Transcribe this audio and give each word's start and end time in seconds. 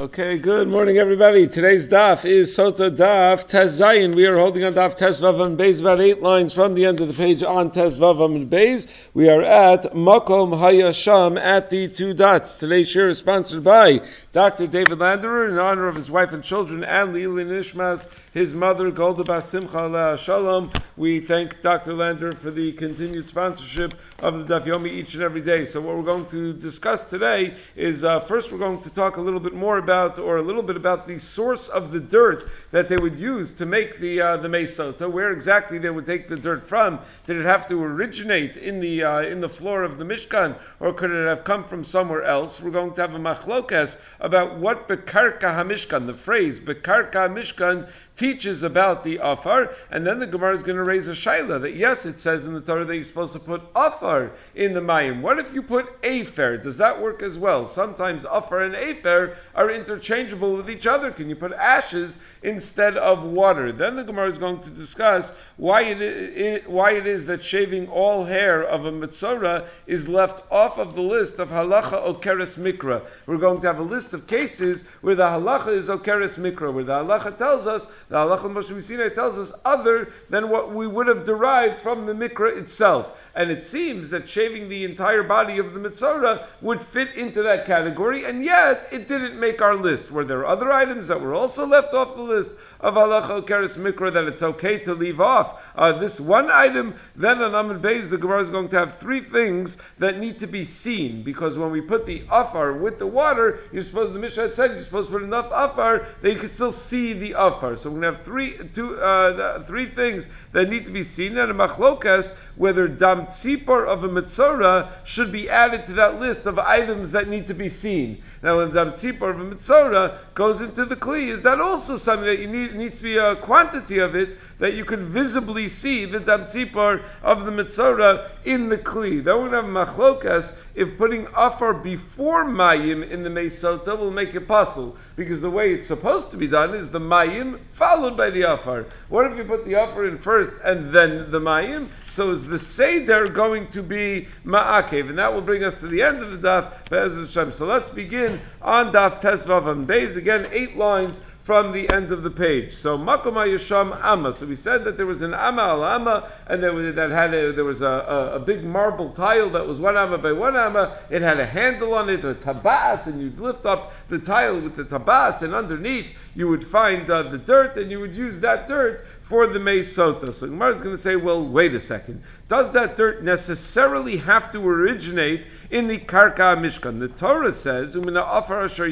Okay, 0.00 0.38
good 0.38 0.66
morning, 0.66 0.96
everybody. 0.96 1.46
Today's 1.46 1.86
daf 1.86 2.24
is 2.24 2.56
Sota 2.56 2.88
Daf 2.88 3.46
Tez 3.46 3.78
We 4.16 4.26
are 4.26 4.38
holding 4.38 4.64
on 4.64 4.72
daf 4.72 4.94
Tez 4.94 5.20
Vavam 5.20 5.58
Beis, 5.58 5.82
about 5.82 6.00
eight 6.00 6.22
lines 6.22 6.54
from 6.54 6.72
the 6.72 6.86
end 6.86 7.02
of 7.02 7.08
the 7.08 7.12
page 7.12 7.42
on 7.42 7.70
Tez 7.70 8.00
Vavam 8.00 8.34
and 8.34 8.50
Beis. 8.50 8.90
We 9.12 9.28
are 9.28 9.42
at 9.42 9.92
Makom 9.92 10.58
Hayasham 10.58 11.38
at 11.38 11.68
the 11.68 11.88
two 11.88 12.14
dots. 12.14 12.60
Today's 12.60 12.90
share 12.90 13.08
is 13.08 13.18
sponsored 13.18 13.62
by 13.62 14.00
Dr. 14.32 14.66
David 14.68 15.00
Landerer 15.00 15.50
in 15.50 15.58
honor 15.58 15.86
of 15.86 15.96
his 15.96 16.10
wife 16.10 16.32
and 16.32 16.42
children 16.42 16.82
and 16.82 17.12
Lili 17.12 17.44
Nishmas 17.44 18.10
his 18.32 18.54
mother, 18.54 18.92
Golda 18.92 19.24
Basimcha 19.24 20.16
Shalom. 20.16 20.70
We 20.96 21.18
thank 21.18 21.62
Dr. 21.62 21.94
Lander 21.94 22.30
for 22.30 22.52
the 22.52 22.72
continued 22.72 23.26
sponsorship 23.26 23.94
of 24.20 24.46
the 24.46 24.60
Daf 24.60 24.66
Yomi 24.66 24.88
each 24.88 25.14
and 25.14 25.22
every 25.22 25.40
day. 25.40 25.66
So 25.66 25.80
what 25.80 25.96
we're 25.96 26.02
going 26.02 26.26
to 26.26 26.52
discuss 26.52 27.10
today 27.10 27.54
is 27.74 28.04
uh, 28.04 28.20
first 28.20 28.52
we're 28.52 28.58
going 28.58 28.80
to 28.82 28.90
talk 28.90 29.16
a 29.16 29.20
little 29.20 29.40
bit 29.40 29.54
more 29.54 29.78
about, 29.78 30.20
or 30.20 30.36
a 30.36 30.42
little 30.42 30.62
bit 30.62 30.76
about 30.76 31.08
the 31.08 31.18
source 31.18 31.68
of 31.68 31.90
the 31.90 31.98
dirt 31.98 32.48
that 32.70 32.88
they 32.88 32.96
would 32.96 33.18
use 33.18 33.52
to 33.54 33.66
make 33.66 33.98
the 33.98 34.20
uh, 34.20 34.36
the 34.36 34.48
mesota. 34.48 35.10
Where 35.10 35.32
exactly 35.32 35.78
they 35.78 35.90
would 35.90 36.06
take 36.06 36.28
the 36.28 36.36
dirt 36.36 36.64
from? 36.64 37.00
Did 37.26 37.36
it 37.36 37.46
have 37.46 37.66
to 37.68 37.82
originate 37.82 38.56
in 38.56 38.78
the 38.78 39.02
uh, 39.02 39.20
in 39.22 39.40
the 39.40 39.48
floor 39.48 39.82
of 39.82 39.98
the 39.98 40.04
Mishkan, 40.04 40.56
or 40.78 40.92
could 40.92 41.10
it 41.10 41.26
have 41.26 41.42
come 41.42 41.64
from 41.64 41.82
somewhere 41.82 42.22
else? 42.22 42.60
We're 42.60 42.70
going 42.70 42.94
to 42.94 43.00
have 43.00 43.14
a 43.14 43.18
machlokas 43.18 43.96
about 44.20 44.56
what 44.58 44.86
bekarka 44.86 45.42
hamishkan, 45.42 46.06
the 46.06 46.14
phrase 46.14 46.60
bekarka 46.60 47.28
hamishkan 47.28 47.88
teaches 48.20 48.62
about 48.62 49.02
the 49.02 49.18
afar, 49.22 49.72
and 49.90 50.06
then 50.06 50.18
the 50.18 50.26
Gemara 50.26 50.54
is 50.54 50.62
going 50.62 50.76
to 50.76 50.84
raise 50.84 51.08
a 51.08 51.12
shaila 51.12 51.58
that 51.62 51.74
yes, 51.74 52.04
it 52.04 52.18
says 52.18 52.44
in 52.44 52.52
the 52.52 52.60
Torah 52.60 52.84
that 52.84 52.94
you're 52.94 53.02
supposed 53.02 53.32
to 53.32 53.38
put 53.38 53.62
afar 53.74 54.32
in 54.54 54.74
the 54.74 54.80
mayim. 54.80 55.22
What 55.22 55.38
if 55.38 55.54
you 55.54 55.62
put 55.62 55.90
afer? 56.02 56.58
Does 56.58 56.76
that 56.76 57.00
work 57.00 57.22
as 57.22 57.38
well? 57.38 57.66
Sometimes 57.66 58.26
afar 58.26 58.60
and 58.60 58.74
afer 58.74 59.38
are 59.54 59.70
interchangeable 59.70 60.54
with 60.54 60.68
each 60.68 60.86
other. 60.86 61.10
Can 61.10 61.30
you 61.30 61.34
put 61.34 61.54
ashes 61.54 62.18
instead 62.42 62.96
of 62.96 63.22
water? 63.22 63.72
Then 63.72 63.96
the 63.96 64.04
Gemara 64.04 64.30
is 64.30 64.38
going 64.38 64.60
to 64.60 64.70
discuss 64.70 65.30
why 65.56 65.82
it, 65.82 66.00
it, 66.00 66.70
why 66.70 66.92
it 66.92 67.06
is 67.06 67.26
that 67.26 67.42
shaving 67.42 67.86
all 67.88 68.24
hair 68.24 68.62
of 68.62 68.86
a 68.86 68.92
mitzora 68.92 69.66
is 69.86 70.08
left 70.08 70.42
off 70.50 70.78
of 70.78 70.94
the 70.94 71.02
list 71.02 71.38
of 71.38 71.50
halacha 71.50 72.02
okeres 72.02 72.56
mikra. 72.58 73.02
We're 73.26 73.36
going 73.36 73.60
to 73.60 73.66
have 73.66 73.78
a 73.78 73.82
list 73.82 74.14
of 74.14 74.26
cases 74.26 74.84
where 75.02 75.14
the 75.14 75.24
halacha 75.24 75.68
is 75.68 75.88
okeres 75.88 76.38
mikra, 76.38 76.72
where 76.72 76.84
the 76.84 77.04
halacha 77.04 77.36
tells 77.36 77.66
us, 77.66 77.86
the 78.08 78.16
halacha 78.16 78.50
Moshe 78.50 79.14
tells 79.14 79.36
us 79.36 79.52
other 79.64 80.10
than 80.30 80.48
what 80.48 80.72
we 80.72 80.86
would 80.86 81.08
have 81.08 81.24
derived 81.24 81.82
from 81.82 82.06
the 82.06 82.14
mikra 82.14 82.56
itself. 82.56 83.16
And 83.34 83.50
it 83.50 83.64
seems 83.64 84.10
that 84.10 84.28
shaving 84.28 84.68
the 84.68 84.84
entire 84.84 85.22
body 85.22 85.58
of 85.58 85.72
the 85.72 85.80
mitzora 85.80 86.46
would 86.60 86.82
fit 86.82 87.14
into 87.14 87.42
that 87.42 87.64
category, 87.64 88.24
and 88.24 88.44
yet 88.44 88.88
it 88.90 89.06
didn't 89.08 89.38
make 89.38 89.62
our 89.62 89.74
list. 89.74 90.10
Were 90.10 90.24
there 90.24 90.46
other 90.46 90.72
items 90.72 91.08
that 91.08 91.20
were 91.20 91.34
also 91.34 91.66
left 91.66 91.94
off 91.94 92.16
the 92.16 92.22
list 92.22 92.50
of 92.80 92.94
halacha 92.94 93.42
okeres 93.42 93.76
mikra 93.76 94.12
that 94.12 94.24
it's 94.24 94.42
okay 94.42 94.78
to 94.78 94.94
leave 94.94 95.20
off? 95.20 95.60
uh, 95.80 95.92
this 95.92 96.20
one 96.20 96.50
item, 96.50 96.94
then 97.16 97.40
on 97.42 97.52
Amud 97.52 97.80
Beis, 97.80 98.10
the 98.10 98.18
Gemara 98.18 98.40
is 98.40 98.50
going 98.50 98.68
to 98.68 98.78
have 98.78 98.98
three 98.98 99.20
things 99.20 99.78
that 99.98 100.18
need 100.18 100.38
to 100.40 100.46
be 100.46 100.64
seen. 100.64 101.22
Because 101.22 101.56
when 101.56 101.70
we 101.70 101.80
put 101.80 102.06
the 102.06 102.22
afar 102.30 102.74
with 102.74 102.98
the 102.98 103.06
water, 103.06 103.60
you're 103.72 103.82
supposed, 103.82 104.12
the 104.12 104.18
Mishnah 104.18 104.52
said, 104.52 104.72
you're 104.72 104.80
supposed 104.80 105.08
to 105.08 105.12
put 105.12 105.22
enough 105.22 105.48
afar 105.50 106.06
that 106.20 106.30
you 106.30 106.38
can 106.38 106.48
still 106.48 106.72
see 106.72 107.14
the 107.14 107.32
afar. 107.32 107.76
So 107.76 107.90
we're 107.90 108.00
going 108.00 108.12
to 108.12 108.18
have 108.18 108.24
three, 108.24 108.58
two, 108.74 109.00
uh, 109.00 109.62
three 109.62 109.88
things 109.88 110.28
that 110.52 110.68
need 110.68 110.84
to 110.86 110.92
be 110.92 111.04
seen. 111.04 111.38
And 111.38 111.50
a 111.50 111.54
machlokas, 111.54 112.34
whether 112.56 112.86
dam 112.86 113.26
tzipor 113.26 113.86
of 113.86 114.04
a 114.04 114.08
mitzora 114.08 114.90
should 115.04 115.32
be 115.32 115.48
added 115.48 115.86
to 115.86 115.92
that 115.94 116.20
list 116.20 116.46
of 116.46 116.58
items 116.58 117.12
that 117.12 117.28
need 117.28 117.46
to 117.46 117.54
be 117.54 117.70
seen. 117.70 118.22
Now, 118.42 118.58
when 118.58 118.74
dam 118.74 118.92
tzipor 118.92 119.30
of 119.30 119.40
a 119.40 119.44
mitzora 119.44 120.18
goes 120.34 120.60
into 120.60 120.84
the 120.84 120.96
kli, 120.96 121.28
is 121.28 121.44
that 121.44 121.60
also 121.60 121.96
something 121.96 122.26
that 122.26 122.38
you 122.38 122.48
need, 122.48 122.69
needs 122.74 122.98
to 122.98 123.02
be 123.02 123.16
a 123.16 123.36
quantity 123.36 123.98
of 123.98 124.14
it 124.14 124.36
that 124.58 124.74
you 124.74 124.84
can 124.84 125.02
visibly 125.02 125.68
see 125.68 126.04
the 126.04 126.20
dam 126.20 126.44
tzipor 126.44 127.02
of 127.22 127.44
the 127.44 127.50
mitzora 127.50 128.30
in 128.44 128.68
the 128.68 128.78
kli? 128.78 129.22
Then 129.24 129.44
we 129.44 129.50
have 129.50 129.64
machlokas 129.64 130.56
if 130.74 130.96
putting 130.96 131.26
afar 131.34 131.74
before 131.74 132.44
mayim 132.44 133.08
in 133.10 133.22
the 133.22 133.30
mesota 133.30 133.98
will 133.98 134.10
make 134.10 134.34
it 134.34 134.46
possible, 134.46 134.96
because 135.16 135.40
the 135.40 135.50
way 135.50 135.72
it's 135.72 135.86
supposed 135.86 136.30
to 136.30 136.36
be 136.36 136.46
done 136.46 136.74
is 136.74 136.90
the 136.90 137.00
mayim 137.00 137.58
followed 137.70 138.16
by 138.16 138.30
the 138.30 138.42
afar. 138.42 138.86
What 139.08 139.30
if 139.30 139.36
you 139.36 139.44
put 139.44 139.64
the 139.64 139.74
afar 139.74 140.06
in 140.06 140.18
first 140.18 140.52
and 140.64 140.92
then 140.92 141.30
the 141.30 141.40
mayim? 141.40 141.88
So 142.10 142.30
is 142.30 142.46
the 142.46 142.58
seder 142.58 143.28
going 143.28 143.68
to 143.68 143.82
be 143.82 144.28
ma'akev, 144.44 145.08
and 145.08 145.18
that 145.18 145.32
will 145.32 145.40
bring 145.40 145.64
us 145.64 145.80
to 145.80 145.88
the 145.88 146.02
end 146.02 146.18
of 146.18 146.40
the 146.40 146.48
daf. 146.48 147.52
So 147.54 147.66
let's 147.66 147.90
begin 147.90 148.40
on 148.62 148.92
daf 148.92 149.20
tesvav 149.20 149.68
and 149.68 149.86
beis 149.86 150.16
again, 150.16 150.46
eight 150.52 150.76
lines 150.76 151.20
from 151.50 151.72
the 151.72 151.90
end 151.90 152.12
of 152.12 152.22
the 152.22 152.30
page. 152.30 152.72
So 152.72 152.96
Makom 152.96 153.34
Yasham 153.34 154.00
Amma. 154.04 154.32
So 154.32 154.46
we 154.46 154.54
said 154.54 154.84
that 154.84 154.96
there 154.96 155.04
was 155.04 155.22
an 155.22 155.34
Amma 155.34 155.62
al 155.62 155.84
Amma, 155.84 156.30
and 156.46 156.62
there 156.62 156.72
was, 156.72 156.94
that 156.94 157.10
had 157.10 157.34
a, 157.34 157.52
there 157.52 157.64
was 157.64 157.80
a, 157.80 157.86
a, 157.86 158.36
a, 158.36 158.38
big 158.38 158.62
marble 158.62 159.10
tile 159.10 159.50
that 159.50 159.66
was 159.66 159.80
one 159.80 159.96
Amma 159.96 160.18
by 160.18 160.30
one 160.30 160.54
Amma. 160.54 160.96
It 161.10 161.22
had 161.22 161.40
a 161.40 161.46
handle 161.46 161.94
on 161.94 162.08
it, 162.08 162.24
a 162.24 162.34
tabas, 162.34 163.08
and 163.08 163.20
you'd 163.20 163.40
lift 163.40 163.66
up 163.66 163.92
the 164.06 164.20
tile 164.20 164.60
with 164.60 164.76
the 164.76 164.84
tabas, 164.84 165.42
and 165.42 165.52
underneath 165.52 166.06
you 166.36 166.46
would 166.46 166.64
find 166.64 167.10
uh, 167.10 167.24
the 167.24 167.38
dirt, 167.38 167.76
and 167.76 167.90
you 167.90 167.98
would 167.98 168.14
use 168.14 168.38
that 168.38 168.68
dirt 168.68 169.04
for 169.22 169.48
the 169.48 169.58
Sota. 169.58 170.32
So 170.32 170.46
Gemara 170.46 170.74
is 170.74 170.82
going 170.82 170.94
to 170.94 171.02
say, 171.02 171.16
well, 171.16 171.44
wait 171.44 171.74
a 171.74 171.80
second. 171.80 172.22
Does 172.48 172.70
that 172.72 172.94
dirt 172.94 173.24
necessarily 173.24 174.18
have 174.18 174.52
to 174.52 174.68
originate 174.68 175.48
in 175.70 175.88
the 175.88 175.98
Karka 175.98 176.56
Mishkan? 176.56 177.00
The 177.00 177.08
Torah 177.08 177.52
says, 177.52 177.96
Umina 177.96 178.24
Afar 178.24 178.64
Asher 178.64 178.86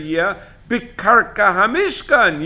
Bikarka 0.68 1.54
Hamishkan. 1.54 2.40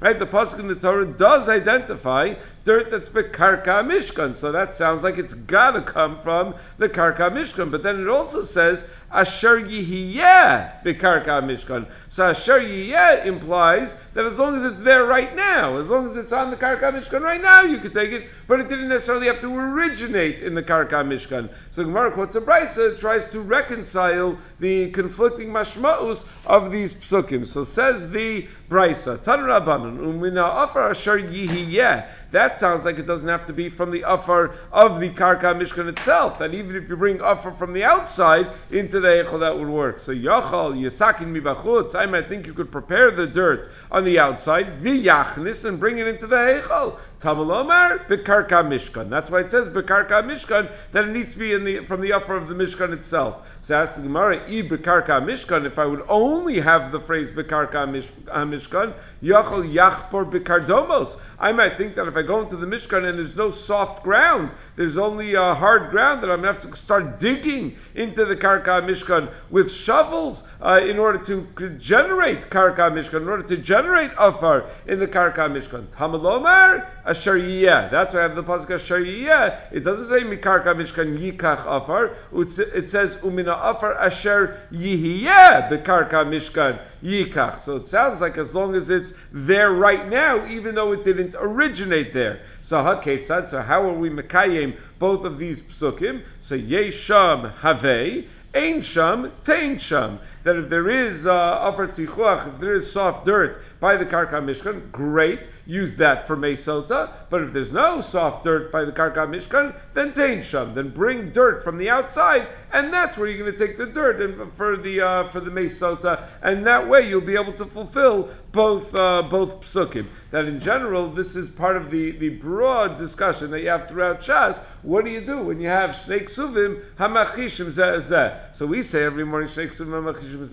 Right? 0.00 0.18
The 0.18 0.26
pasuk 0.26 0.60
in 0.60 0.68
the 0.68 0.74
Torah 0.74 1.06
does 1.06 1.48
identify 1.48 2.34
dirt 2.64 2.90
that's 2.90 3.08
Bikarka 3.08 3.84
Mishkan. 3.84 4.36
So 4.36 4.52
that 4.52 4.74
sounds 4.74 5.02
like 5.02 5.18
it's 5.18 5.34
got 5.34 5.72
to 5.72 5.82
come 5.82 6.18
from 6.20 6.54
the 6.78 6.88
Karka 6.88 7.30
Mishkan. 7.30 7.70
But 7.70 7.82
then 7.82 8.00
it 8.00 8.08
also 8.08 8.42
says 8.42 8.84
Asher 9.10 9.60
Yihiyeh 9.60 10.82
Bikarka 10.82 11.42
Mishkan. 11.42 11.86
So 12.08 12.30
Asher 12.30 12.60
Yihiyeh 12.60 13.26
implies 13.26 13.94
that 14.14 14.24
as 14.24 14.38
long 14.38 14.56
as 14.56 14.64
it's 14.64 14.80
there 14.80 15.04
right 15.04 15.34
now, 15.34 15.78
as 15.78 15.90
long 15.90 16.10
as 16.10 16.16
it's 16.16 16.32
on 16.32 16.50
the 16.50 16.56
Karka 16.56 16.92
Mishkan 16.92 17.22
right 17.22 17.40
now, 17.40 17.62
you 17.62 17.78
could 17.78 17.92
take 17.92 18.12
it, 18.12 18.28
but 18.46 18.60
it 18.60 18.68
didn't 18.68 18.88
necessarily 18.88 19.26
have 19.26 19.40
to 19.40 19.54
originate 19.54 20.40
in 20.40 20.54
the 20.54 20.62
Karka 20.62 21.04
Mishkan. 21.04 21.50
So 21.72 21.84
Gemara 21.84 22.12
quotes 22.12 22.36
a 22.36 22.40
Brisa, 22.40 22.98
tries 22.98 23.30
to 23.32 23.40
reconcile 23.40 24.38
the 24.60 24.90
conflicting 24.90 25.48
mashma'us 25.48 26.24
of 26.46 26.70
these 26.70 26.94
psukim. 26.94 27.46
So 27.46 27.64
says 27.64 28.10
the 28.10 28.46
Brisa, 28.72 29.18
Umina 29.18 30.64
Afar 30.64 30.88
Asher 30.88 31.18
Yihiyeh. 31.18 32.06
That 32.30 32.56
sounds 32.56 32.86
like 32.86 32.98
it 32.98 33.06
doesn't 33.06 33.28
have 33.28 33.44
to 33.44 33.52
be 33.52 33.68
from 33.68 33.90
the 33.90 34.02
Afar 34.06 34.54
of 34.72 34.98
the 34.98 35.10
Karka 35.10 35.54
Mishkan 35.54 35.88
itself. 35.88 36.38
That 36.38 36.54
even 36.54 36.74
if 36.76 36.88
you 36.88 36.96
bring 36.96 37.20
Afar 37.20 37.52
from 37.52 37.74
the 37.74 37.84
outside 37.84 38.48
into 38.70 39.00
the 39.00 39.08
Eichel, 39.08 39.40
that 39.40 39.58
would 39.58 39.68
work. 39.68 40.00
So 40.00 40.14
Yachal, 40.14 40.72
Yasakin 40.72 41.30
Mibachutz, 41.30 41.94
I 41.94 42.06
might 42.06 42.28
think 42.28 42.46
you 42.46 42.54
could 42.54 42.72
prepare 42.72 43.10
the 43.10 43.26
dirt 43.26 43.70
on 43.90 44.04
the 44.04 44.18
outside, 44.18 44.78
V'yachnis, 44.78 45.66
and 45.66 45.78
bring 45.78 45.98
it 45.98 46.06
into 46.06 46.26
the 46.26 46.36
Eichel. 46.36 46.96
Tamalomar, 47.20 48.06
Bekarka 48.06 48.64
Mishkan. 48.66 49.10
That's 49.10 49.30
why 49.30 49.40
it 49.40 49.50
says 49.50 49.68
Bekarka 49.68 50.24
Mishkan, 50.24 50.72
that 50.92 51.04
it 51.04 51.12
needs 51.12 51.34
to 51.34 51.38
be 51.38 51.52
in 51.52 51.64
the, 51.64 51.84
from 51.84 52.00
the 52.00 52.12
Afar 52.12 52.36
of 52.36 52.48
the 52.48 52.54
Mishkan 52.54 52.92
itself. 52.94 53.46
So 53.60 53.76
ask 53.76 53.96
the 53.96 54.02
Gemara, 54.02 54.42
I 54.44 54.62
Bekarka 54.62 55.22
Mishkan, 55.22 55.66
if 55.66 55.78
I 55.78 55.84
would 55.84 56.04
only 56.08 56.58
have 56.60 56.90
the 56.90 56.98
phrase 56.98 57.30
Bekarka 57.30 57.86
Mishkan, 57.86 58.28
uh, 58.28 58.44
Mishkan, 58.62 58.94
Yachol 59.22 59.72
Yachpor 59.72 60.30
Bikardomos. 60.30 61.20
I 61.38 61.52
might 61.52 61.76
think 61.76 61.94
that 61.94 62.06
if 62.06 62.16
I 62.16 62.22
go 62.22 62.40
into 62.40 62.56
the 62.56 62.66
Mishkan 62.66 63.08
and 63.08 63.18
there's 63.18 63.36
no 63.36 63.50
soft 63.50 64.02
ground, 64.02 64.54
there's 64.76 64.96
only 64.96 65.34
a 65.34 65.54
hard 65.54 65.90
ground, 65.90 66.22
that 66.22 66.30
I'm 66.30 66.42
going 66.42 66.54
to 66.54 66.60
have 66.60 66.70
to 66.70 66.76
start 66.76 67.18
digging 67.18 67.76
into 67.94 68.24
the 68.24 68.36
Karka 68.36 68.82
Mishkan 68.82 69.32
with 69.50 69.72
shovels 69.72 70.46
uh, 70.62 70.80
in 70.86 70.98
order 70.98 71.18
to 71.18 71.42
generate 71.78 72.42
Karka 72.42 72.88
Mishkan, 72.92 73.22
in 73.22 73.28
order 73.28 73.42
to 73.42 73.56
generate 73.56 74.12
Afar 74.16 74.66
in 74.86 75.00
the 75.00 75.08
Karka 75.08 75.50
Mishkan. 75.50 75.86
Tamalomar, 75.86 76.86
Asher 77.04 77.36
Yiyeh. 77.36 77.90
That's 77.90 78.14
why 78.14 78.20
I 78.20 78.22
have 78.22 78.36
the 78.36 78.44
Pasuk 78.44 78.70
Asher 78.70 79.00
Yiyeh. 79.00 79.58
It 79.72 79.80
doesn't 79.80 80.06
say 80.06 80.24
Mikarka 80.24 80.72
Mishkan 80.76 81.18
Yikach 81.18 81.66
Afar. 81.66 82.14
It 82.32 82.88
says 82.88 83.16
Umina 83.16 83.58
Afar 83.60 83.94
Asher 83.94 84.60
Yihiyeh, 84.72 85.68
the 85.68 85.78
Karka 85.78 86.24
Mishkan 86.24 86.78
Yikach. 87.02 87.62
So 87.62 87.76
it 87.76 87.88
sounds 87.88 88.20
like 88.20 88.38
as 88.38 88.54
long 88.54 88.76
as 88.76 88.88
it's 88.88 89.12
there 89.32 89.72
right 89.72 90.08
now, 90.08 90.46
even 90.46 90.76
though 90.76 90.92
it 90.92 91.02
didn't 91.02 91.34
originate 91.36 92.12
there. 92.12 92.40
So 92.62 92.76
haketzad. 92.76 93.48
So 93.48 93.60
how 93.60 93.82
are 93.88 93.94
we 93.94 94.10
mekayim 94.10 94.76
both 95.00 95.24
of 95.24 95.38
these 95.38 95.60
psukim? 95.60 96.22
So 96.40 96.56
yesham 96.56 97.52
have. 97.58 98.28
Ein 98.54 98.82
sham, 98.82 99.32
tein 99.44 99.78
sham. 99.78 100.18
That 100.44 100.56
if 100.56 100.68
there 100.68 100.88
is 100.88 101.26
uh, 101.26 101.58
afar 101.62 101.88
tichuach, 101.88 102.48
if 102.48 102.58
there 102.58 102.74
is 102.74 102.90
soft 102.90 103.24
dirt 103.24 103.62
by 103.80 103.96
the 103.96 104.06
karka 104.06 104.40
mishkan, 104.40 104.90
great, 104.92 105.48
use 105.66 105.96
that 105.96 106.26
for 106.26 106.36
mesota. 106.36 107.12
But 107.30 107.42
if 107.42 107.52
there's 107.52 107.72
no 107.72 108.00
soft 108.00 108.44
dirt 108.44 108.70
by 108.70 108.84
the 108.84 108.92
karka 108.92 109.26
mishkan, 109.28 109.74
then 109.92 110.12
tain 110.12 110.42
sham, 110.42 110.74
then 110.74 110.90
bring 110.90 111.30
dirt 111.30 111.64
from 111.64 111.78
the 111.78 111.90
outside, 111.90 112.48
and 112.72 112.92
that's 112.92 113.16
where 113.18 113.28
you're 113.28 113.38
going 113.38 113.56
to 113.56 113.66
take 113.66 113.76
the 113.76 113.86
dirt 113.86 114.20
and 114.20 114.52
for 114.52 114.76
the 114.76 115.00
uh, 115.00 115.28
for 115.28 115.40
the 115.40 115.50
mesota, 115.50 116.26
and 116.42 116.66
that 116.66 116.88
way 116.88 117.08
you'll 117.08 117.20
be 117.20 117.34
able 117.34 117.52
to 117.54 117.64
fulfill 117.64 118.30
both 118.52 118.94
uh, 118.94 119.22
both 119.22 119.62
psukim. 119.62 120.06
That 120.30 120.44
in 120.44 120.60
general, 120.60 121.08
this 121.08 121.36
is 121.36 121.50
part 121.50 121.76
of 121.76 121.90
the, 121.90 122.12
the 122.12 122.30
broad 122.30 122.96
discussion 122.96 123.50
that 123.50 123.62
you 123.62 123.68
have 123.68 123.88
throughout 123.88 124.20
Shas. 124.20 124.62
What 124.82 125.04
do 125.04 125.10
you 125.10 125.20
do 125.20 125.38
when 125.38 125.60
you 125.60 125.68
have 125.68 125.90
shnei 125.90 126.24
ksuvim 126.24 126.82
hamachishim 126.96 127.70
zeh 127.72 128.54
So 128.54 128.66
we 128.66 128.82
say 128.82 129.04
every 129.04 129.24
morning 129.24 129.48
shnei 129.48 129.68
ksuvim 129.68 130.02
hamachishim 130.02 130.31
But 130.32 130.50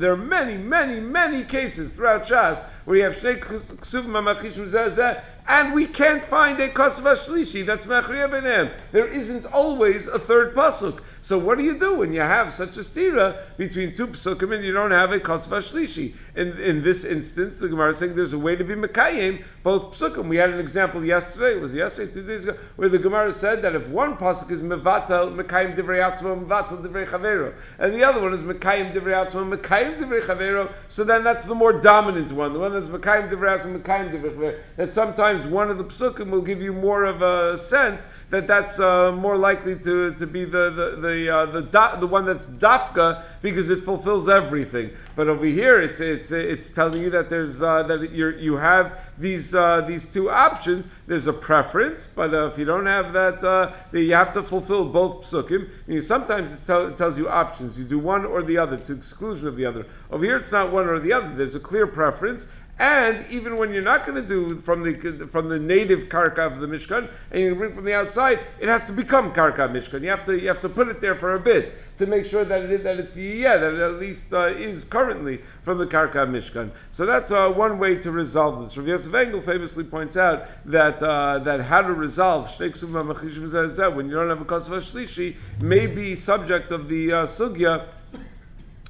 there 0.00 0.12
are 0.12 0.16
many, 0.16 0.56
many, 0.58 1.00
many 1.00 1.44
cases 1.44 1.92
throughout 1.92 2.26
Shas 2.26 2.62
where 2.84 2.96
you 2.96 3.04
have 3.04 3.14
shnei 3.14 3.40
ksuvim 3.40 4.12
hamachishim 4.12 5.22
and 5.48 5.74
we 5.74 5.86
can't 5.86 6.22
find 6.22 6.60
a 6.60 6.68
kasva 6.68 7.16
shlishi 7.16 7.66
that's 7.66 7.86
mechriya 7.86 8.30
b'nehem. 8.30 8.70
There 8.92 9.06
isn't 9.06 9.46
always 9.46 10.06
a 10.06 10.18
third 10.18 10.54
pasuk. 10.54 11.00
So 11.24 11.38
what 11.38 11.56
do 11.56 11.62
you 11.62 11.78
do 11.78 11.94
when 11.94 12.12
you 12.12 12.20
have 12.20 12.52
such 12.52 12.76
a 12.78 12.80
stira 12.80 13.38
between 13.56 13.94
two 13.94 14.08
psukim 14.08 14.52
and 14.52 14.64
you 14.64 14.72
don't 14.72 14.90
have 14.90 15.12
a 15.12 15.20
kasva 15.20 15.58
shlishi? 15.58 16.14
In, 16.34 16.58
in 16.58 16.82
this 16.82 17.04
instance, 17.04 17.58
the 17.58 17.68
Gemara 17.68 17.90
is 17.90 17.98
saying 17.98 18.16
there's 18.16 18.32
a 18.32 18.38
way 18.38 18.56
to 18.56 18.64
be 18.64 18.74
mekayim 18.74 19.44
both 19.62 19.94
psukim. 19.94 20.26
We 20.28 20.36
had 20.36 20.50
an 20.50 20.58
example 20.58 21.04
yesterday. 21.04 21.58
It 21.58 21.62
was 21.62 21.74
yesterday, 21.74 22.12
two 22.12 22.26
days 22.26 22.44
ago, 22.44 22.58
where 22.74 22.88
the 22.88 22.98
Gemara 22.98 23.32
said 23.32 23.62
that 23.62 23.76
if 23.76 23.86
one 23.86 24.16
pasuk 24.16 24.50
is 24.50 24.60
mevatel 24.60 25.36
mekayim 25.36 25.76
divrei 25.76 26.02
atzma 26.02 26.44
mevatel 26.44 26.84
divrei 26.84 27.06
chavero, 27.06 27.54
and 27.78 27.94
the 27.94 28.02
other 28.02 28.20
one 28.20 28.34
is 28.34 28.42
mekayim 28.42 28.92
divrei 28.92 29.24
atzma 29.24 29.56
mekayim 29.56 30.00
divrei 30.00 30.22
chavero, 30.22 30.72
so 30.88 31.04
then 31.04 31.22
that's 31.22 31.44
the 31.44 31.54
more 31.54 31.72
dominant 31.80 32.32
one, 32.32 32.52
the 32.52 32.58
one 32.58 32.72
that's 32.72 32.88
mekayim 32.88 33.30
divrei 33.30 33.60
atzma 33.60 33.80
mekayim 33.80 34.10
divrei 34.10 34.36
chavero. 34.36 34.60
That 34.76 34.92
sometimes 34.92 35.46
one 35.46 35.70
of 35.70 35.78
the 35.78 35.84
psukim 35.84 36.30
will 36.30 36.42
give 36.42 36.60
you 36.60 36.72
more 36.72 37.04
of 37.04 37.22
a 37.22 37.56
sense 37.56 38.08
that 38.32 38.46
that's 38.46 38.80
uh, 38.80 39.12
more 39.12 39.36
likely 39.36 39.78
to, 39.78 40.14
to 40.14 40.26
be 40.26 40.46
the 40.46 40.70
the 40.70 40.96
the 40.96 41.36
uh, 41.36 41.46
the, 41.46 41.60
da, 41.60 41.96
the 41.96 42.06
one 42.06 42.24
that's 42.24 42.46
dafka 42.46 43.22
because 43.42 43.68
it 43.68 43.82
fulfills 43.82 44.26
everything. 44.26 44.90
But 45.14 45.28
over 45.28 45.44
here, 45.44 45.82
it's 45.82 46.00
it's 46.00 46.32
it's 46.32 46.72
telling 46.72 47.02
you 47.02 47.10
that 47.10 47.28
there's 47.28 47.62
uh, 47.62 47.82
that 47.82 48.10
you 48.10 48.30
you 48.30 48.56
have 48.56 48.98
these 49.18 49.54
uh, 49.54 49.82
these 49.82 50.10
two 50.10 50.30
options. 50.30 50.88
There's 51.06 51.26
a 51.26 51.32
preference, 51.32 52.06
but 52.06 52.32
uh, 52.32 52.46
if 52.46 52.56
you 52.56 52.64
don't 52.64 52.86
have 52.86 53.12
that, 53.12 53.44
uh, 53.44 53.72
you 53.92 54.14
have 54.14 54.32
to 54.32 54.42
fulfill 54.42 54.86
both 54.86 55.26
psukim. 55.26 55.68
Mean, 55.86 56.00
sometimes 56.00 56.50
it, 56.50 56.66
tell, 56.66 56.86
it 56.86 56.96
tells 56.96 57.18
you 57.18 57.28
options. 57.28 57.78
You 57.78 57.84
do 57.84 57.98
one 57.98 58.24
or 58.24 58.42
the 58.42 58.56
other 58.56 58.78
to 58.78 58.94
exclusion 58.94 59.46
of 59.46 59.56
the 59.56 59.66
other. 59.66 59.84
Over 60.10 60.24
here, 60.24 60.36
it's 60.38 60.50
not 60.50 60.72
one 60.72 60.88
or 60.88 60.98
the 60.98 61.12
other. 61.12 61.34
There's 61.34 61.54
a 61.54 61.60
clear 61.60 61.86
preference, 61.86 62.46
and 62.78 63.24
even 63.30 63.58
when 63.58 63.72
you're 63.72 63.82
not 63.82 64.06
going 64.06 64.20
to 64.20 64.26
do 64.26 64.58
from 64.60 64.82
the 64.82 65.26
from 65.26 65.48
the 65.48 65.58
native 65.58 66.08
karka 66.08 66.38
of 66.38 66.58
the 66.58 66.66
mishkan, 66.66 67.08
and 67.30 67.40
you 67.40 67.54
bring 67.54 67.74
from 67.74 67.84
the 67.84 67.94
outside, 67.94 68.40
it 68.60 68.68
has 68.68 68.86
to 68.86 68.92
become 68.92 69.32
karka 69.32 69.70
mishkan. 69.70 70.02
You 70.02 70.10
have 70.10 70.24
to 70.26 70.38
you 70.38 70.48
have 70.48 70.62
to 70.62 70.68
put 70.68 70.88
it 70.88 71.00
there 71.00 71.14
for 71.14 71.34
a 71.34 71.38
bit 71.38 71.74
to 71.98 72.06
make 72.06 72.24
sure 72.26 72.44
that 72.44 72.62
it 72.62 72.82
that 72.82 72.98
it's 72.98 73.16
yeah 73.16 73.58
that 73.58 73.74
it 73.74 73.80
at 73.80 74.00
least 74.00 74.32
uh, 74.32 74.46
is 74.46 74.84
currently 74.84 75.40
from 75.62 75.78
the 75.78 75.86
karka 75.86 76.26
mishkan. 76.26 76.70
So 76.92 77.04
that's 77.04 77.30
uh, 77.30 77.50
one 77.50 77.78
way 77.78 77.96
to 77.96 78.10
resolve 78.10 78.62
this. 78.62 78.76
Rav 78.76 78.88
Yosef 78.88 79.14
Engel 79.14 79.42
famously 79.42 79.84
points 79.84 80.16
out 80.16 80.48
that 80.64 81.02
uh, 81.02 81.40
that 81.40 81.60
how 81.60 81.82
to 81.82 81.92
resolve 81.92 82.48
when 82.58 84.08
you 84.08 84.14
don't 84.14 84.28
have 84.28 84.40
a 84.40 84.44
kosva 84.44 84.80
shlishi 84.80 85.36
may 85.60 85.86
be 85.86 86.14
subject 86.14 86.72
of 86.72 86.88
the 86.88 87.12
uh, 87.12 87.26
sugya 87.26 87.86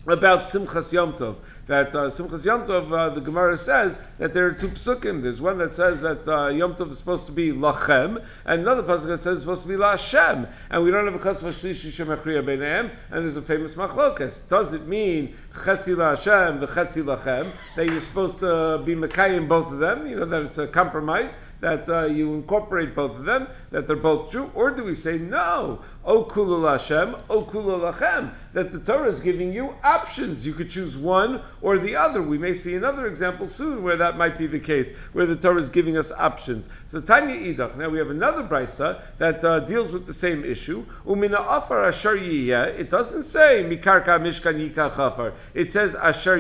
about 0.06 0.42
simchas 0.42 0.92
yom 0.92 1.12
tov 1.12 1.36
that 1.66 1.94
uh, 1.94 2.08
Simchas 2.08 2.44
Yom 2.44 2.66
Tov, 2.66 2.92
uh, 2.92 3.08
the 3.10 3.20
Gemara 3.20 3.56
says 3.56 3.98
that 4.18 4.34
there 4.34 4.46
are 4.46 4.52
two 4.52 4.68
psukim. 4.68 5.22
There's 5.22 5.40
one 5.40 5.58
that 5.58 5.72
says 5.72 6.00
that 6.00 6.26
uh, 6.26 6.48
Yom 6.48 6.74
Tov 6.74 6.90
is 6.90 6.98
supposed 6.98 7.26
to 7.26 7.32
be 7.32 7.52
lachem, 7.52 8.24
and 8.44 8.62
another 8.62 8.82
pasuk 8.82 9.06
that 9.06 9.18
says 9.18 9.36
it's 9.36 9.42
supposed 9.42 9.62
to 9.62 9.68
be 9.68 9.74
lashem. 9.74 10.48
And 10.70 10.84
we 10.84 10.90
don't 10.90 11.04
have 11.04 11.14
a 11.14 11.18
kasva 11.18 11.50
shlishi 11.50 11.90
shemachriya 11.90 12.44
beinehem, 12.44 12.90
and 13.10 13.24
there's 13.24 13.36
a 13.36 13.42
famous 13.42 13.74
machlokas. 13.74 14.48
Does 14.48 14.72
it 14.72 14.86
mean 14.86 15.36
chetzi 15.54 15.94
lashem, 15.94 16.58
the 16.60 16.66
chetzi 16.66 17.04
lachem, 17.04 17.48
that 17.76 17.86
you're 17.86 18.00
supposed 18.00 18.40
to 18.40 18.82
be 18.84 18.94
mekayim 18.94 19.48
both 19.48 19.70
of 19.70 19.78
them? 19.78 20.06
You 20.06 20.16
know 20.16 20.26
that 20.26 20.42
it's 20.42 20.58
a 20.58 20.66
compromise 20.66 21.36
that 21.62 21.88
uh, 21.88 22.06
you 22.06 22.34
incorporate 22.34 22.92
both 22.94 23.16
of 23.16 23.24
them, 23.24 23.46
that 23.72 23.86
they're 23.86 23.96
both 23.96 24.30
true, 24.30 24.50
or 24.54 24.70
do 24.70 24.84
we 24.84 24.94
say 24.94 25.18
no? 25.18 25.80
O 26.04 26.24
kulul 26.24 26.70
Hashem, 26.70 27.16
O 27.30 27.40
kulul 27.40 27.92
Lachem, 27.92 28.32
that 28.52 28.70
the 28.70 28.78
Torah 28.78 29.08
is 29.08 29.20
giving 29.20 29.52
you 29.52 29.74
options. 29.82 30.44
You 30.44 30.52
could 30.52 30.68
choose 30.68 30.96
one 30.96 31.40
or 31.62 31.78
the 31.78 31.96
other. 31.96 32.20
We 32.20 32.36
may 32.36 32.52
see 32.52 32.74
another 32.74 33.06
example 33.06 33.48
soon 33.48 33.82
where 33.82 33.96
that 33.96 34.18
might 34.18 34.36
be 34.36 34.46
the 34.46 34.58
case, 34.58 34.92
where 35.14 35.24
the 35.24 35.36
Torah 35.36 35.60
is 35.60 35.70
giving 35.70 35.96
us 35.96 36.12
options. 36.12 36.68
So 36.86 37.00
Tanya 37.00 37.34
Idach. 37.34 37.76
Now 37.76 37.88
we 37.88 37.98
have 37.98 38.10
another 38.10 38.42
brisa 38.42 39.00
that 39.18 39.42
uh, 39.42 39.60
deals 39.60 39.90
with 39.90 40.06
the 40.06 40.12
same 40.12 40.44
issue. 40.44 40.84
Umina 41.06 41.40
afar 41.40 41.86
asher 41.86 42.16
It 42.16 42.90
doesn't 42.90 43.24
say 43.24 43.64
mikarka 43.64 44.20
mishkan 44.20 44.70
yikach 44.70 44.98
afar. 44.98 45.32
It 45.54 45.72
says 45.72 45.94
asher 45.94 46.38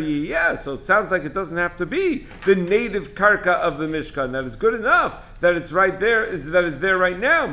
So 0.58 0.74
it 0.74 0.84
sounds 0.84 1.10
like 1.10 1.24
it 1.24 1.32
doesn't 1.32 1.56
have 1.56 1.76
to 1.76 1.86
be 1.86 2.26
the 2.44 2.56
native 2.56 3.14
karka 3.14 3.54
of 3.54 3.78
the 3.78 3.86
mishkan. 3.86 4.32
That 4.32 4.44
is 4.44 4.56
good 4.56 4.74
enough 4.74 5.18
that 5.42 5.56
it's 5.56 5.72
right 5.72 5.98
there, 5.98 6.36
that 6.36 6.64
it's 6.64 6.78
there 6.78 6.96
right 6.98 7.18
now. 7.18 7.48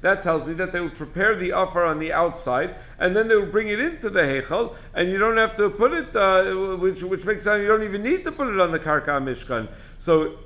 That 0.00 0.22
tells 0.22 0.46
me 0.46 0.54
that 0.54 0.72
they 0.72 0.80
would 0.80 0.94
prepare 0.94 1.36
the 1.36 1.52
offer 1.52 1.84
on 1.84 1.98
the 1.98 2.12
outside, 2.14 2.74
and 2.98 3.14
then 3.14 3.28
they 3.28 3.36
would 3.36 3.52
bring 3.52 3.68
it 3.68 3.78
into 3.78 4.08
the 4.08 4.20
heichal, 4.20 4.74
and 4.94 5.10
you 5.10 5.18
don't 5.18 5.36
have 5.36 5.54
to 5.56 5.68
put 5.68 5.92
it, 5.92 6.16
uh, 6.16 6.76
which 6.78 7.02
which 7.02 7.26
makes 7.26 7.44
sense. 7.44 7.60
You 7.60 7.68
don't 7.68 7.82
even 7.82 8.02
need 8.02 8.24
to 8.24 8.32
put 8.32 8.48
it 8.48 8.58
on 8.58 8.72
the 8.72 8.78
karka 8.78 9.20
mishkan. 9.20 9.68
So 9.98 10.38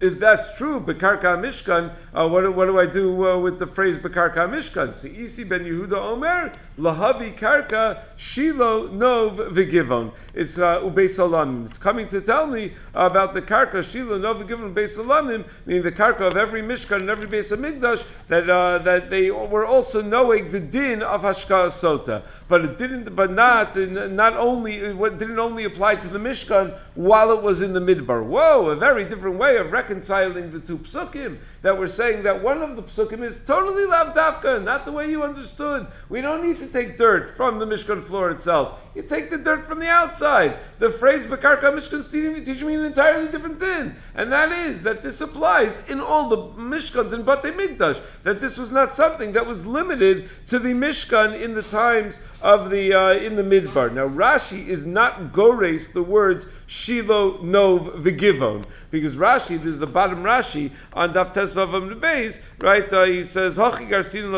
if 0.00 0.18
that's 0.18 0.58
true, 0.58 0.80
Bekarka 0.80 1.38
Mishkan, 1.38 1.94
uh, 2.12 2.28
what, 2.28 2.52
what, 2.54 2.66
do 2.66 2.78
I 2.78 2.86
do 2.86 3.26
uh, 3.26 3.38
with 3.38 3.58
the 3.58 3.66
phrase 3.66 3.96
Bekarka 3.96 4.48
Mishkan? 4.48 4.94
So 4.94 5.08
Isi 5.08 5.44
ben 5.44 5.64
Yehuda 5.64 5.92
Omer, 5.92 6.52
Lahavi 6.78 7.38
Karka, 7.38 8.02
Shilo 8.18 8.90
Nov 8.90 9.36
Vigivon. 9.52 10.12
It's 10.34 10.58
uh, 10.58 10.80
Ubei 10.80 11.66
It's 11.66 11.78
coming 11.78 12.08
to 12.08 12.20
tell 12.20 12.48
me 12.48 12.72
about 12.94 13.32
the 13.32 13.42
Karka, 13.42 13.78
Shilo 13.78 14.20
Nov 14.20 14.38
Vigivon, 14.38 14.74
Ubei 14.74 14.88
Salamim, 14.88 15.44
meaning 15.66 15.84
the 15.84 15.92
Karka 15.92 16.22
of 16.22 16.36
every 16.36 16.62
Mishkan 16.62 17.02
and 17.02 17.10
every 17.10 17.28
base 17.28 17.52
of 17.52 17.60
Migdash, 17.60 18.04
that, 18.26 18.50
uh, 18.50 18.78
that 18.78 19.08
they 19.08 19.30
were 19.30 19.64
also 19.64 20.02
knowing 20.02 20.50
the 20.50 20.58
din 20.58 21.02
of 21.02 21.22
Hashka 21.22 21.68
Sota. 21.68 22.22
But 22.48 22.64
it 22.64 22.78
didn't, 22.78 23.14
but 23.14 23.30
not, 23.30 23.76
not 23.76 24.36
only, 24.36 24.78
it 24.78 25.18
didn't 25.18 25.38
only 25.38 25.64
apply 25.64 25.94
to 25.94 26.08
the 26.08 26.18
Mishkan 26.18 26.76
while 26.96 27.30
it 27.30 27.42
was 27.42 27.62
in 27.62 27.72
the 27.72 27.80
Midbar. 27.80 28.24
Whoa, 28.24 28.70
a 28.70 28.76
very 28.76 29.04
different 29.04 29.38
way 29.38 29.58
of 29.58 29.70
reconciling 29.70 30.52
the 30.52 30.60
two 30.60 30.78
psukim 30.78 31.38
that 31.62 31.78
we're 31.78 31.86
saying 31.86 32.24
that 32.24 32.42
one 32.42 32.62
of 32.62 32.74
the 32.76 32.82
psukim 32.82 33.22
is 33.22 33.44
totally 33.44 33.84
lavdafka, 33.84 34.62
not 34.62 34.84
the 34.84 34.92
way 34.92 35.08
you 35.08 35.22
understood. 35.22 35.86
We 36.08 36.20
don't 36.20 36.44
need 36.44 36.58
to 36.58 36.63
take 36.68 36.96
dirt 36.96 37.36
from 37.36 37.58
the 37.58 37.66
Mishkan 37.66 38.02
floor 38.02 38.30
itself. 38.30 38.78
You 38.94 39.02
take 39.02 39.28
the 39.28 39.38
dirt 39.38 39.66
from 39.66 39.80
the 39.80 39.88
outside. 39.88 40.56
The 40.78 40.90
phrase 40.90 41.26
Bekarka 41.26 41.62
Mishkan 41.62 42.00
Stidim 42.00 42.44
teach 42.44 42.62
me 42.62 42.74
an 42.74 42.84
entirely 42.84 43.28
different 43.28 43.58
thing. 43.58 43.94
And 44.14 44.32
that 44.32 44.52
is 44.52 44.84
that 44.84 45.02
this 45.02 45.20
applies 45.20 45.82
in 45.88 46.00
all 46.00 46.28
the 46.28 46.36
Mishkans 46.36 47.12
in 47.12 47.24
Bate 47.24 47.56
Mikdash. 47.56 48.00
That 48.22 48.40
this 48.40 48.56
was 48.56 48.70
not 48.70 48.94
something 48.94 49.32
that 49.32 49.46
was 49.46 49.66
limited 49.66 50.28
to 50.46 50.58
the 50.58 50.72
Mishkan 50.72 51.40
in 51.40 51.54
the 51.54 51.62
times 51.62 52.20
of 52.40 52.70
the 52.70 52.94
uh, 52.94 53.14
in 53.14 53.34
the 53.34 53.42
Midbar. 53.42 53.92
Now 53.92 54.08
Rashi 54.08 54.66
is 54.68 54.86
not 54.86 55.32
gores 55.32 55.92
the 55.92 56.02
words 56.02 56.46
Shiloh 56.66 57.42
Nov 57.42 57.94
Vigivon. 57.96 58.64
Because 58.90 59.16
Rashi, 59.16 59.58
this 59.58 59.74
is 59.74 59.78
the 59.78 59.86
bottom 59.86 60.22
Rashi 60.22 60.70
on 60.92 61.12
Daf 61.12 61.34
Tesvav 61.34 62.00
Beis, 62.00 62.40
right? 62.60 62.90
Uh, 62.92 63.04
he 63.04 63.24
says 63.24 63.56
Hachi 63.56 63.88
Garsin 63.88 64.30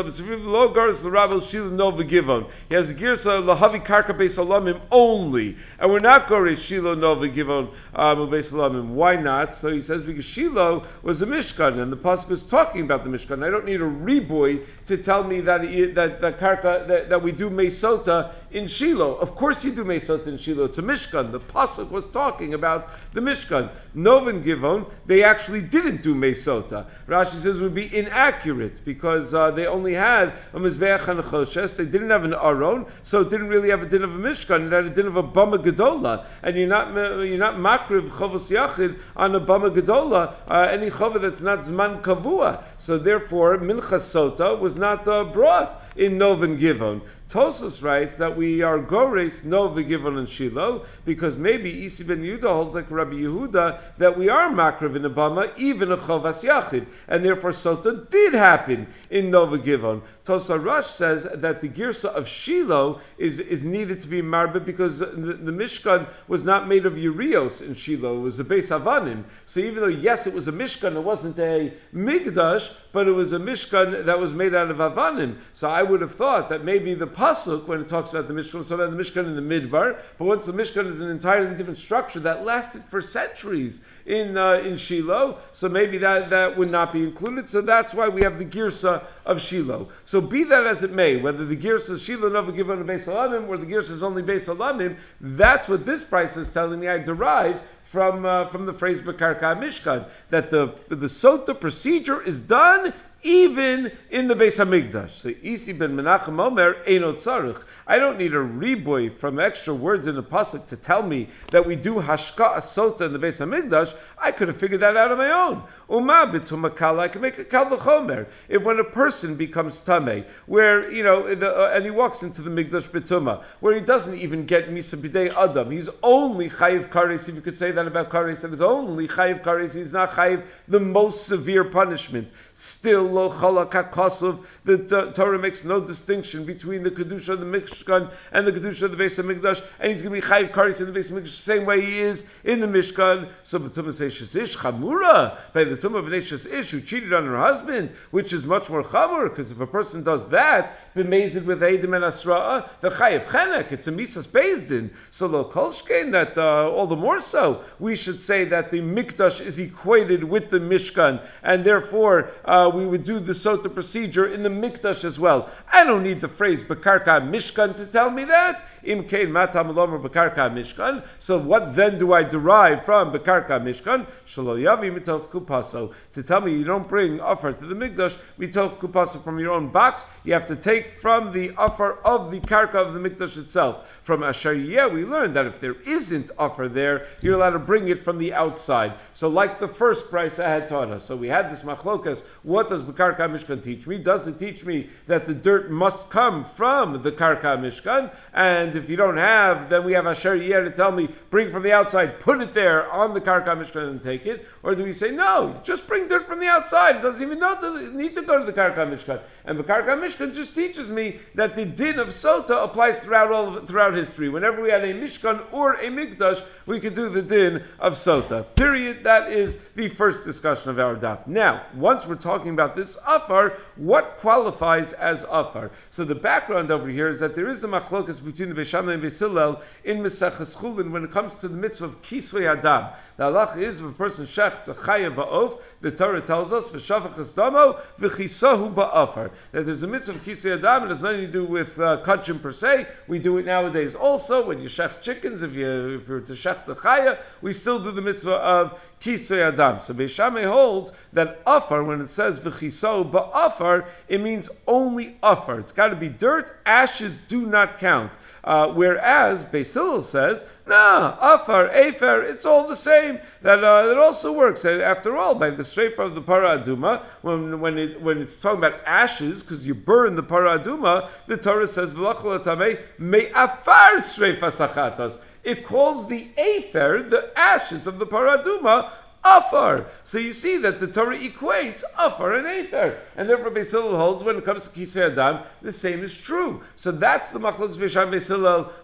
Lo 0.45 0.73
Gars 0.73 1.03
the 1.03 1.11
Rabbi 1.11 1.39
Shiloh 1.39 1.69
Nov 1.69 1.95
Vigivon. 1.95 2.49
He 2.69 2.75
has 2.75 2.89
a 2.89 2.93
Girsa 2.93 3.41
Lahavi 3.43 3.85
Karka 3.85 4.17
Beis 4.17 4.35
Salamim 4.37 4.81
only, 4.91 5.57
and 5.79 5.91
we're 5.91 5.99
not 5.99 6.27
going 6.27 6.55
to 6.55 6.55
Shiloh 6.55 6.95
Nova 6.95 7.29
Givon 7.29 7.69
um, 7.95 8.17
Salamim. 8.17 8.89
Why 8.89 9.15
not? 9.15 9.53
So 9.53 9.71
he 9.71 9.81
says 9.81 10.01
because 10.01 10.25
Shilo 10.25 10.85
was 11.03 11.21
a 11.21 11.25
Mishkan, 11.25 11.81
and 11.81 11.91
the 11.91 11.97
pasuk 11.97 12.31
is 12.31 12.45
talking 12.45 12.81
about 12.81 13.03
the 13.03 13.09
Mishkan. 13.09 13.45
I 13.45 13.49
don't 13.49 13.65
need 13.65 13.81
a 13.81 13.85
reboy 13.85 14.65
to 14.87 14.97
tell 14.97 15.23
me 15.23 15.41
that 15.41 15.61
that 15.95 16.21
that 16.21 16.39
karka 16.39 16.87
that, 16.87 17.09
that 17.09 17.23
we 17.23 17.31
do 17.31 17.49
Mesota 17.49 18.33
in 18.51 18.65
Shilo. 18.65 19.19
Of 19.19 19.35
course, 19.35 19.63
you 19.63 19.73
do 19.73 19.85
Mesota 19.85 20.27
in 20.27 20.37
Shilo. 20.37 20.65
It's 20.65 20.77
a 20.77 20.83
Mishkan. 20.83 21.31
The 21.31 21.39
pasuk 21.39 21.89
was 21.89 22.05
talking 22.05 22.16
about 22.17 22.89
the 23.13 23.21
Mishkan. 23.21 23.69
Novin 23.95 24.43
Givon. 24.43 24.89
They 25.05 25.23
actually 25.23 25.61
didn't 25.61 26.01
do 26.01 26.15
Mesota. 26.15 26.85
Rashi 27.07 27.35
says 27.35 27.59
would 27.61 27.75
be 27.75 27.95
inaccurate 27.95 28.83
because 28.83 29.33
uh, 29.33 29.51
they 29.51 29.67
only 29.67 29.93
had 29.93 30.33
a 30.53 30.59
Mizbeach 30.59 31.07
and 31.07 31.19
a 31.19 31.23
Choshes. 31.23 31.75
They 31.75 31.85
didn't 31.85 32.09
have 32.09 32.23
an 32.23 32.33
Aron, 32.33 32.85
so 33.03 33.21
it 33.21 33.29
didn't 33.29 33.47
really 33.47 33.69
have 33.69 33.83
a 33.83 33.85
din 33.85 34.03
of 34.03 34.15
a 34.15 34.17
Mishkan. 34.17 34.67
It 34.67 34.71
had 34.71 34.85
a 34.85 34.89
din 34.89 35.07
of 35.07 35.15
a 35.15 35.23
Bama 35.23 35.63
Gedola. 35.63 36.25
And 36.43 36.57
you're 36.57 36.67
not, 36.67 36.93
you're 36.93 37.37
not 37.37 37.55
Makriv 37.55 38.09
Chavos 38.09 38.51
Yachid 38.51 38.99
on 39.15 39.35
a 39.35 39.39
Bama 39.39 39.73
Gedola, 39.73 40.33
uh, 40.47 40.67
any 40.69 40.89
Chavah 40.89 41.21
that's 41.21 41.41
not 41.41 41.59
Zman 41.59 42.01
Kavua. 42.01 42.63
So 42.77 42.97
therefore, 42.97 43.57
Mincha 43.57 43.99
Sota 43.99 44.59
was 44.59 44.75
not 44.75 45.07
uh, 45.07 45.23
brought 45.23 45.81
in 45.95 46.17
Novin 46.17 46.59
Givon. 46.59 47.01
Tosus 47.29 47.83
writes 47.83 48.15
that 48.17 48.37
we 48.37 48.61
are 48.61 48.79
gores 48.79 49.43
no 49.43 49.67
v'givon 49.67 50.17
and 50.17 50.29
Shiloh 50.29 50.85
because 51.03 51.35
maybe 51.35 51.83
Isi 51.83 52.05
ben 52.05 52.23
Yehuda 52.23 52.47
holds 52.47 52.75
like 52.75 52.89
Rabbi 52.89 53.15
Yehuda 53.15 53.81
that 53.97 54.17
we 54.17 54.29
are 54.29 54.49
makrav 54.49 54.95
in 54.95 55.01
Abama 55.01 55.51
even 55.57 55.91
a 55.91 55.97
chovas 55.97 56.41
yachid 56.41 56.85
and 57.09 57.25
therefore 57.25 57.51
sota 57.51 58.09
did 58.09 58.33
happen 58.33 58.87
in 59.09 59.29
Nova 59.29 59.57
Givon. 59.57 60.01
Tosa 60.27 60.59
Rush 60.59 60.87
says 60.87 61.23
that 61.23 61.61
the 61.61 61.69
girsa 61.69 62.09
of 62.09 62.27
Shiloh 62.27 62.99
is, 63.17 63.39
is 63.39 63.63
needed 63.63 64.01
to 64.01 64.09
be 64.09 64.21
marba 64.21 64.63
because 64.63 64.99
the, 64.99 65.05
the, 65.05 65.53
Mishkan 65.53 66.05
was 66.27 66.43
not 66.43 66.67
made 66.67 66.85
of 66.85 66.97
Urios 66.97 67.61
in 67.61 67.73
Shiloh; 67.73 68.17
it 68.17 68.21
was 68.23 68.37
a 68.37 68.43
base 68.43 68.69
avanim. 68.71 69.23
So 69.45 69.61
even 69.61 69.79
though 69.79 69.87
yes, 69.87 70.27
it 70.27 70.33
was 70.33 70.49
a 70.49 70.51
Mishkan, 70.51 70.97
it 70.97 70.99
wasn't 70.99 71.39
a 71.39 71.71
migdash, 71.95 72.75
but 72.91 73.07
it 73.07 73.13
was 73.13 73.31
a 73.31 73.39
Mishkan 73.39 74.03
that 74.03 74.19
was 74.19 74.33
made 74.33 74.53
out 74.53 74.69
of 74.69 74.77
avanim. 74.79 75.37
So 75.53 75.69
I 75.69 75.81
would 75.81 76.01
have 76.01 76.13
thought 76.13 76.49
that 76.49 76.65
maybe 76.65 76.93
the 76.93 77.07
pasuk 77.07 77.65
when 77.65 77.79
it 77.79 77.87
talks 77.87 78.11
about 78.11 78.27
the 78.27 78.33
Mishkan, 78.33 78.65
so 78.65 78.75
about 78.75 78.91
the 78.91 78.97
Mishkan 79.01 79.27
in 79.27 79.35
the 79.37 79.41
Midbar, 79.41 79.97
but 80.17 80.25
once 80.25 80.45
the 80.45 80.51
Mishkan 80.51 80.87
is 80.87 80.99
an 80.99 81.09
entirely 81.09 81.55
different 81.55 81.79
structure 81.79 82.19
that 82.19 82.43
lasted 82.43 82.83
for 82.83 82.99
centuries 82.99 83.79
in 84.07 84.37
uh, 84.37 84.53
in 84.53 84.77
Shiloh, 84.77 85.37
so 85.51 85.67
maybe 85.67 85.97
that 85.99 86.29
that 86.29 86.57
would 86.57 86.71
not 86.71 86.93
be 86.93 87.03
included. 87.03 87.49
So 87.49 87.61
that's 87.61 87.93
why 87.93 88.07
we 88.07 88.23
have 88.23 88.39
the 88.39 88.45
girsa 88.45 89.03
of 89.25 89.41
Shiloh. 89.41 89.89
So 90.05 90.21
be 90.21 90.45
that 90.45 90.65
as 90.65 90.81
it 90.83 90.91
may, 90.91 91.17
whether 91.17 91.45
the 91.45 91.57
girsa 91.57 91.91
is 91.91 92.01
Shiloh 92.01 92.51
given 92.51 92.81
a 92.81 92.83
base 92.83 93.05
alamim 93.05 93.47
or 93.47 93.57
the 93.57 93.65
girsa 93.65 93.91
is 93.91 94.03
only 94.03 94.21
base 94.21 94.47
alamim, 94.47 94.95
that's 95.19 95.67
what 95.67 95.85
this 95.85 96.03
price 96.03 96.37
is 96.37 96.51
telling 96.53 96.79
me. 96.79 96.87
I 96.87 96.99
derive 96.99 97.61
from 97.83 98.25
uh, 98.25 98.47
from 98.47 98.65
the 98.65 98.73
phrase 98.73 99.01
Bakarka 99.01 99.57
Mishkan 99.57 100.05
that 100.29 100.49
the 100.49 100.73
the 100.87 101.07
sota 101.07 101.59
procedure 101.59 102.21
is 102.21 102.41
done 102.41 102.93
even 103.27 103.91
in 104.09 104.29
the 104.29 104.35
Beis 104.35 104.57
Hamikdash. 104.57 105.09
So 105.09 105.33
Isi 105.43 105.73
ben 105.73 105.97
Menachem 105.97 106.39
Omer 106.39 106.75
Eino 106.85 107.13
Tzarich. 107.13 107.61
I 107.85 107.99
don't 107.99 108.17
need 108.17 108.33
a 108.33 108.37
reboy 108.37 109.11
from 109.11 109.37
extra 109.37 109.73
words 109.73 110.07
in 110.07 110.15
the 110.15 110.23
pasuk 110.23 110.67
to 110.67 110.77
tell 110.77 111.03
me 111.03 111.27
that 111.51 111.65
we 111.65 111.75
do 111.75 111.95
hashka 111.95 112.55
asota 112.55 113.01
in 113.01 113.11
the 113.11 113.19
Beis 113.19 113.45
Hamikdash. 113.45 113.93
I 114.17 114.31
could 114.31 114.47
have 114.47 114.55
figured 114.57 114.79
that 114.79 114.95
out 114.95 115.11
on 115.11 115.17
my 115.17 115.31
own. 115.31 115.63
Uma 115.89 116.31
b'tumakala, 116.31 116.99
I 116.99 117.07
can 117.09 117.21
make 117.21 117.37
a 117.37 117.43
kal 117.43 118.25
If 118.47 118.63
when 118.63 118.79
a 118.79 118.83
person 118.85 119.35
becomes 119.35 119.81
tame, 119.81 120.23
where 120.45 120.89
you 120.89 121.03
know, 121.03 121.35
the, 121.35 121.53
uh, 121.53 121.71
and 121.73 121.83
he 121.83 121.91
walks 121.91 122.23
into 122.23 122.41
the 122.41 122.49
Mikdash 122.49 122.89
b'tuma, 122.89 123.43
where 123.59 123.75
he 123.75 123.81
doesn't 123.81 124.17
even 124.17 124.45
get 124.45 124.69
misa 124.69 124.97
b'dei 124.97 125.35
adam, 125.35 125.69
he's 125.71 125.89
only 126.01 126.49
chayiv 126.49 126.89
kares. 126.89 127.27
If 127.27 127.35
you 127.35 127.41
could 127.41 127.57
say 127.57 127.71
that 127.71 127.87
about 127.87 128.09
kares, 128.09 128.41
that 128.41 128.53
is 128.53 128.61
only 128.61 129.09
chayiv 129.09 129.43
kares. 129.43 129.75
He's 129.75 129.91
not 129.91 130.11
chayiv 130.11 130.45
the 130.69 130.79
most 130.79 131.27
severe 131.27 131.65
punishment. 131.65 132.29
Still 132.53 133.16
lo 133.17 134.35
The 134.63 135.11
Torah 135.13 135.39
makes 135.39 135.63
no 135.63 135.79
distinction 135.79 136.45
between 136.45 136.83
the 136.83 136.91
kedusha 136.91 137.29
of 137.29 137.39
the 137.39 137.45
Mishkan 137.45 138.11
and 138.31 138.47
the 138.47 138.51
kedusha 138.51 138.83
of 138.83 138.97
the 138.97 139.03
Beis 139.03 139.21
Hamikdash, 139.21 139.63
and 139.79 139.91
he's 139.91 140.01
going 140.01 140.19
to 140.19 140.21
be 140.21 140.27
chayiv 140.27 140.51
kares 140.51 140.79
in 140.79 140.91
the 140.91 140.99
Beis 140.99 141.11
Hamikdash 141.11 141.29
same 141.29 141.65
way 141.65 141.81
he 141.81 141.99
is 141.99 142.25
in 142.43 142.59
the 142.59 142.67
Mishkan. 142.67 143.29
So 143.43 143.59
B'tumah 143.59 143.93
says 143.93 144.35
Ish 144.35 144.57
chamura 144.57 145.37
by 145.53 145.63
the 145.63 145.75
Tumah 145.75 145.99
of 145.99 146.13
Ish 146.13 146.71
who 146.71 146.81
cheated 146.81 147.13
on 147.13 147.25
her 147.25 147.37
husband, 147.37 147.91
which 148.11 148.33
is 148.33 148.45
much 148.45 148.69
more 148.69 148.83
chamur 148.83 149.29
because 149.29 149.51
if 149.51 149.59
a 149.59 149.67
person 149.67 150.03
does 150.03 150.29
that, 150.29 150.93
bemazed 150.95 151.45
with 151.45 151.61
Eidim 151.61 151.95
and 151.95 152.03
Asra'a, 152.03 152.69
the 152.81 152.89
chayiv 152.89 153.25
chenek. 153.25 153.71
It's 153.71 153.87
a 153.87 153.91
misas 153.91 154.27
bezdin. 154.27 154.91
So 155.11 155.27
lo 155.27 155.45
kolshkein 155.45 156.11
that 156.11 156.37
uh, 156.37 156.69
all 156.69 156.87
the 156.87 156.95
more 156.95 157.19
so 157.19 157.63
we 157.79 157.95
should 157.95 158.19
say 158.19 158.45
that 158.45 158.71
the 158.71 158.79
mikdash 158.79 159.45
is 159.45 159.59
equated 159.59 160.23
with 160.23 160.49
the 160.49 160.59
mishkan, 160.59 161.25
and 161.43 161.63
therefore 161.63 162.31
uh, 162.45 162.71
we 162.73 162.85
would 162.85 162.96
do 162.97 163.19
the 163.19 163.33
sota 163.33 163.73
procedure 163.73 164.27
in 164.33 164.43
the 164.43 164.49
mikdash 164.49 165.03
as 165.03 165.19
well. 165.19 165.49
I 165.71 165.83
don't 165.83 166.03
need 166.03 166.21
the 166.21 166.27
phrase 166.27 166.63
bekarka 166.63 167.21
mishkan 167.29 167.75
to 167.75 167.85
tell 167.85 168.09
me 168.09 168.25
that. 168.25 168.65
Imkein 168.83 169.31
matam 169.31 169.75
lomer 169.75 169.99
bekarka 169.99 170.51
mishkan. 170.51 171.05
So 171.19 171.37
what 171.37 171.75
then 171.75 171.97
do 171.97 172.13
I 172.13 172.23
derive 172.23 172.83
from 172.85 173.11
bekarka 173.11 173.61
mishkan? 173.61 174.07
Shalo 174.25 174.57
mitoch 174.57 175.29
kupaso. 175.29 175.93
To 176.13 176.23
tell 176.23 176.41
me 176.41 176.53
you 176.53 176.63
don't 176.63 176.87
bring 176.87 177.19
offer 177.19 177.51
to 177.53 177.65
the 177.65 177.75
mikdash 177.75 178.17
mitoch 178.39 178.77
kupaso 178.77 179.23
from 179.23 179.39
your 179.39 179.51
own 179.51 179.69
box. 179.69 180.05
You 180.23 180.33
have 180.33 180.47
to 180.47 180.55
take 180.55 180.89
from 180.89 181.31
the 181.33 181.51
offer 181.57 181.99
of 182.03 182.31
the 182.31 182.39
karka 182.39 182.75
of 182.75 182.93
the 182.93 182.99
mikdash 182.99 183.37
itself. 183.37 183.87
From 184.01 184.23
Asher 184.23 184.53
we 184.53 185.05
learned 185.05 185.35
that 185.35 185.45
if 185.45 185.59
there 185.59 185.75
isn't 185.85 186.31
offer 186.37 186.67
there, 186.67 187.07
you're 187.21 187.35
allowed 187.35 187.51
to 187.51 187.59
bring 187.59 187.87
it 187.89 187.99
from 187.99 188.17
the 188.17 188.33
outside. 188.33 188.93
So 189.13 189.27
like 189.27 189.59
the 189.59 189.67
first 189.67 190.09
price 190.09 190.39
I 190.39 190.49
had 190.49 190.69
taught 190.69 190.89
us. 190.89 191.03
So 191.03 191.15
we 191.15 191.27
had 191.27 191.51
this 191.51 191.63
machlokas. 191.63 192.23
What 192.43 192.69
does 192.69 192.81
Karka 192.93 193.29
Mishkan 193.29 193.61
teach 193.61 193.87
me? 193.87 193.97
Does 193.97 194.27
it 194.27 194.37
teach 194.37 194.65
me 194.65 194.89
that 195.07 195.25
the 195.25 195.33
dirt 195.33 195.69
must 195.71 196.09
come 196.09 196.43
from 196.43 197.01
the 197.01 197.11
Karka 197.11 197.57
Mishkan? 197.57 198.13
And 198.33 198.75
if 198.75 198.89
you 198.89 198.95
don't 198.95 199.17
have, 199.17 199.69
then 199.69 199.85
we 199.85 199.93
have 199.93 200.05
Asher 200.05 200.35
Yer 200.35 200.63
to 200.63 200.71
tell 200.71 200.91
me, 200.91 201.09
bring 201.29 201.51
from 201.51 201.63
the 201.63 201.71
outside, 201.71 202.19
put 202.19 202.41
it 202.41 202.53
there 202.53 202.91
on 202.91 203.13
the 203.13 203.21
Karka 203.21 203.55
Mishkan 203.55 203.89
and 203.89 204.01
take 204.01 204.25
it? 204.25 204.45
Or 204.63 204.75
do 204.75 204.83
we 204.83 204.93
say, 204.93 205.11
no, 205.11 205.59
just 205.63 205.87
bring 205.87 206.07
dirt 206.07 206.27
from 206.27 206.39
the 206.39 206.47
outside? 206.47 206.97
It 206.97 207.01
doesn't 207.01 207.21
even 207.21 207.39
to, 207.39 207.91
need 207.95 208.15
to 208.15 208.21
go 208.21 208.37
to 208.37 208.45
the 208.45 208.53
Karka 208.53 208.85
Mishkan. 208.87 209.21
And 209.45 209.57
the 209.57 209.63
Karka 209.63 209.97
Mishkan 209.97 210.33
just 210.33 210.55
teaches 210.55 210.89
me 210.89 211.19
that 211.35 211.55
the 211.55 211.65
din 211.65 211.99
of 211.99 212.07
Sota 212.07 212.63
applies 212.63 212.97
throughout 212.97 213.31
all 213.31 213.65
throughout 213.65 213.93
history. 213.93 214.29
Whenever 214.29 214.61
we 214.61 214.69
had 214.69 214.83
a 214.83 214.93
Mishkan 214.93 215.41
or 215.51 215.73
a 215.75 215.87
Mikdash, 215.87 216.43
we 216.67 216.79
could 216.79 216.93
do 216.93 217.09
the 217.09 217.21
din 217.21 217.63
of 217.79 217.93
Sota. 217.93 218.45
Period. 218.55 219.05
That 219.05 219.31
is 219.31 219.57
the 219.75 219.87
first 219.87 220.25
discussion 220.25 220.69
of 220.69 220.79
our 220.79 220.95
daf. 220.95 221.25
Now, 221.25 221.63
once 221.73 222.05
we're 222.05 222.15
talking 222.15 222.51
about 222.51 222.75
this 222.75 222.97
afar, 223.07 223.53
what 223.77 224.17
qualifies 224.19 224.93
as 224.93 225.23
afar? 225.23 225.71
So 225.89 226.03
the 226.03 226.13
background 226.13 226.69
over 226.69 226.89
here 226.89 227.07
is 227.07 227.19
that 227.21 227.35
there 227.35 227.47
is 227.47 227.63
a 227.63 227.67
machlokas 227.67 228.23
between 228.23 228.53
the 228.53 228.55
Beis 228.55 228.67
Shammai 228.67 228.93
and 228.93 229.03
Beis 229.03 229.17
Hillel 229.17 229.61
in 229.85 229.99
Mesachas 229.99 230.55
Chulin 230.55 230.91
when 230.91 231.05
it 231.05 231.11
comes 231.11 231.39
to 231.39 231.47
the 231.47 231.55
mitzvah 231.55 231.85
of 231.85 232.01
Kisvei 232.01 232.45
Adam. 232.45 232.91
The 233.15 233.23
halach 233.23 233.57
is 233.57 233.79
if 233.79 233.87
a 233.87 233.91
person 233.93 234.25
shechs 234.25 234.67
a 234.67 234.73
chayav 234.73 235.15
ba'of, 235.15 235.59
the 235.81 235.91
Torah 235.91 236.21
tells 236.21 236.51
us 236.51 236.69
v'chisahu 236.69 238.73
ba'afar. 238.73 239.31
That 239.51 239.65
there's 239.65 239.83
a 239.83 239.87
mitzvah 239.87 240.13
of 240.13 240.23
Kisvei 240.23 240.57
Adam, 240.57 240.85
it 240.85 240.89
has 240.89 241.03
nothing 241.03 241.21
to 241.21 241.31
do 241.31 241.45
with 241.45 241.79
uh, 241.79 242.01
kachim 242.03 242.41
per 242.41 242.51
se. 242.51 242.87
We 243.07 243.19
do 243.19 243.37
it 243.37 243.45
nowadays 243.45 243.95
also 243.95 244.45
when 244.45 244.59
you 244.59 244.69
shech 244.69 245.01
chickens. 245.01 245.43
If 245.43 245.53
you 245.53 245.99
if 246.01 246.07
you're 246.07 246.21
to 246.21 246.33
shech 246.33 246.65
the 246.65 246.75
chaya, 246.75 247.19
we 247.41 247.53
still 247.53 247.79
do 247.79 247.91
the 247.91 248.01
mitzvah 248.01 248.35
of 248.35 248.79
Kisei 249.01 249.53
Adam. 249.53 249.79
So 249.79 249.93
Beis 249.93 250.09
Shammai 250.09 250.43
holds 250.43 250.91
that 251.13 251.41
afar, 251.45 251.83
when 251.83 252.01
it 252.01 252.09
says 252.09 252.39
v'chiso 252.39 253.09
ba'afar, 253.09 253.85
it 254.07 254.21
means 254.21 254.49
only 254.65 255.17
afar. 255.21 255.59
It's 255.59 255.71
got 255.71 255.89
to 255.89 255.95
be 255.95 256.09
dirt. 256.09 256.57
Ashes 256.65 257.17
do 257.27 257.45
not 257.45 257.77
count. 257.77 258.13
Uh, 258.47 258.69
whereas 258.69 259.43
Basil 259.43 260.01
says, 260.01 260.41
nah, 260.65 261.17
afar, 261.19 261.69
afer, 261.69 262.21
it's 262.21 262.45
all 262.45 262.65
the 262.65 262.77
same. 262.77 263.19
That 263.41 263.61
uh, 263.61 263.89
it 263.91 263.97
also 263.97 264.31
works. 264.31 264.63
And 264.63 264.81
After 264.81 265.17
all, 265.17 265.35
by 265.35 265.49
the 265.49 265.65
strafe 265.65 265.99
of 265.99 266.15
the 266.15 266.21
paraduma, 266.21 267.03
when 267.23 267.59
when 267.59 267.77
it 267.77 268.01
when 268.01 268.19
it's 268.19 268.37
talking 268.37 268.59
about 268.59 268.79
ashes, 268.85 269.43
because 269.43 269.67
you 269.67 269.75
burn 269.75 270.15
the 270.15 270.23
paraduma, 270.23 271.09
the 271.27 271.35
Torah 271.35 271.67
says 271.67 271.93
v'lachol 271.93 272.79
me 272.99 273.27
afar 273.35 273.97
streifa 273.97 274.49
sachatas 274.49 275.19
it 275.47 275.65
calls 275.65 276.09
the 276.09 276.27
afer, 276.37 277.03
the 277.03 277.31
ashes 277.39 277.87
of 277.87 277.99
the 277.99 278.05
paraduma, 278.05 278.89
afar. 279.27 279.85
So 280.03 280.17
you 280.17 280.33
see 280.33 280.57
that 280.57 280.79
the 280.79 280.87
Torah 280.87 281.17
equates 281.17 281.83
afar 281.97 282.33
and 282.33 282.47
afer. 282.47 282.97
And 283.15 283.29
therefore 283.29 283.51
Beis 283.51 283.71
holds 283.73 284.23
when 284.23 284.37
it 284.37 284.45
comes 284.45 284.67
to 284.67 284.79
Kisei 284.79 285.11
Adam, 285.11 285.43
the 285.61 285.71
same 285.71 286.03
is 286.03 286.19
true. 286.19 286.63
So 286.75 286.91
that's 286.91 287.29
the 287.29 287.39
Machlokes 287.39 287.79
Bisham 287.79 288.11
Beis 288.11 288.27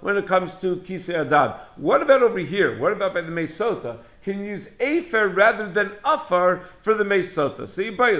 when 0.01 0.17
it 0.17 0.27
comes 0.27 0.55
to 0.61 0.77
Kisei 0.77 1.25
Adam. 1.25 1.53
What 1.77 2.01
about 2.01 2.23
over 2.23 2.39
here? 2.39 2.79
What 2.79 2.93
about 2.93 3.13
by 3.13 3.21
the 3.21 3.31
Mesota? 3.31 3.99
Can 4.23 4.39
you 4.39 4.51
use 4.51 4.69
afer 4.79 5.27
rather 5.27 5.69
than 5.69 5.91
afar 6.05 6.61
for 6.81 6.93
the 6.93 7.03
Mesota? 7.03 7.67
So 7.67 7.81
you 7.81 7.91
buy 7.91 8.11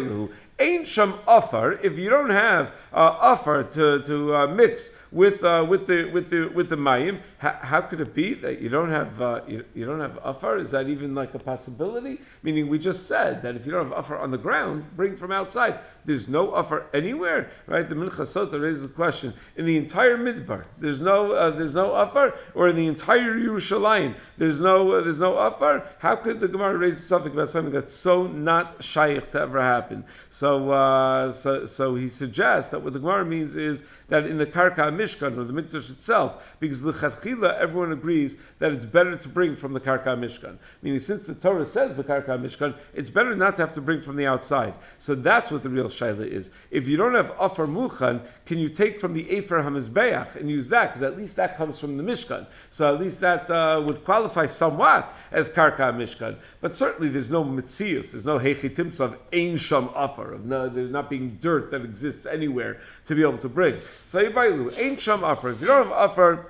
Ain't 0.64 0.98
offer 1.28 1.74
if 1.84 1.98
you 1.98 2.10
don't 2.10 2.30
have 2.30 2.72
uh, 2.94 3.18
offer 3.20 3.64
to 3.64 4.02
to 4.04 4.36
uh, 4.36 4.48
mix 4.48 4.96
with 5.14 5.44
uh, 5.44 5.66
with 5.68 5.88
the 5.88 6.06
with 6.06 6.30
the 6.30 6.48
with 6.48 6.70
the 6.70 6.76
mayim. 6.76 7.20
How, 7.38 7.58
how, 7.62 7.82
could 7.82 8.00
it 8.00 8.14
be 8.14 8.34
that 8.36 8.62
you 8.62 8.70
don't 8.70 8.90
have 8.90 9.22
uh, 9.22 9.42
you, 9.48 9.66
you, 9.76 9.86
don't 9.86 10.00
have 10.00 10.18
afar? 10.24 10.58
Is 10.58 10.72
that 10.72 10.88
even 10.88 11.14
like 11.14 11.34
a 11.34 11.40
possibility? 11.40 12.22
Meaning, 12.42 12.70
we 12.70 12.80
just 12.80 13.06
said 13.06 13.42
that 13.42 13.56
if 13.56 13.66
you 13.66 13.72
don't 13.72 13.84
have 13.84 13.94
offer 13.94 14.18
on 14.18 14.32
the 14.32 14.38
ground, 14.38 14.86
bring 14.96 15.18
from 15.18 15.32
outside. 15.32 15.80
There's 16.06 16.28
no 16.28 16.54
offer 16.54 16.86
anywhere, 16.94 17.52
right? 17.68 17.88
The 17.88 17.96
Mincha 17.96 18.26
Sota 18.26 18.62
raises 18.62 18.84
the 18.84 18.88
question: 18.88 19.34
in 19.56 19.66
the 19.66 19.78
entire 19.78 20.18
Midbar, 20.18 20.66
there's 20.80 21.02
no 21.02 21.34
uh, 21.34 21.52
there's 21.52 21.76
no 21.76 21.94
afar, 21.94 22.36
or 22.56 22.70
in 22.70 22.76
the 22.76 22.88
entire 22.88 23.38
Yerushalayim, 23.38 24.16
there's 24.38 24.60
no 24.60 24.92
uh, 24.92 25.02
there's 25.02 25.20
no 25.20 25.38
afar. 25.38 25.86
How 26.00 26.16
could 26.16 26.40
the 26.40 26.48
Gemara 26.48 26.78
raise 26.78 27.04
something 27.04 27.32
about 27.32 27.50
something 27.50 27.74
that's 27.74 27.94
so 27.94 28.28
not 28.28 28.84
shaykh 28.84 29.30
to 29.32 29.42
ever 29.42 29.62
happen? 29.62 30.06
So 30.30 30.53
uh, 30.72 31.32
so 31.32 31.66
so 31.66 31.96
he 31.96 32.10
suggests 32.10 32.72
that 32.72 32.82
what 32.82 32.94
the 32.94 33.00
Gemara 33.00 33.26
means 33.26 33.56
is 33.56 33.84
that 34.14 34.28
in 34.28 34.38
the 34.38 34.46
Karka 34.46 34.94
Mishkan 34.94 35.40
or 35.40 35.44
the 35.44 35.54
Mikdash 35.54 35.90
itself, 35.90 36.56
because 36.60 36.84
the 36.84 36.94
Chachila, 36.94 37.58
everyone 37.58 37.92
agrees 37.92 38.38
that 38.60 38.72
it's 38.72 38.86
better 38.86 39.18
to 39.18 39.28
bring 39.28 39.56
from 39.56 39.74
the 39.74 39.80
Karka 39.80 40.16
Mishkan. 40.16 40.58
Meaning, 40.84 41.00
since 41.00 41.26
the 41.26 41.34
Torah 41.34 41.66
says 41.66 41.96
the 41.96 42.04
Karka 42.04 42.40
Mishkan, 42.40 42.76
it's 42.94 43.10
better 43.10 43.36
not 43.36 43.56
to 43.56 43.64
have 43.64 43.74
to 43.74 43.82
bring 43.82 44.04
from 44.04 44.16
the 44.16 44.28
outside. 44.28 44.76
So 45.00 45.16
that's 45.16 45.50
what 45.50 45.64
the 45.64 45.70
real 45.70 45.88
Shaila 45.88 46.28
is. 46.28 46.52
If 46.70 46.88
you 46.88 46.96
don't 46.96 47.16
have 47.16 47.34
Afar 47.40 47.66
Muchan, 47.66 48.22
can 48.46 48.60
you 48.60 48.70
take 48.70 49.00
from 49.00 49.16
the 49.16 49.28
Efer 49.36 49.64
Hamizbeach 49.64 50.36
and 50.36 50.48
use 50.48 50.70
that? 50.70 50.90
Because 50.90 51.02
at 51.02 51.18
least 51.18 51.36
that 51.38 51.58
comes 51.58 51.80
from 51.80 51.98
the 51.98 52.04
Mishkan. 52.04 52.46
So 52.70 52.94
at 52.94 53.02
least 53.02 53.20
that 53.22 53.50
uh, 53.50 53.82
would 53.84 54.06
qualify 54.06 54.46
somewhat 54.46 55.12
as 55.32 55.50
Karka 55.50 55.92
Mishkan. 55.92 56.36
But 56.62 56.76
certainly 56.76 57.10
there's 57.10 57.32
no 57.32 57.44
Mitzias, 57.44 58.12
there's 58.12 58.28
no 58.28 58.38
Hechitimtz 58.38 59.00
of 59.00 59.18
Ein 59.34 59.58
Sham 59.58 59.90
Afar, 59.96 60.34
of 60.34 60.46
no, 60.46 60.70
there's 60.70 60.92
not 60.92 61.10
being 61.10 61.40
dirt 61.42 61.72
that 61.72 61.84
exists 61.84 62.28
anywhere 62.28 62.80
to 63.06 63.16
be 63.16 63.24
able 63.24 63.40
to 63.40 63.50
bring. 63.50 63.76
So 64.06 64.20
you 64.20 64.30
Yibailu, 64.30 64.78
ain't 64.78 65.00
sham 65.00 65.24
offer. 65.24 65.50
If 65.50 65.62
you 65.62 65.68
don't 65.68 65.88
have 65.88 65.94
offer, 65.94 66.46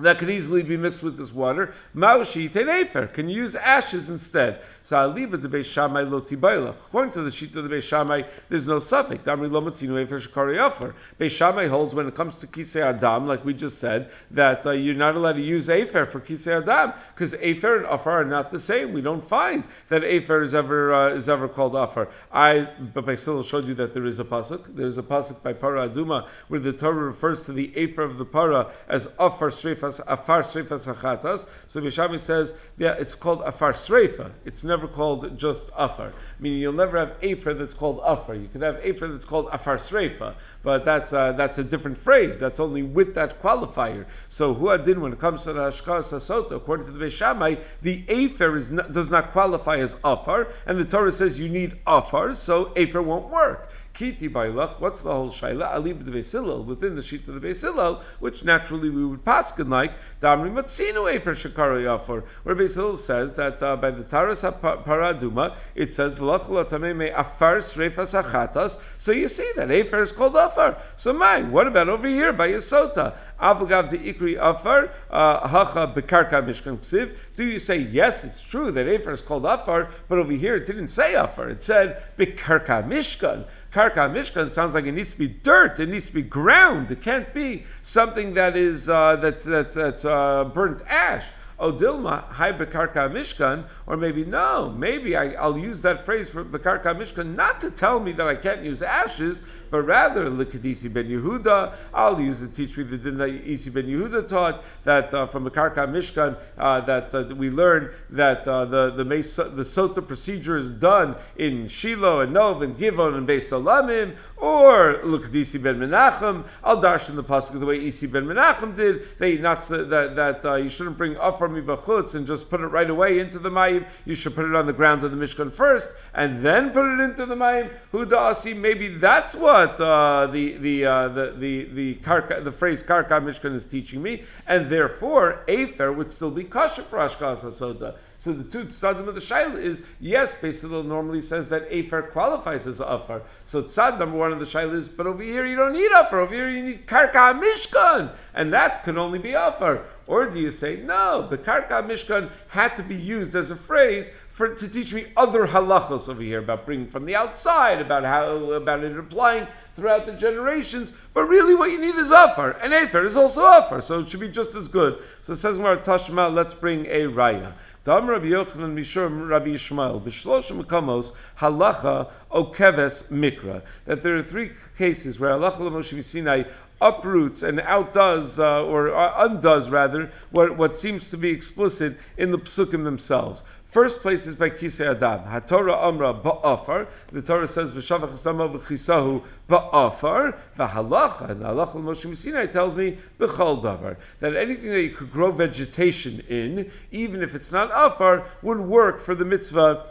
that 0.00 0.18
could 0.18 0.30
easily 0.30 0.62
be 0.62 0.76
mixed 0.76 1.02
with 1.02 1.16
this 1.16 1.32
water. 1.32 1.72
Maushi 1.94 2.50
tenefer 2.50 3.12
can 3.12 3.28
use 3.28 3.54
ashes 3.54 4.10
instead. 4.10 4.60
So 4.82 4.96
I'll 4.96 5.08
leave 5.08 5.32
it 5.34 5.42
to 5.42 5.48
Beis 5.48 5.66
Shammai. 5.66 6.02
According 6.02 7.12
to 7.12 7.22
the 7.22 7.30
sheet 7.30 7.54
of 7.54 7.68
the 7.68 7.74
Beis 7.74 7.84
Shammai, 7.84 8.22
there's 8.48 8.66
no 8.66 8.80
suffix. 8.80 9.24
Damri 9.24 9.50
lo 9.50 9.60
efer 9.66 10.18
shakari 10.18 10.60
offer. 10.60 10.94
Beis 11.18 11.30
Shammai 11.30 11.68
holds 11.68 11.94
when 11.94 12.08
it 12.08 12.14
comes 12.14 12.38
to 12.38 12.46
kisei 12.46 12.82
adam, 12.82 13.28
like 13.28 13.44
we 13.44 13.54
just 13.54 13.78
said, 13.78 14.10
that 14.32 14.66
uh, 14.66 14.72
you're 14.72 14.94
not 14.94 15.14
allowed 15.14 15.34
to 15.34 15.42
use 15.42 15.70
afer 15.70 16.06
for 16.06 16.20
kisei 16.20 16.60
adam 16.60 16.92
because 17.14 17.34
afer 17.34 17.76
and 17.76 17.86
offer 17.86 18.10
are 18.10 18.24
not 18.24 18.50
the 18.50 18.58
same. 18.58 18.92
We 18.92 19.00
don't 19.00 19.24
find 19.24 19.62
that 19.88 20.02
afer 20.02 20.42
is 20.42 20.54
ever 20.54 20.92
uh, 20.92 21.08
is 21.10 21.28
ever 21.28 21.48
called 21.48 21.76
offer. 21.76 22.08
I 22.32 22.68
but 22.92 23.08
I 23.08 23.14
still 23.14 23.42
showed 23.42 23.66
you 23.66 23.74
that 23.74 23.92
there 23.92 24.06
is 24.06 24.18
a 24.18 24.24
pasuk. 24.24 24.74
There's 24.74 24.98
a 24.98 25.02
pasuk 25.02 25.42
by 25.42 25.52
Para 25.52 25.88
Aduma 25.88 26.26
where 26.48 26.60
the 26.60 26.72
Torah 26.72 26.94
refers 26.94 27.46
to 27.46 27.52
the 27.52 27.76
afer 27.76 28.02
of 28.02 28.18
the 28.18 28.24
para 28.24 28.72
as 28.88 29.08
offer 29.18 29.50
afar 29.84 30.42
sreifa 30.42 30.78
sachatas. 30.78 31.46
So 31.66 31.80
Beis 31.80 31.92
Shammai 31.92 32.16
says, 32.16 32.54
yeah, 32.78 32.92
it's 32.92 33.14
called 33.14 33.42
afar 33.42 33.72
sreifa. 33.72 34.30
It's 34.44 34.64
never 34.64 34.88
called 34.88 35.36
just 35.38 35.70
afar. 35.76 36.12
Meaning 36.40 36.60
you'll 36.60 36.72
never 36.72 36.98
have 36.98 37.16
afer 37.22 37.54
that's 37.54 37.74
called 37.74 38.00
afar. 38.04 38.34
You 38.34 38.48
could 38.48 38.62
have 38.62 38.80
afer 38.82 39.08
that's 39.08 39.24
called 39.24 39.48
afar 39.52 39.76
sreifa, 39.76 40.34
but 40.62 40.84
that's 40.84 41.12
uh, 41.12 41.32
that's 41.32 41.58
a 41.58 41.64
different 41.64 41.98
phrase. 41.98 42.38
That's 42.38 42.60
only 42.60 42.82
with 42.82 43.14
that 43.14 43.42
qualifier. 43.42 44.06
So 44.28 44.54
huadin 44.54 44.98
when 44.98 45.12
it 45.12 45.18
comes 45.18 45.44
to 45.44 45.52
the 45.52 45.60
hashkas 45.60 46.12
sasota, 46.12 46.52
according 46.52 46.86
to 46.86 46.92
the 46.92 47.04
Beis 47.04 47.12
Shammai, 47.12 47.56
the 47.82 48.04
afer 48.08 48.56
is 48.56 48.70
not, 48.70 48.92
does 48.92 49.10
not 49.10 49.32
qualify 49.32 49.78
as 49.78 49.96
afar, 50.04 50.48
and 50.66 50.78
the 50.78 50.84
Torah 50.84 51.12
says 51.12 51.38
you 51.38 51.48
need 51.48 51.78
afar, 51.86 52.34
so 52.34 52.72
afer 52.76 53.02
won't 53.02 53.28
work. 53.28 53.70
Kiti 53.94 54.28
bailach, 54.28 54.80
what's 54.80 55.02
the 55.02 55.12
whole 55.12 55.28
shaila? 55.28 55.72
Alib 55.72 56.04
de 56.04 56.10
Vesilil, 56.10 56.64
within 56.64 56.96
the 56.96 57.02
sheet 57.02 57.28
of 57.28 57.40
the 57.40 57.48
Vesilil, 57.48 58.00
which 58.18 58.44
naturally 58.44 58.90
we 58.90 59.06
would 59.06 59.24
paskin 59.24 59.68
like, 59.68 59.92
Damri 60.20 60.52
Matsinu 60.52 61.12
Efer 61.14 61.34
Shakara 61.34 61.80
Yafor, 61.80 62.24
where 62.42 62.56
Vesilil 62.56 62.98
says 62.98 63.36
that 63.36 63.62
uh, 63.62 63.76
by 63.76 63.92
the 63.92 64.02
Taras 64.02 64.42
Paraduma, 64.42 65.54
it 65.76 65.94
says, 65.94 66.18
V'lachla 66.18 66.68
Tameme 66.68 67.16
Afar 67.16 67.58
Srefas 67.58 68.20
Achatas, 68.20 68.80
so 68.98 69.12
you 69.12 69.28
see 69.28 69.48
that 69.54 69.70
Efer 69.70 70.02
is 70.02 70.10
called 70.10 70.34
Afar. 70.34 70.76
So 70.96 71.12
my, 71.12 71.42
what 71.42 71.68
about 71.68 71.88
over 71.88 72.08
here 72.08 72.32
by 72.32 72.48
Yisota? 72.48 73.14
Avagav 73.40 73.90
the 73.90 73.98
Ikri 73.98 74.36
Afar, 74.40 74.90
uh, 75.10 75.46
Hacha 75.46 75.92
Bekarka 75.94 76.44
Mishkan 76.44 76.78
Ksiv. 76.78 77.16
Do 77.36 77.44
you 77.44 77.58
say, 77.58 77.78
yes, 77.78 78.24
it's 78.24 78.42
true 78.42 78.70
that 78.70 78.86
Afar 78.86 79.12
is 79.12 79.22
called 79.22 79.44
Afar, 79.44 79.88
but 80.08 80.18
over 80.18 80.32
here 80.32 80.56
it 80.56 80.66
didn't 80.66 80.88
say 80.88 81.14
Afar, 81.14 81.48
it 81.48 81.62
said 81.62 82.02
Bekarka 82.16 82.86
Mishkan. 82.86 83.44
Karka 83.72 84.12
Mishkan 84.12 84.50
sounds 84.50 84.74
like 84.74 84.84
it 84.84 84.92
needs 84.92 85.12
to 85.12 85.18
be 85.18 85.28
dirt. 85.28 85.80
It 85.80 85.88
needs 85.88 86.06
to 86.06 86.14
be 86.14 86.22
ground. 86.22 86.90
It 86.90 87.02
can't 87.02 87.32
be 87.34 87.64
something 87.82 88.34
that 88.34 88.56
is 88.56 88.88
uh, 88.88 89.16
that's 89.16 89.44
that's, 89.44 89.74
that's 89.74 90.04
uh, 90.04 90.44
burnt 90.44 90.82
ash. 90.88 91.26
Odilma, 91.58 92.24
hi 92.30 92.52
bekarka 92.52 93.08
mishkan, 93.10 93.64
or 93.86 93.96
maybe 93.96 94.24
no, 94.24 94.74
maybe 94.76 95.16
I, 95.16 95.46
will 95.46 95.56
use 95.56 95.80
that 95.82 96.02
phrase 96.02 96.28
for 96.28 96.44
bekarka 96.44 96.96
mishkan 96.96 97.36
not 97.36 97.60
to 97.60 97.70
tell 97.70 98.00
me 98.00 98.10
that 98.12 98.26
I 98.26 98.34
can't 98.34 98.62
use 98.62 98.82
ashes, 98.82 99.40
but 99.70 99.82
rather 99.82 100.30
Likadisi 100.30 100.92
ben 100.92 101.06
Yehuda. 101.08 101.74
I'll 101.92 102.20
use 102.20 102.42
it 102.42 102.54
teach 102.54 102.76
me 102.76 102.84
the 102.84 102.96
din 102.96 103.18
that 103.18 103.28
Isi 103.28 103.70
ben 103.70 103.86
Yehuda 103.86 104.28
taught 104.28 104.64
that 104.84 105.12
uh, 105.12 105.26
from 105.26 105.44
the 105.44 105.50
Karka 105.50 105.86
Mishkan 105.88 106.36
uh, 106.58 106.80
that 106.82 107.14
uh, 107.14 107.34
we 107.34 107.50
learn 107.50 107.90
that 108.10 108.46
uh, 108.46 108.64
the 108.64 108.90
the, 108.90 109.04
the 109.04 109.62
sota 109.62 110.06
procedure 110.06 110.56
is 110.56 110.70
done 110.70 111.16
in 111.36 111.68
Shiloh 111.68 112.20
and 112.20 112.32
Nov 112.32 112.62
and 112.62 112.76
Givon 112.76 113.16
and 113.16 113.28
Beis 113.28 113.50
Salamim, 113.50 114.16
or 114.36 115.00
Likadisi 115.04 115.62
ben 115.62 115.78
Menachem. 115.78 116.44
I'll 116.62 116.80
dash 116.80 117.08
in 117.08 117.16
the 117.16 117.24
pasuk 117.24 117.58
the 117.58 117.66
way 117.66 117.84
Isi 117.84 118.06
ben 118.06 118.24
Menachem 118.24 118.74
did. 118.76 119.18
They 119.18 119.38
not 119.38 119.66
that 119.68 120.14
that 120.16 120.44
uh, 120.44 120.54
you 120.56 120.68
shouldn't 120.68 120.98
bring 120.98 121.16
Afar 121.16 121.48
mibachutz 121.48 122.14
and 122.14 122.26
just 122.26 122.50
put 122.50 122.60
it 122.60 122.66
right 122.66 122.90
away 122.90 123.18
into 123.18 123.38
the 123.38 123.50
Mayim. 123.50 123.86
You 124.04 124.14
should 124.14 124.34
put 124.34 124.44
it 124.44 124.54
on 124.54 124.66
the 124.66 124.72
ground 124.72 125.04
of 125.04 125.10
the 125.10 125.16
Mishkan 125.16 125.52
first 125.52 125.88
and 126.14 126.40
then 126.42 126.70
put 126.70 126.86
it 126.86 127.00
into 127.00 127.26
the 127.26 127.34
Mayim. 127.34 127.70
Huda 127.92 128.16
Asi. 128.16 128.54
Maybe 128.54 128.88
that's 128.88 129.34
what 129.34 129.53
what 129.54 129.80
uh, 129.80 130.26
the 130.32 130.56
the, 130.56 130.84
uh, 130.84 131.08
the 131.08 131.34
the 131.38 131.64
the 131.74 131.94
karka, 131.96 132.42
the 132.42 132.50
phrase 132.50 132.82
karka 132.82 133.22
mishkan 133.22 133.54
is 133.54 133.64
teaching 133.64 134.02
me, 134.02 134.24
and 134.48 134.68
therefore 134.68 135.44
afer 135.46 135.92
would 135.92 136.10
still 136.10 136.32
be 136.32 136.42
kosher 136.42 136.82
for 136.82 136.98
ashkas 136.98 137.44
hasoda. 137.44 137.94
So 138.18 138.32
the 138.32 138.42
two 138.42 138.64
tzadim 138.64 139.06
of 139.06 139.14
the 139.14 139.20
shaila 139.20 139.60
is 139.60 139.82
yes, 140.00 140.34
basically 140.34 140.82
normally 140.82 141.20
says 141.20 141.50
that 141.50 141.68
afer 141.70 142.02
qualifies 142.02 142.66
as 142.66 142.80
afar. 142.80 143.22
So 143.44 143.62
tzad 143.62 144.00
number 144.00 144.18
one 144.18 144.32
of 144.32 144.40
the 144.40 144.44
shaila 144.44 144.74
is, 144.74 144.88
but 144.88 145.06
over 145.06 145.22
here 145.22 145.46
you 145.46 145.54
don't 145.54 145.72
need 145.72 145.92
afar. 145.92 146.20
Over 146.20 146.34
here 146.34 146.48
you 146.48 146.64
need 146.64 146.86
karka 146.88 147.40
mishkan, 147.40 148.10
and 148.34 148.52
that 148.52 148.82
can 148.82 148.98
only 148.98 149.20
be 149.20 149.34
afar. 149.34 149.82
Or 150.08 150.26
do 150.26 150.40
you 150.40 150.50
say 150.50 150.82
no? 150.82 151.28
The 151.30 151.38
karka 151.38 151.86
mishkan 151.86 152.30
had 152.48 152.74
to 152.74 152.82
be 152.82 152.96
used 152.96 153.36
as 153.36 153.52
a 153.52 153.56
phrase 153.56 154.10
for, 154.34 154.52
to 154.52 154.68
teach 154.68 154.92
me 154.92 155.06
other 155.16 155.46
halachos 155.46 156.08
over 156.08 156.20
here 156.20 156.40
about 156.40 156.66
bringing 156.66 156.88
from 156.88 157.04
the 157.04 157.14
outside, 157.14 157.80
about 157.80 158.02
how 158.02 158.34
about 158.54 158.82
it 158.82 158.98
applying 158.98 159.46
throughout 159.76 160.06
the 160.06 160.12
generations. 160.12 160.92
But 161.14 161.26
really, 161.26 161.54
what 161.54 161.70
you 161.70 161.80
need 161.80 161.94
is 161.94 162.10
afar, 162.10 162.50
and 162.60 162.74
afer 162.74 163.04
is 163.04 163.16
also 163.16 163.44
afar, 163.44 163.80
so 163.80 164.00
it 164.00 164.08
should 164.08 164.18
be 164.18 164.28
just 164.28 164.56
as 164.56 164.66
good. 164.66 165.00
So 165.22 165.34
says 165.34 165.56
Mar 165.60 165.76
Tashma, 165.76 166.34
let's 166.34 166.52
bring 166.52 166.86
a 166.86 167.02
raya. 167.02 167.52
Dam 167.84 168.10
Rabbi 168.10 168.26
Yochanan 168.26 168.74
Mishur 168.74 169.28
Rabbi 169.28 169.50
Yishmael 169.50 170.02
b'shloshim 170.02 170.64
kamos 170.64 171.12
halacha 171.38 172.10
okeves 172.32 173.04
mikra. 173.12 173.62
That 173.84 174.02
there 174.02 174.16
are 174.16 174.22
three 174.24 174.50
cases 174.76 175.20
where 175.20 175.30
halacha 175.30 175.60
l'Moshe 175.60 176.02
Sinai 176.02 176.42
uproots 176.80 177.42
and 177.42 177.60
outdoes, 177.60 178.38
uh, 178.38 178.64
or 178.64 178.94
uh, 178.94 179.24
undoes 179.24 179.70
rather, 179.70 180.10
what, 180.30 180.56
what 180.56 180.76
seems 180.76 181.10
to 181.10 181.16
be 181.16 181.30
explicit 181.30 181.96
in 182.18 182.30
the 182.30 182.38
psukim 182.38 182.84
themselves. 182.84 183.42
First 183.74 184.02
place 184.02 184.28
is 184.28 184.36
by 184.36 184.50
Kisei 184.50 184.88
Adam. 184.88 185.24
HaTorah 185.24 185.82
Amra 185.82 186.14
Ba'afar. 186.14 186.86
The 187.10 187.20
Torah 187.20 187.48
says, 187.48 187.74
V'shavach 187.74 188.12
Asama 188.12 188.56
V'chisahu 188.56 189.24
Ba'afar. 189.48 190.36
V'halacha. 190.56 191.30
And 191.30 191.40
the 191.40 191.46
halacha 191.46 191.74
Moshe 191.82 192.16
Sinai 192.16 192.46
tells 192.46 192.76
me, 192.76 192.96
B'chol 193.18 193.60
Davar. 193.60 193.96
That 194.20 194.36
anything 194.36 194.70
that 194.70 194.80
you 194.80 194.90
could 194.90 195.10
grow 195.10 195.32
vegetation 195.32 196.22
in, 196.28 196.70
even 196.92 197.20
if 197.20 197.34
it's 197.34 197.50
not 197.50 197.72
Afar, 197.74 198.24
would 198.42 198.60
work 198.60 199.00
for 199.00 199.16
the 199.16 199.24
mitzvah 199.24 199.84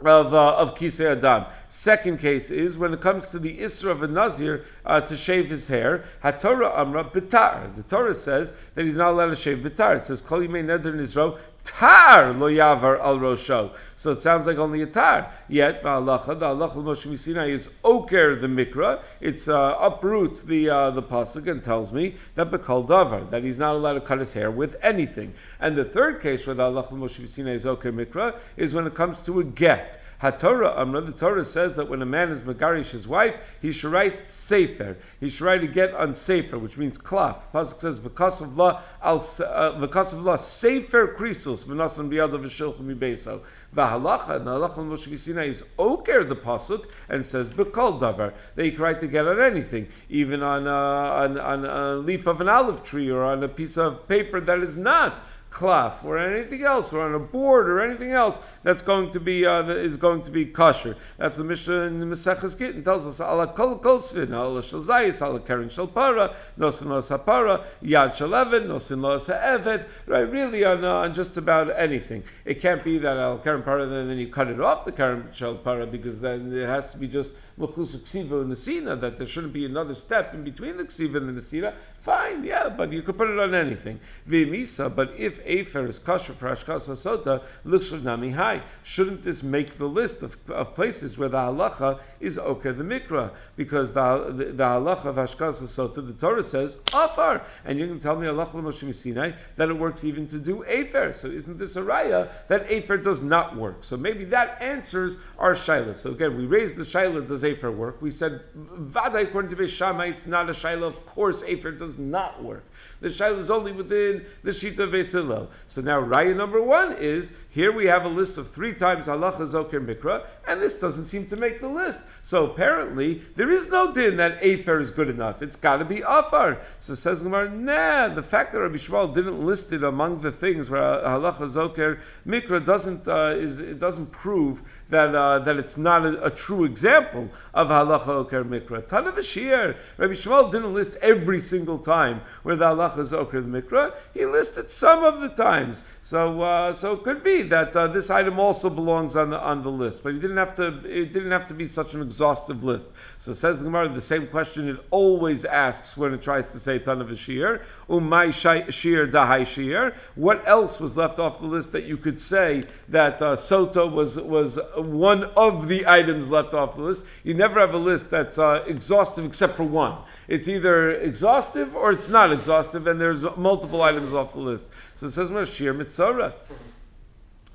of 0.00 0.34
uh, 0.34 0.56
of 0.56 0.74
kisei 0.74 1.12
adam. 1.12 1.46
Second 1.68 2.18
case 2.18 2.50
is 2.50 2.76
when 2.76 2.92
it 2.92 3.00
comes 3.00 3.30
to 3.30 3.38
the 3.38 3.58
isra 3.60 3.92
of 3.92 4.02
a 4.02 4.06
nazir 4.06 4.64
uh, 4.84 5.00
to 5.00 5.16
shave 5.16 5.48
his 5.48 5.66
hair. 5.66 6.04
Hatorah 6.22 6.78
amra 6.78 7.04
bitar. 7.04 7.74
The 7.76 7.82
Torah 7.82 8.14
says 8.14 8.52
that 8.74 8.84
he's 8.84 8.96
not 8.96 9.12
allowed 9.12 9.30
to 9.30 9.36
shave 9.36 9.58
bitar. 9.58 9.96
It 9.96 10.04
says 10.04 10.20
kol 10.20 10.40
yimei 10.40 10.64
neder 10.64 10.94
nizro 10.94 11.38
tar 11.66 12.32
lo 12.32 12.48
yavar 12.48 12.98
al 13.00 13.18
rosho. 13.18 13.70
So 13.96 14.12
it 14.12 14.22
sounds 14.22 14.46
like 14.46 14.58
only 14.58 14.82
a 14.82 14.86
tar. 14.86 15.30
Yet 15.48 15.82
va'alacha, 15.82 16.38
the 16.38 16.46
halacha 16.46 16.76
Moshe 16.76 17.18
Sinai 17.18 17.50
is 17.50 17.68
oker 17.82 18.36
the 18.36 18.46
mikra. 18.46 19.00
It's 19.20 19.48
uh, 19.48 19.76
uproots 19.78 20.42
the 20.42 20.70
uh, 20.70 20.90
the 20.92 21.02
pasuk 21.02 21.50
and 21.50 21.62
tells 21.62 21.92
me 21.92 22.14
that 22.36 22.50
bekal 22.50 22.86
davar 22.86 23.28
that 23.30 23.42
he's 23.42 23.58
not 23.58 23.74
allowed 23.74 23.94
to 23.94 24.00
cut 24.00 24.20
his 24.20 24.32
hair 24.32 24.50
with 24.50 24.76
anything. 24.82 25.34
And 25.60 25.74
the 25.76 25.84
third 25.84 26.20
case 26.20 26.46
where 26.46 26.54
the 26.54 26.62
halacha 26.62 26.92
Moshe 26.92 27.26
Sinai 27.28 27.54
is 27.54 27.66
oker 27.66 27.92
mikra 27.92 28.36
is 28.56 28.72
when 28.72 28.86
it 28.86 28.94
comes 28.94 29.20
to 29.22 29.40
a 29.40 29.44
get. 29.44 30.00
HaTorah, 30.22 30.78
Amra, 30.78 31.02
the 31.02 31.12
Torah 31.12 31.44
says 31.44 31.76
that 31.76 31.88
when 31.88 32.00
a 32.00 32.06
man 32.06 32.30
is 32.30 32.42
Megarish 32.42 32.90
his 32.90 33.06
wife, 33.06 33.36
he 33.60 33.70
should 33.70 33.92
write 33.92 34.32
Sefer. 34.32 34.96
He 35.20 35.28
should 35.28 35.44
write 35.44 35.62
a 35.62 35.66
get 35.66 35.94
on 35.94 36.14
Sefer, 36.14 36.58
which 36.58 36.78
means 36.78 36.96
klaf. 36.96 37.36
Pasuk 37.52 37.80
says, 37.80 38.00
V'kas 38.00 38.40
of 38.40 38.56
law, 38.56 38.80
al, 39.02 39.16
uh, 39.16 40.36
Sefer 40.36 41.08
Krisus, 41.08 41.64
V'nasan 41.66 42.08
biyadav 42.08 42.42
v'shilchim 42.44 42.96
mibeso. 42.96 43.40
V'halacha, 43.74 44.36
and 44.36 44.46
the 44.46 44.52
halacha 44.52 44.78
of 44.78 44.86
Moshe 44.86 45.18
Sinai 45.18 45.48
is 45.48 45.62
oker 45.78 46.24
the 46.24 46.36
pasuk 46.36 46.86
and 47.10 47.24
says 47.24 47.48
bekol 47.50 48.00
davar. 48.00 48.32
They 48.54 48.70
can 48.70 48.80
write 48.80 49.00
to 49.02 49.06
get 49.06 49.26
on 49.26 49.40
anything, 49.40 49.88
even 50.08 50.42
on, 50.42 50.66
uh, 50.66 50.72
on, 50.72 51.38
on 51.38 51.64
a 51.66 51.96
leaf 51.96 52.26
of 52.26 52.40
an 52.40 52.48
olive 52.48 52.82
tree 52.82 53.10
or 53.10 53.22
on 53.22 53.42
a 53.44 53.48
piece 53.48 53.76
of 53.76 54.08
paper 54.08 54.40
that 54.40 54.60
is 54.60 54.78
not 54.78 55.22
cloth 55.50 56.04
or 56.04 56.18
anything 56.18 56.62
else, 56.62 56.92
or 56.92 57.02
on 57.02 57.14
a 57.14 57.18
board 57.18 57.68
or 57.68 57.80
anything 57.80 58.12
else 58.12 58.38
that's 58.66 58.82
going 58.82 59.12
to 59.12 59.20
be 59.20 59.46
uh, 59.46 59.62
is 59.68 59.96
going 59.96 60.22
to 60.22 60.32
be 60.32 60.44
kosher. 60.44 60.96
That's 61.18 61.36
the 61.36 61.44
Mishnah 61.44 61.82
in 61.82 62.00
the 62.00 62.06
Maseches 62.06 62.58
Gittin 62.58 62.82
tells 62.82 63.06
us 63.06 63.20
ala 63.20 63.46
kol 63.46 63.78
kolsvin, 63.78 64.32
ala 64.32 64.60
shalzayis, 64.60 65.24
ala 65.24 65.38
keren 65.38 65.68
shalpara, 65.68 66.34
nosin 66.58 66.86
lo 66.86 67.00
sapara, 67.00 67.62
yad 67.80 68.10
shalevet, 68.10 68.66
nosin 68.66 69.00
lo 69.02 69.18
evet. 69.18 69.86
Right, 70.06 70.28
really 70.28 70.64
on, 70.64 70.84
uh, 70.84 70.94
on 70.94 71.14
just 71.14 71.36
about 71.36 71.70
anything. 71.78 72.24
It 72.44 72.60
can't 72.60 72.82
be 72.82 72.98
that 72.98 73.16
al 73.16 73.38
keren 73.38 73.62
para, 73.62 73.84
and 73.84 74.10
then 74.10 74.18
you 74.18 74.26
cut 74.26 74.48
it 74.48 74.60
off 74.60 74.84
the 74.84 74.90
keren 74.90 75.28
shalpara 75.32 75.88
because 75.88 76.20
then 76.20 76.52
it 76.52 76.66
has 76.66 76.90
to 76.90 76.98
be 76.98 77.06
just 77.06 77.34
Mechus 77.58 77.96
Ksiva 77.96 78.42
and 78.42 78.52
Nesina, 78.52 79.00
that 79.00 79.16
there 79.16 79.26
shouldn't 79.26 79.54
be 79.54 79.64
another 79.64 79.94
step 79.94 80.34
in 80.34 80.44
between 80.44 80.76
the 80.76 80.84
Ksiva 80.84 81.16
and 81.16 81.34
the 81.34 81.40
Nesina, 81.40 81.72
fine, 81.96 82.44
yeah, 82.44 82.68
but 82.68 82.92
you 82.92 83.00
could 83.00 83.16
put 83.16 83.30
it 83.30 83.38
on 83.38 83.54
anything. 83.54 83.98
V'misa, 84.28 84.94
but 84.94 85.14
if 85.16 85.40
Afer 85.46 85.86
is 85.86 85.98
kosher 85.98 86.34
for 86.34 86.50
Ashkasa 86.50 86.94
Sota, 86.94 88.02
Nami 88.04 88.30
Hai, 88.56 88.62
shouldn't 88.82 89.24
this 89.24 89.42
make 89.42 89.78
the 89.78 89.86
list 89.86 90.22
of, 90.22 90.36
of 90.50 90.74
places 90.74 91.18
where 91.18 91.28
the 91.28 91.36
halacha 91.36 92.00
is 92.20 92.38
okay 92.38 92.72
the 92.72 92.84
Mikra? 92.84 93.30
Because 93.56 93.92
the, 93.92 94.32
the, 94.36 94.44
the 94.44 94.64
halacha 94.64 95.06
of 95.06 95.16
Ashkasa 95.16 95.64
Sota, 95.64 96.06
the 96.06 96.12
Torah 96.12 96.42
says, 96.42 96.78
offer, 96.94 97.42
and 97.64 97.78
you 97.78 97.86
can 97.86 98.00
tell 98.00 98.16
me 98.16 98.26
halacha 98.26 98.52
Moshe 98.52 98.94
Sinai 98.94 99.32
that 99.56 99.68
it 99.68 99.76
works 99.76 100.04
even 100.04 100.26
to 100.28 100.38
do 100.38 100.64
Afer. 100.66 101.12
So 101.12 101.28
isn't 101.28 101.58
this 101.58 101.76
a 101.76 101.82
raya 101.82 102.28
that 102.48 102.70
Afer 102.70 102.98
does 102.98 103.22
not 103.22 103.56
work? 103.56 103.84
So 103.84 103.96
maybe 103.96 104.24
that 104.26 104.60
answers 104.60 105.18
our 105.38 105.54
Shaila. 105.54 105.96
So 105.96 106.10
again, 106.10 106.36
we 106.36 106.46
raised 106.46 106.76
the 106.76 106.82
Shaila, 106.82 107.26
does 107.26 107.44
Afer 107.44 107.70
work? 107.70 108.00
We 108.00 108.10
said, 108.10 108.40
Vada, 108.54 109.18
according 109.18 109.50
to 109.50 109.56
Beis 109.56 109.68
Shammai, 109.70 110.06
it's 110.06 110.26
not 110.26 110.48
a 110.48 110.52
Shaila. 110.52 110.84
Of 110.84 111.04
course, 111.06 111.42
Afer 111.42 111.72
does 111.72 111.98
not 111.98 112.42
work. 112.42 112.64
The 113.00 113.08
Shaila 113.08 113.38
is 113.38 113.50
only 113.50 113.72
within 113.72 114.24
the 114.42 114.50
Shita 114.50 114.80
of 114.80 114.90
Vesilel. 114.90 115.48
So 115.66 115.80
now, 115.80 116.00
Raya 116.00 116.34
number 116.36 116.62
one 116.62 116.92
is 116.92 117.32
here 117.50 117.72
we 117.72 117.86
have 117.86 118.04
a 118.04 118.08
list 118.08 118.38
of 118.38 118.45
three 118.46 118.74
times 118.74 119.06
halacha 119.06 119.46
zoker 119.46 119.84
mikra, 119.84 120.24
and 120.46 120.60
this 120.60 120.78
doesn't 120.78 121.06
seem 121.06 121.26
to 121.26 121.36
make 121.36 121.60
the 121.60 121.68
list. 121.68 122.06
So 122.22 122.46
apparently 122.46 123.22
there 123.34 123.50
is 123.50 123.70
no 123.70 123.92
din 123.92 124.16
that 124.16 124.38
afer 124.40 124.80
is 124.80 124.90
good 124.90 125.08
enough. 125.08 125.42
It's 125.42 125.56
got 125.56 125.78
to 125.78 125.84
be 125.84 126.00
afar. 126.00 126.58
So 126.80 126.94
says 126.94 127.22
Gemara, 127.22 127.50
nah. 127.50 128.08
The 128.08 128.22
fact 128.22 128.52
that 128.52 128.60
Rabbi 128.60 128.76
Yishmael 128.76 129.14
didn't 129.14 129.44
list 129.44 129.72
it 129.72 129.82
among 129.82 130.20
the 130.20 130.32
things 130.32 130.70
where 130.70 130.80
halacha 130.80 131.50
zoker 131.50 131.98
mikra 132.26 132.64
doesn't 132.64 133.08
uh, 133.08 133.34
is 133.36 133.60
it 133.60 133.78
doesn't 133.78 134.10
prove 134.12 134.62
that 134.88 135.14
uh, 135.14 135.40
that 135.40 135.56
it's 135.56 135.76
not 135.76 136.06
a, 136.06 136.26
a, 136.26 136.30
true 136.30 136.64
example 136.64 137.28
of 137.54 137.68
halacha 137.68 138.08
oker 138.08 138.44
mikra. 138.44 138.86
Ton 138.86 139.06
of 139.06 139.24
shir. 139.24 139.76
Rabbi 139.96 140.12
Yishmael 140.12 140.52
didn't 140.52 140.74
list 140.74 140.96
every 141.02 141.40
single 141.40 141.78
time 141.78 142.20
where 142.44 142.54
the 142.54 142.66
halacha 142.66 142.98
is 142.98 143.12
oker 143.12 143.40
the 143.40 143.48
mikra. 143.48 143.94
He 144.14 144.26
listed 144.26 144.70
some 144.70 145.02
of 145.02 145.20
the 145.20 145.28
times. 145.30 145.82
So 146.00 146.40
uh, 146.42 146.72
so 146.72 146.92
it 146.92 147.02
could 147.02 147.24
be 147.24 147.42
that 147.42 147.74
uh, 147.74 147.88
this 147.88 148.10
item 148.10 148.38
also 148.38 148.70
belongs 148.70 149.16
on 149.16 149.30
the 149.30 149.40
on 149.40 149.62
the 149.62 149.70
list, 149.70 150.04
but 150.04 150.14
he 150.14 150.20
didn't 150.20 150.36
have 150.36 150.54
to. 150.54 150.66
It 150.84 151.12
didn't 151.12 151.32
have 151.32 151.48
to 151.48 151.54
be 151.54 151.66
such 151.66 151.94
an 151.94 152.02
exhaustive 152.02 152.62
list. 152.62 152.88
So 153.18 153.32
says 153.32 153.58
the 153.58 153.64
Gemara, 153.64 153.88
the 153.88 154.00
same 154.00 154.28
question 154.28 154.68
it 154.68 154.78
always 154.90 155.44
asks 155.44 155.96
when 155.96 156.14
it 156.14 156.22
tries 156.22 156.52
to 156.52 156.60
say 156.60 156.78
ton 156.78 157.00
of 157.00 157.10
a 157.10 157.16
shear, 157.16 157.62
umay 157.88 158.32
shear 158.32 159.06
dahai 159.08 159.46
shear. 159.46 159.94
What 160.14 160.46
else 160.46 160.78
was 160.78 160.96
left 160.96 161.18
off 161.18 161.40
the 161.40 161.46
list 161.46 161.72
that 161.72 161.84
you 161.84 161.96
could 161.96 162.20
say 162.20 162.64
that 162.88 163.20
uh, 163.20 163.34
soto 163.34 163.86
was 163.86 164.16
was 164.16 164.58
one 164.76 165.24
of 165.36 165.68
the 165.68 165.86
items 165.86 166.30
left 166.30 166.54
off 166.54 166.76
the 166.76 166.82
list? 166.82 167.04
You 167.24 167.34
never 167.34 167.60
have 167.60 167.74
a 167.74 167.78
list 167.78 168.10
that's 168.10 168.38
uh, 168.38 168.64
exhaustive 168.66 169.24
except 169.24 169.54
for 169.56 169.64
one. 169.64 169.98
It's 170.28 170.48
either 170.48 170.92
exhaustive 170.92 171.74
or 171.74 171.92
it's 171.92 172.08
not 172.08 172.32
exhaustive, 172.32 172.86
and 172.86 173.00
there's 173.00 173.24
multiple 173.36 173.82
items 173.82 174.12
off 174.12 174.32
the 174.32 174.40
list. 174.40 174.70
So 174.94 175.06
it 175.06 175.10
says, 175.10 175.48
"Shear 175.48 175.72
mitzvah." 175.72 176.34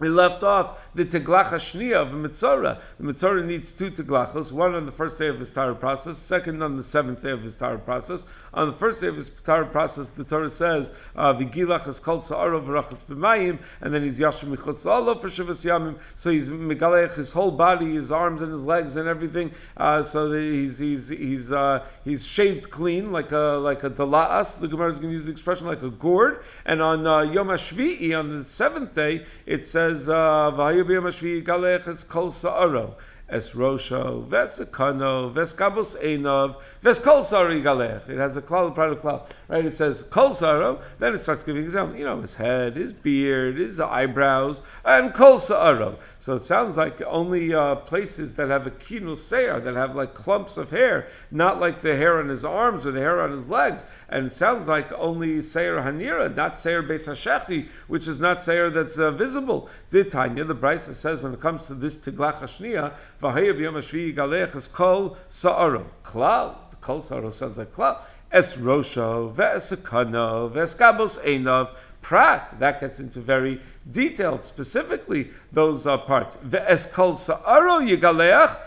We 0.01 0.09
left 0.09 0.43
off 0.43 0.79
the 0.95 1.05
teglacha 1.05 1.53
shnia 1.53 1.97
of 1.97 2.07
mitzora. 2.07 2.81
The 2.99 3.13
mitzora 3.13 3.45
needs 3.45 3.71
two 3.71 3.91
teglachos, 3.91 4.51
one 4.51 4.73
on 4.73 4.87
the 4.87 4.91
first 4.91 5.19
day 5.19 5.27
of 5.27 5.39
his 5.39 5.51
Torah 5.51 5.75
process, 5.75 6.17
second 6.17 6.63
on 6.63 6.75
the 6.75 6.81
seventh 6.81 7.21
day 7.21 7.29
of 7.29 7.43
his 7.43 7.55
Torah 7.55 7.77
process. 7.77 8.25
On 8.55 8.67
the 8.67 8.75
first 8.75 8.99
day 8.99 9.07
of 9.07 9.15
his 9.15 9.29
Torah 9.45 9.67
process, 9.67 10.09
the 10.09 10.23
Torah 10.23 10.49
says, 10.49 10.91
uh, 11.15 11.35
"Vigilach 11.35 11.87
is 11.87 11.99
called 11.99 12.23
sa'aro 12.23 12.59
v'rachatz 12.61 13.03
b'mayim," 13.07 13.59
and 13.81 13.93
then 13.93 14.01
he's 14.01 14.17
yashim 14.19 14.55
michutz 14.55 15.21
for 15.21 15.27
shivas 15.27 15.63
yamim. 15.63 15.97
So 16.15 16.31
he's 16.31 16.49
megalech 16.49 17.13
his 17.13 17.31
whole 17.31 17.51
body, 17.51 17.93
his 17.93 18.11
arms 18.11 18.41
and 18.41 18.51
his 18.51 18.65
legs 18.65 18.95
and 18.95 19.07
everything. 19.07 19.51
Uh, 19.77 20.01
so 20.01 20.31
he's 20.31 20.79
he's 20.79 21.09
he's 21.09 21.51
uh, 21.51 21.85
he's 22.03 22.25
shaved 22.25 22.71
clean 22.71 23.11
like 23.11 23.31
a 23.31 23.59
like 23.61 23.83
a 23.83 23.91
dala'as. 23.91 24.59
The 24.59 24.67
Gemara 24.67 24.89
is 24.89 24.97
going 24.97 25.11
to 25.11 25.17
use 25.17 25.27
the 25.27 25.31
expression 25.31 25.67
like 25.67 25.83
a 25.83 25.91
gourd. 25.91 26.43
And 26.65 26.81
on 26.81 27.05
uh, 27.05 27.21
Yom 27.21 27.49
Hashvi'i, 27.49 28.17
on 28.17 28.31
the 28.31 28.43
seventh 28.43 28.95
day, 28.95 29.25
it 29.45 29.63
says, 29.63 29.90
uh, 30.07 30.51
"V'hayu 30.51 30.83
b'yom 30.85 31.03
Hashvi'i 31.03 31.43
galech 31.43 31.87
is 31.87 32.03
kol 32.03 32.31
sa'aro." 32.31 32.95
Es 33.31 33.51
Rosho, 33.51 34.27
Vesekano, 34.27 35.33
Veskabos 35.33 35.95
Einov, 36.03 36.57
Veskol 36.83 37.23
Sari 37.23 37.61
Galech. 37.61 38.09
It 38.09 38.17
has 38.17 38.35
a 38.35 38.41
klal, 38.41 38.77
a 38.77 38.81
of 38.91 38.99
klal. 38.99 39.25
Right? 39.51 39.65
It 39.65 39.75
says 39.75 40.03
Kol 40.03 40.33
Saro, 40.33 40.79
then 40.99 41.13
it 41.13 41.17
starts 41.17 41.43
giving 41.43 41.65
example. 41.65 41.97
You 41.97 42.05
know, 42.05 42.21
his 42.21 42.33
head, 42.33 42.77
his 42.77 42.93
beard, 42.93 43.57
his 43.57 43.81
eyebrows, 43.81 44.61
and 44.85 45.13
Kol 45.13 45.39
Saro. 45.39 45.99
So 46.19 46.35
it 46.35 46.45
sounds 46.45 46.77
like 46.77 47.01
only 47.01 47.53
uh, 47.53 47.75
places 47.75 48.35
that 48.35 48.47
have 48.47 48.65
a 48.65 48.71
kino 48.71 49.15
seir, 49.15 49.59
that 49.59 49.75
have 49.75 49.93
like 49.93 50.13
clumps 50.13 50.55
of 50.55 50.69
hair, 50.69 51.07
not 51.31 51.59
like 51.59 51.81
the 51.81 51.97
hair 51.97 52.19
on 52.19 52.29
his 52.29 52.45
arms 52.45 52.85
or 52.85 52.93
the 52.93 53.01
hair 53.01 53.21
on 53.21 53.33
his 53.33 53.49
legs. 53.49 53.85
And 54.07 54.27
it 54.27 54.31
sounds 54.31 54.69
like 54.69 54.89
only 54.93 55.41
seir 55.41 55.75
hanira, 55.81 56.33
not 56.33 56.57
seir 56.57 56.81
beis 56.81 57.67
which 57.89 58.07
is 58.07 58.21
not 58.21 58.41
seir 58.41 58.69
that's 58.69 58.97
uh, 58.97 59.11
visible. 59.11 59.67
Did 59.89 60.11
Tanya, 60.11 60.45
the 60.45 60.55
Brisa 60.55 60.93
says 60.93 61.21
when 61.21 61.33
it 61.33 61.41
comes 61.41 61.67
to 61.67 61.73
this 61.73 61.97
tiglach 61.99 62.39
hashniya, 62.39 62.93
v'haya 63.21 63.53
b'yom 63.53 63.73
hashvi 63.73 64.15
galech 64.15 64.55
is 64.55 64.69
kol 64.69 65.17
sa'aro. 65.27 65.85
Klal, 66.05 66.55
kol 66.79 67.01
sa'aro 67.01 67.31
sounds 67.31 67.57
like 67.57 67.73
klal. 67.73 67.99
Es 68.31 68.55
rosho, 68.55 69.33
ve'esakano, 69.33 70.51
ve'eskabos 70.51 71.19
einov, 71.25 71.71
prat. 72.01 72.57
That 72.59 72.79
gets 72.79 72.99
into 72.99 73.19
very 73.19 73.61
detailed, 73.91 74.43
specifically 74.43 75.29
those 75.51 75.85
uh, 75.85 75.97
parts. 75.97 76.37
Ve'es 76.37 76.91
kol 76.91 77.15
sa'aro 77.15 77.79
yigaleach, 77.79 78.57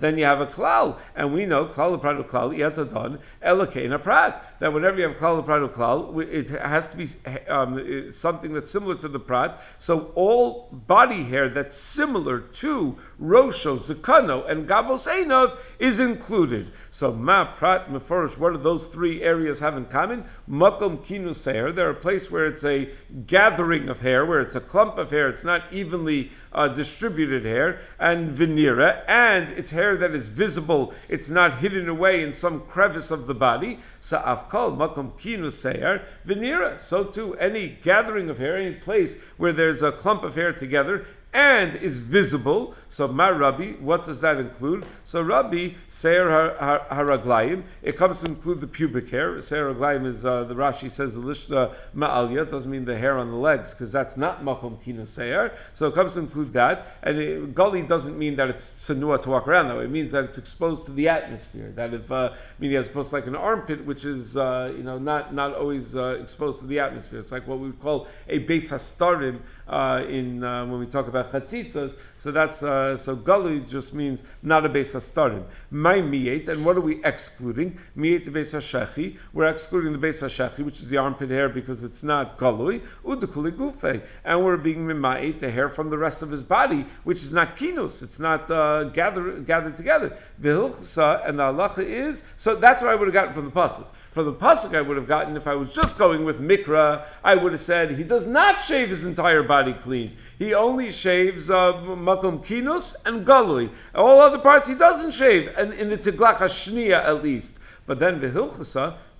then 0.00 0.18
you 0.18 0.24
have 0.24 0.40
a 0.40 0.46
klal, 0.46 0.98
and 1.14 1.32
we 1.32 1.46
know 1.46 1.66
klal 1.66 2.00
prat 2.00 2.16
klal 2.28 2.56
yetadon 2.56 3.18
elokein 3.44 4.00
prat. 4.02 4.44
That 4.60 4.72
whenever 4.72 4.98
you 4.98 5.08
have 5.08 5.16
klal 5.16 5.44
prat 5.44 5.62
klal, 5.72 6.22
it 6.22 6.50
has 6.50 6.92
to 6.92 6.96
be 6.96 7.08
um, 7.48 8.10
something 8.10 8.52
that's 8.52 8.70
similar 8.70 8.94
to 8.96 9.08
the 9.08 9.20
prat. 9.20 9.60
So 9.78 10.12
all 10.14 10.68
body 10.72 11.22
hair 11.22 11.48
that's 11.48 11.76
similar 11.76 12.40
to 12.40 12.96
rosho, 13.20 13.78
zakano, 13.78 14.48
and 14.48 14.68
gabos 14.68 15.06
einov 15.06 15.56
is 15.78 16.00
included. 16.00 16.72
So 16.90 17.12
ma 17.12 17.44
prat 17.54 17.90
meforish. 17.90 18.38
What 18.38 18.52
do 18.52 18.58
those 18.58 18.86
three 18.86 19.22
areas 19.22 19.60
have 19.60 19.76
in 19.76 19.86
common? 19.86 20.24
Makom 20.48 20.98
kinu 21.04 21.34
seir. 21.34 21.72
They're 21.72 21.90
a 21.90 21.94
place 21.94 22.30
where 22.30 22.46
it's 22.46 22.64
a 22.64 22.88
gathering 23.26 23.88
of 23.88 24.00
hair, 24.00 24.26
where 24.26 24.40
it's 24.40 24.54
a 24.54 24.60
clump 24.60 24.98
of 24.98 25.10
hair. 25.10 25.28
It's 25.28 25.44
not 25.44 25.72
evenly 25.72 26.30
uh, 26.52 26.68
distributed 26.68 27.44
hair, 27.44 27.80
and 27.98 28.30
veneera, 28.30 29.02
and 29.06 29.50
it's 29.50 29.70
hair 29.70 29.89
that 29.96 30.14
is 30.14 30.28
visible, 30.28 30.92
it's 31.08 31.28
not 31.28 31.58
hidden 31.58 31.88
away 31.88 32.22
in 32.22 32.32
some 32.32 32.60
crevice 32.60 33.10
of 33.10 33.26
the 33.26 33.34
body. 33.34 33.78
Sa'afkal 34.00 34.76
makom 34.76 35.12
kinu 35.20 35.50
seir 35.52 36.02
veneera. 36.26 36.80
So 36.80 37.04
too, 37.04 37.34
any 37.36 37.78
gathering 37.82 38.30
of 38.30 38.38
hair, 38.38 38.56
any 38.56 38.74
place 38.74 39.16
where 39.36 39.52
there's 39.52 39.82
a 39.82 39.92
clump 39.92 40.22
of 40.22 40.34
hair 40.34 40.52
together, 40.52 41.06
and 41.32 41.76
is 41.76 41.98
visible. 41.98 42.74
So 42.90 43.06
Mar 43.06 43.34
Rabbi, 43.34 43.74
what 43.74 44.04
does 44.04 44.20
that 44.22 44.38
include? 44.38 44.84
So 45.04 45.22
Rabbi 45.22 45.74
Seir 45.86 46.28
Haraglayim, 46.28 47.62
it 47.82 47.96
comes 47.96 48.18
to 48.20 48.26
include 48.26 48.60
the 48.60 48.66
pubic 48.66 49.08
hair. 49.08 49.40
Seir 49.40 49.72
Haraglayim 49.72 50.06
is 50.06 50.26
uh, 50.26 50.42
the 50.42 50.54
Rashi 50.54 50.90
says 50.90 51.16
Lishna 51.16 51.72
Ma'alya, 51.94 52.50
doesn't 52.50 52.68
mean 52.68 52.84
the 52.84 52.98
hair 52.98 53.16
on 53.16 53.30
the 53.30 53.36
legs 53.36 53.72
because 53.72 53.92
that's 53.92 54.16
not 54.16 54.42
Makom 54.44 54.82
Kino 54.82 55.04
Seir. 55.04 55.52
So 55.72 55.86
it 55.86 55.94
comes 55.94 56.14
to 56.14 56.18
include 56.18 56.52
that. 56.54 56.98
And 57.04 57.18
it, 57.18 57.54
Gully 57.54 57.82
doesn't 57.82 58.18
mean 58.18 58.34
that 58.36 58.50
it's 58.50 58.68
Sanua 58.68 59.22
to 59.22 59.30
walk 59.30 59.46
around 59.46 59.68
though. 59.68 59.78
It 59.78 59.90
means 59.90 60.10
that 60.10 60.24
it's 60.24 60.38
exposed 60.38 60.86
to 60.86 60.90
the 60.92 61.08
atmosphere. 61.08 61.70
That 61.76 61.94
if 61.94 62.10
uh, 62.10 62.32
meaning 62.58 62.76
as 62.76 62.88
opposed 62.88 63.10
to 63.10 63.16
like 63.16 63.28
an 63.28 63.36
armpit, 63.36 63.86
which 63.86 64.04
is 64.04 64.36
uh, 64.36 64.74
you 64.76 64.82
know 64.82 64.98
not 64.98 65.32
not 65.32 65.54
always 65.54 65.94
uh, 65.94 66.18
exposed 66.20 66.58
to 66.60 66.66
the 66.66 66.80
atmosphere. 66.80 67.20
It's 67.20 67.30
like 67.30 67.46
what 67.46 67.60
we 67.60 67.68
would 67.68 67.80
call 67.80 68.08
a 68.28 68.38
base 68.38 68.70
hastarim 68.70 69.38
uh, 69.68 70.02
in 70.08 70.42
uh, 70.42 70.66
when 70.66 70.80
we 70.80 70.86
talk 70.86 71.06
about 71.06 71.32
chatzitzas. 71.32 71.94
So 72.16 72.32
that's 72.32 72.62
uh, 72.80 72.96
so 72.96 73.16
galui 73.16 73.68
just 73.68 73.94
means 73.94 74.22
not 74.42 74.64
a 74.64 74.68
base 74.68 74.94
hastarim. 74.94 75.44
My 75.70 75.96
miyet, 75.98 76.48
and 76.48 76.64
what 76.64 76.76
are 76.76 76.80
we 76.80 77.04
excluding? 77.04 77.78
Miyet 77.96 78.24
the 78.24 78.30
base 78.30 78.52
hashechi. 78.54 79.18
We're 79.32 79.46
excluding 79.46 79.92
the 79.92 79.98
base 79.98 80.20
hashechi, 80.20 80.64
which 80.64 80.80
is 80.80 80.88
the 80.88 80.96
armpit 80.96 81.30
hair, 81.30 81.48
because 81.48 81.84
it's 81.84 82.02
not 82.02 82.38
galui. 82.38 82.82
Udukuli 83.04 83.52
gufe, 83.52 84.02
and 84.24 84.44
we're 84.44 84.56
being 84.56 84.86
mimait 84.86 85.38
the 85.38 85.50
hair 85.50 85.68
from 85.68 85.90
the 85.90 85.98
rest 85.98 86.22
of 86.22 86.30
his 86.30 86.42
body, 86.42 86.86
which 87.04 87.22
is 87.22 87.32
not 87.32 87.56
kinus. 87.56 88.02
It's 88.02 88.18
not 88.18 88.50
uh, 88.50 88.84
gathered 88.84 89.46
gathered 89.46 89.76
together. 89.76 90.16
V'hilchasa, 90.40 91.28
and 91.28 91.38
the 91.38 91.44
halacha 91.44 91.84
is 91.84 92.22
so. 92.36 92.54
That's 92.54 92.82
what 92.82 92.90
I 92.90 92.94
would 92.94 93.08
have 93.08 93.14
gotten 93.14 93.34
from 93.34 93.46
the 93.46 93.52
pasuk. 93.52 93.86
From 94.12 94.24
the 94.24 94.32
pasuk, 94.32 94.76
I 94.76 94.80
would 94.80 94.96
have 94.96 95.06
gotten 95.06 95.36
if 95.36 95.46
I 95.46 95.54
was 95.54 95.72
just 95.72 95.96
going 95.96 96.24
with 96.24 96.40
mikra. 96.40 97.04
I 97.22 97.36
would 97.36 97.52
have 97.52 97.60
said 97.60 97.92
he 97.92 98.02
does 98.02 98.26
not 98.26 98.60
shave 98.60 98.88
his 98.88 99.04
entire 99.04 99.44
body 99.44 99.72
clean. 99.72 100.16
He 100.36 100.52
only 100.52 100.90
shaves 100.90 101.48
uh, 101.48 101.74
makom 101.74 102.44
kinus 102.44 102.96
and 103.06 103.24
galui. 103.24 103.70
All 103.94 104.20
other 104.20 104.38
parts 104.38 104.66
he 104.66 104.74
doesn't 104.74 105.12
shave, 105.12 105.54
and 105.56 105.72
in 105.74 105.90
the 105.90 105.96
tiglach 105.96 106.38
hashniya 106.38 107.04
at 107.04 107.22
least. 107.22 107.60
But 107.86 108.00
then 108.00 108.20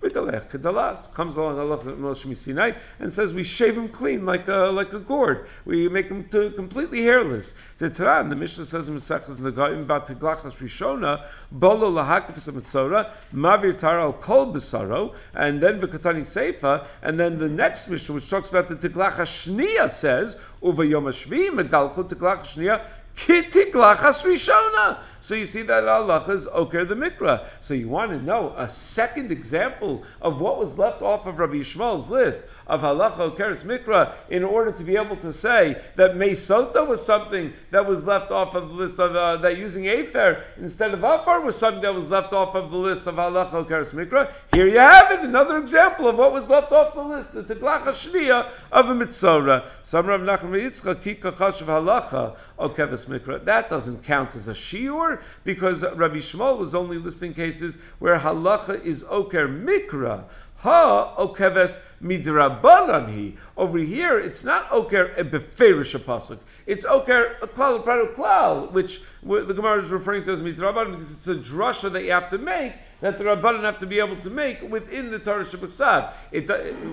the 0.00 0.08
hilchasa, 0.08 1.12
comes 1.14 1.36
along 1.36 1.56
Moshe 1.56 2.36
Sinai 2.36 2.72
and 2.98 3.12
says 3.12 3.32
we 3.32 3.44
shave 3.44 3.76
him 3.76 3.88
clean 3.88 4.24
like 4.24 4.48
a, 4.48 4.70
like 4.72 4.92
a 4.92 4.98
gourd. 4.98 5.46
We 5.64 5.88
make 5.88 6.08
him 6.08 6.28
to, 6.30 6.50
completely 6.52 7.02
hairless. 7.02 7.54
The 7.78 7.90
Taran, 7.90 8.30
the 8.30 8.36
Mishnah 8.36 8.66
says 8.66 8.88
in 8.88 8.96
Mesechus 8.96 9.40
Nagaim 9.40 9.82
about 9.82 10.06
Teglachas 10.06 10.56
Rishona, 10.58 11.26
Bolo 11.52 11.90
lahakif 11.90 12.34
mitzora, 12.52 13.10
Mavir 13.34 13.74
Taral 13.74 14.18
Kol 14.20 14.52
Besaro, 14.52 15.14
and 15.34 15.62
then 15.62 15.80
Bekatani 15.80 16.20
Seifa, 16.20 16.86
and 17.02 17.18
then 17.18 17.38
the 17.38 17.48
next 17.48 17.88
Mishnah 17.88 18.14
which 18.14 18.30
talks 18.30 18.48
about 18.48 18.68
the 18.68 18.76
Teglachas 18.76 19.48
Shnia 19.48 19.90
says, 19.90 20.36
Uva 20.62 20.86
Yom 20.86 21.04
Hashvi, 21.04 21.50
Megalcho 21.50 22.08
Teglachas 22.08 22.56
Shnia, 22.56 22.84
Kitiglachas 23.16 24.24
Rishona. 24.24 24.98
So 25.20 25.34
you 25.34 25.46
see 25.46 25.62
that 25.62 25.86
Allah 25.86 26.24
is 26.28 26.46
Oker 26.46 26.84
the 26.84 26.94
Mikra. 26.94 27.46
So 27.60 27.74
you 27.74 27.88
want 27.88 28.10
to 28.10 28.22
know 28.22 28.54
a 28.56 28.68
second 28.68 29.30
example 29.30 30.04
of 30.20 30.40
what 30.40 30.58
was 30.58 30.78
left 30.78 31.02
off 31.02 31.26
of 31.26 31.38
Rabbi 31.38 31.56
Yishmael's 31.56 32.10
list 32.10 32.44
of 32.70 32.82
halacha 32.82 33.34
okeres 33.34 33.64
mikra 33.64 34.12
in 34.28 34.44
order 34.44 34.70
to 34.70 34.84
be 34.84 34.96
able 34.96 35.16
to 35.16 35.32
say 35.32 35.76
that 35.96 36.14
mesota 36.14 36.86
was 36.86 37.04
something 37.04 37.52
that 37.72 37.84
was 37.84 38.06
left 38.06 38.30
off 38.30 38.54
of 38.54 38.68
the 38.68 38.74
list 38.74 39.00
of 39.00 39.16
uh, 39.16 39.36
that 39.38 39.58
using 39.58 39.86
afer 39.86 40.42
instead 40.56 40.94
of 40.94 41.02
afar 41.02 41.40
was 41.40 41.58
something 41.58 41.82
that 41.82 41.92
was 41.92 42.08
left 42.10 42.32
off 42.32 42.54
of 42.54 42.70
the 42.70 42.76
list 42.76 43.08
of 43.08 43.16
halacha 43.16 43.66
okeres 43.66 43.92
mikra. 43.92 44.30
Here 44.54 44.68
you 44.68 44.78
have 44.78 45.10
it, 45.10 45.20
another 45.20 45.58
example 45.58 46.06
of 46.06 46.16
what 46.16 46.32
was 46.32 46.48
left 46.48 46.70
off 46.70 46.94
the 46.94 47.02
list, 47.02 47.34
the 47.34 47.42
teglacha 47.42 47.90
shniya 47.90 48.48
of 48.70 48.88
a 48.88 48.94
mitzora. 48.94 49.66
Some 49.82 50.06
Rav 50.06 50.20
Nachman 50.20 50.62
Yitzchak 50.62 51.24
of 51.24 51.36
halacha 51.36 52.36
okeres 52.56 53.06
mikra. 53.06 53.44
That 53.44 53.68
doesn't 53.68 54.04
count 54.04 54.36
as 54.36 54.46
a 54.46 54.54
shiur 54.54 55.09
because 55.44 55.82
Rabbi 55.82 56.16
Yishmael 56.16 56.58
was 56.58 56.74
only 56.74 56.98
listing 56.98 57.34
cases 57.34 57.76
where 57.98 58.18
halacha 58.18 58.84
is 58.84 59.04
oker 59.08 59.48
mikra. 59.48 60.24
Ha 60.58 61.16
okeves 61.16 61.80
midrabanan 62.02 63.36
Over 63.56 63.78
here, 63.78 64.18
it's 64.18 64.44
not 64.44 64.70
oker 64.70 65.06
a 65.16 65.24
beferish 65.24 65.98
pasuk. 65.98 66.38
It's 66.66 66.84
oker 66.84 67.36
klal 67.42 67.78
a 67.78 68.14
klal, 68.14 68.70
which 68.70 69.00
the 69.22 69.54
Gemara 69.54 69.82
is 69.82 69.90
referring 69.90 70.22
to 70.24 70.32
as 70.32 70.40
midrabanan 70.40 70.92
because 70.92 71.12
it's 71.12 71.28
a 71.28 71.36
drasha 71.36 71.90
that 71.92 72.04
you 72.04 72.10
have 72.12 72.28
to 72.30 72.38
make 72.38 72.74
that 73.00 73.16
the 73.16 73.24
Rabbanan 73.24 73.62
have 73.62 73.78
to 73.78 73.86
be 73.86 73.98
able 73.98 74.16
to 74.16 74.30
make 74.30 74.62
within 74.62 75.10
the 75.10 75.18
Torah 75.18 75.44
Shabbat 75.44 76.12
it, 76.32 76.48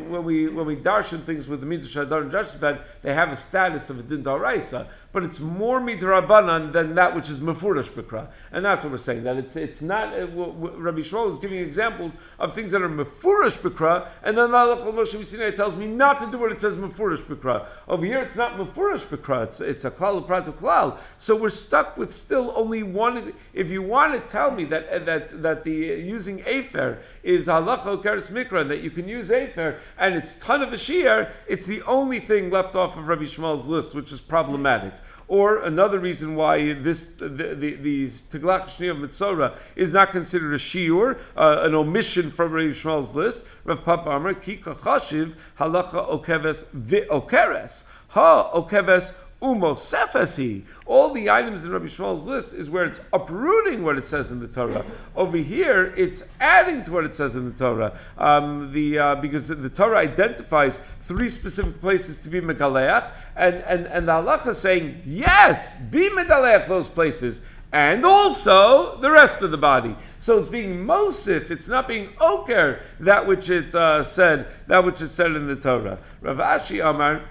when 0.09 0.23
we 0.23 0.47
when 0.47 0.65
we 0.65 0.75
darshan 0.75 1.23
things 1.23 1.47
with 1.47 1.59
the 1.59 1.65
Midrash 1.65 1.95
and 1.95 2.31
Judgment, 2.31 2.81
they 3.01 3.13
have 3.13 3.31
a 3.31 3.37
status 3.37 3.89
of 3.89 3.99
a 3.99 4.03
din 4.03 4.23
daraisa, 4.23 4.87
but 5.17 5.23
it's 5.23 5.39
more 5.39 5.81
midrabanan 5.81 6.71
than 6.71 6.93
that 6.93 7.15
which 7.15 7.27
is 7.27 7.39
mefurash 7.39 7.89
b'kra, 7.89 8.27
and 8.51 8.63
that's 8.63 8.83
what 8.83 8.91
we're 8.91 8.99
saying. 8.99 9.23
That 9.23 9.37
it's 9.37 9.55
it's 9.55 9.81
not. 9.81 10.13
Uh, 10.13 10.27
Rabbi 10.27 10.99
Yishmael 10.99 11.33
is 11.33 11.39
giving 11.39 11.57
examples 11.57 12.17
of 12.37 12.53
things 12.53 12.69
that 12.69 12.83
are 12.83 12.87
mefurash 12.87 13.57
b'kra, 13.57 14.09
and 14.21 14.37
then 14.37 14.53
Allah 14.53 14.77
Moshe 14.77 15.55
tells 15.55 15.75
me 15.75 15.87
not 15.87 16.19
to 16.19 16.27
do 16.27 16.37
what 16.37 16.51
it 16.51 16.61
says 16.61 16.75
mefurash 16.75 17.23
b'kra. 17.23 17.65
Over 17.87 18.05
here, 18.05 18.19
it's 18.19 18.35
not 18.35 18.59
mefurash 18.59 19.07
b'kra. 19.07 19.45
It's 19.45 19.59
it's 19.59 19.85
a 19.85 19.89
klal 19.89 20.23
pratu 20.23 20.53
klal. 20.53 20.99
So 21.17 21.35
we're 21.35 21.49
stuck 21.49 21.97
with 21.97 22.13
still 22.13 22.53
only 22.55 22.83
one. 22.83 23.33
If 23.55 23.71
you 23.71 23.81
want 23.81 24.13
to 24.13 24.19
tell 24.19 24.51
me 24.51 24.65
that 24.65 25.07
that 25.07 25.41
that 25.41 25.63
the 25.63 25.73
using 25.73 26.43
Afer 26.45 26.99
is 27.23 27.47
halacha 27.47 28.03
keres 28.03 28.29
mikra, 28.29 28.67
that 28.67 28.81
you 28.81 28.91
can 28.91 29.07
use 29.07 29.31
Afer, 29.31 29.79
and 29.97 30.13
it's 30.13 30.37
ton 30.37 30.61
of 30.61 30.73
a 30.73 30.77
shear, 30.77 31.31
it's 31.47 31.65
the 31.65 31.81
only 31.87 32.19
thing 32.19 32.51
left 32.51 32.75
off 32.75 32.95
of 32.97 33.07
Rabbi 33.07 33.23
Yishmael's 33.23 33.65
list, 33.65 33.95
which 33.95 34.11
is 34.11 34.21
problematic. 34.21 34.93
Or 35.29 35.57
another 35.57 35.99
reason 35.99 36.35
why 36.35 36.73
this 36.73 37.07
the 37.07 37.27
the, 37.27 37.75
the 37.75 38.07
Teglach 38.07 38.89
of 38.89 38.97
Mitzora 38.97 39.57
is 39.75 39.91
not 39.91 40.11
considered 40.11 40.53
a 40.53 40.57
shiur, 40.57 41.17
uh, 41.35 41.59
an 41.63 41.75
omission 41.75 42.31
from 42.31 42.53
Rabbi 42.53 42.69
Yishmael's 42.69 43.13
list. 43.13 43.45
Rav 43.65 43.83
Papa 43.83 44.09
Amar 44.11 44.35
Ki 44.35 44.57
Chashiv 44.57 45.35
Halacha 45.59 46.07
Okeves 46.09 47.83
Ha 48.09 48.51
Okeves 48.53 49.13
Umosefesi. 49.41 50.63
All 50.87 51.13
the 51.13 51.29
items 51.29 51.63
in 51.63 51.71
Rabbi 51.71 51.85
Yishmael's 51.85 52.25
list 52.25 52.53
is 52.53 52.69
where 52.69 52.85
it's 52.85 52.99
uprooting 53.13 53.83
what 53.83 53.97
it 53.97 54.05
says 54.05 54.31
in 54.31 54.39
the 54.39 54.47
Torah. 54.47 54.83
Over 55.15 55.37
here, 55.37 55.93
it's 55.95 56.23
adding 56.39 56.81
to 56.83 56.91
what 56.91 57.03
it 57.03 57.13
says 57.13 57.35
in 57.35 57.45
the 57.45 57.57
Torah. 57.57 57.97
Um, 58.17 58.71
the 58.73 58.97
uh, 58.97 59.15
because 59.15 59.47
the 59.47 59.69
Torah 59.69 59.99
identifies 59.99 60.79
three 61.01 61.29
specific 61.29 61.79
places 61.81 62.23
to 62.23 62.29
be 62.29 62.41
megaleach, 62.41 63.09
and 63.35 63.55
and 63.55 63.85
and 63.85 64.07
the 64.07 64.13
halacha 64.13 64.47
is 64.47 64.57
saying 64.57 65.01
yes, 65.05 65.75
be 65.91 66.09
megaleach 66.09 66.67
those 66.67 66.89
places. 66.89 67.41
And 67.71 68.05
also 68.05 68.97
the 69.01 69.11
rest 69.11 69.41
of 69.41 69.51
the 69.51 69.57
body. 69.57 69.95
So 70.19 70.39
it's 70.39 70.49
being 70.49 70.85
mosif. 70.85 71.51
It's 71.51 71.67
not 71.67 71.87
being 71.87 72.09
oker 72.19 72.79
that 73.01 73.27
which 73.27 73.49
it 73.49 73.75
uh, 73.75 74.03
said. 74.05 74.47
That 74.67 74.85
which 74.85 75.01
it 75.01 75.09
said 75.09 75.31
in 75.31 75.47
the 75.47 75.57
Torah. 75.57 75.99
Rav 76.21 76.37
Ashi 76.37 76.83
Amar. 76.83 77.21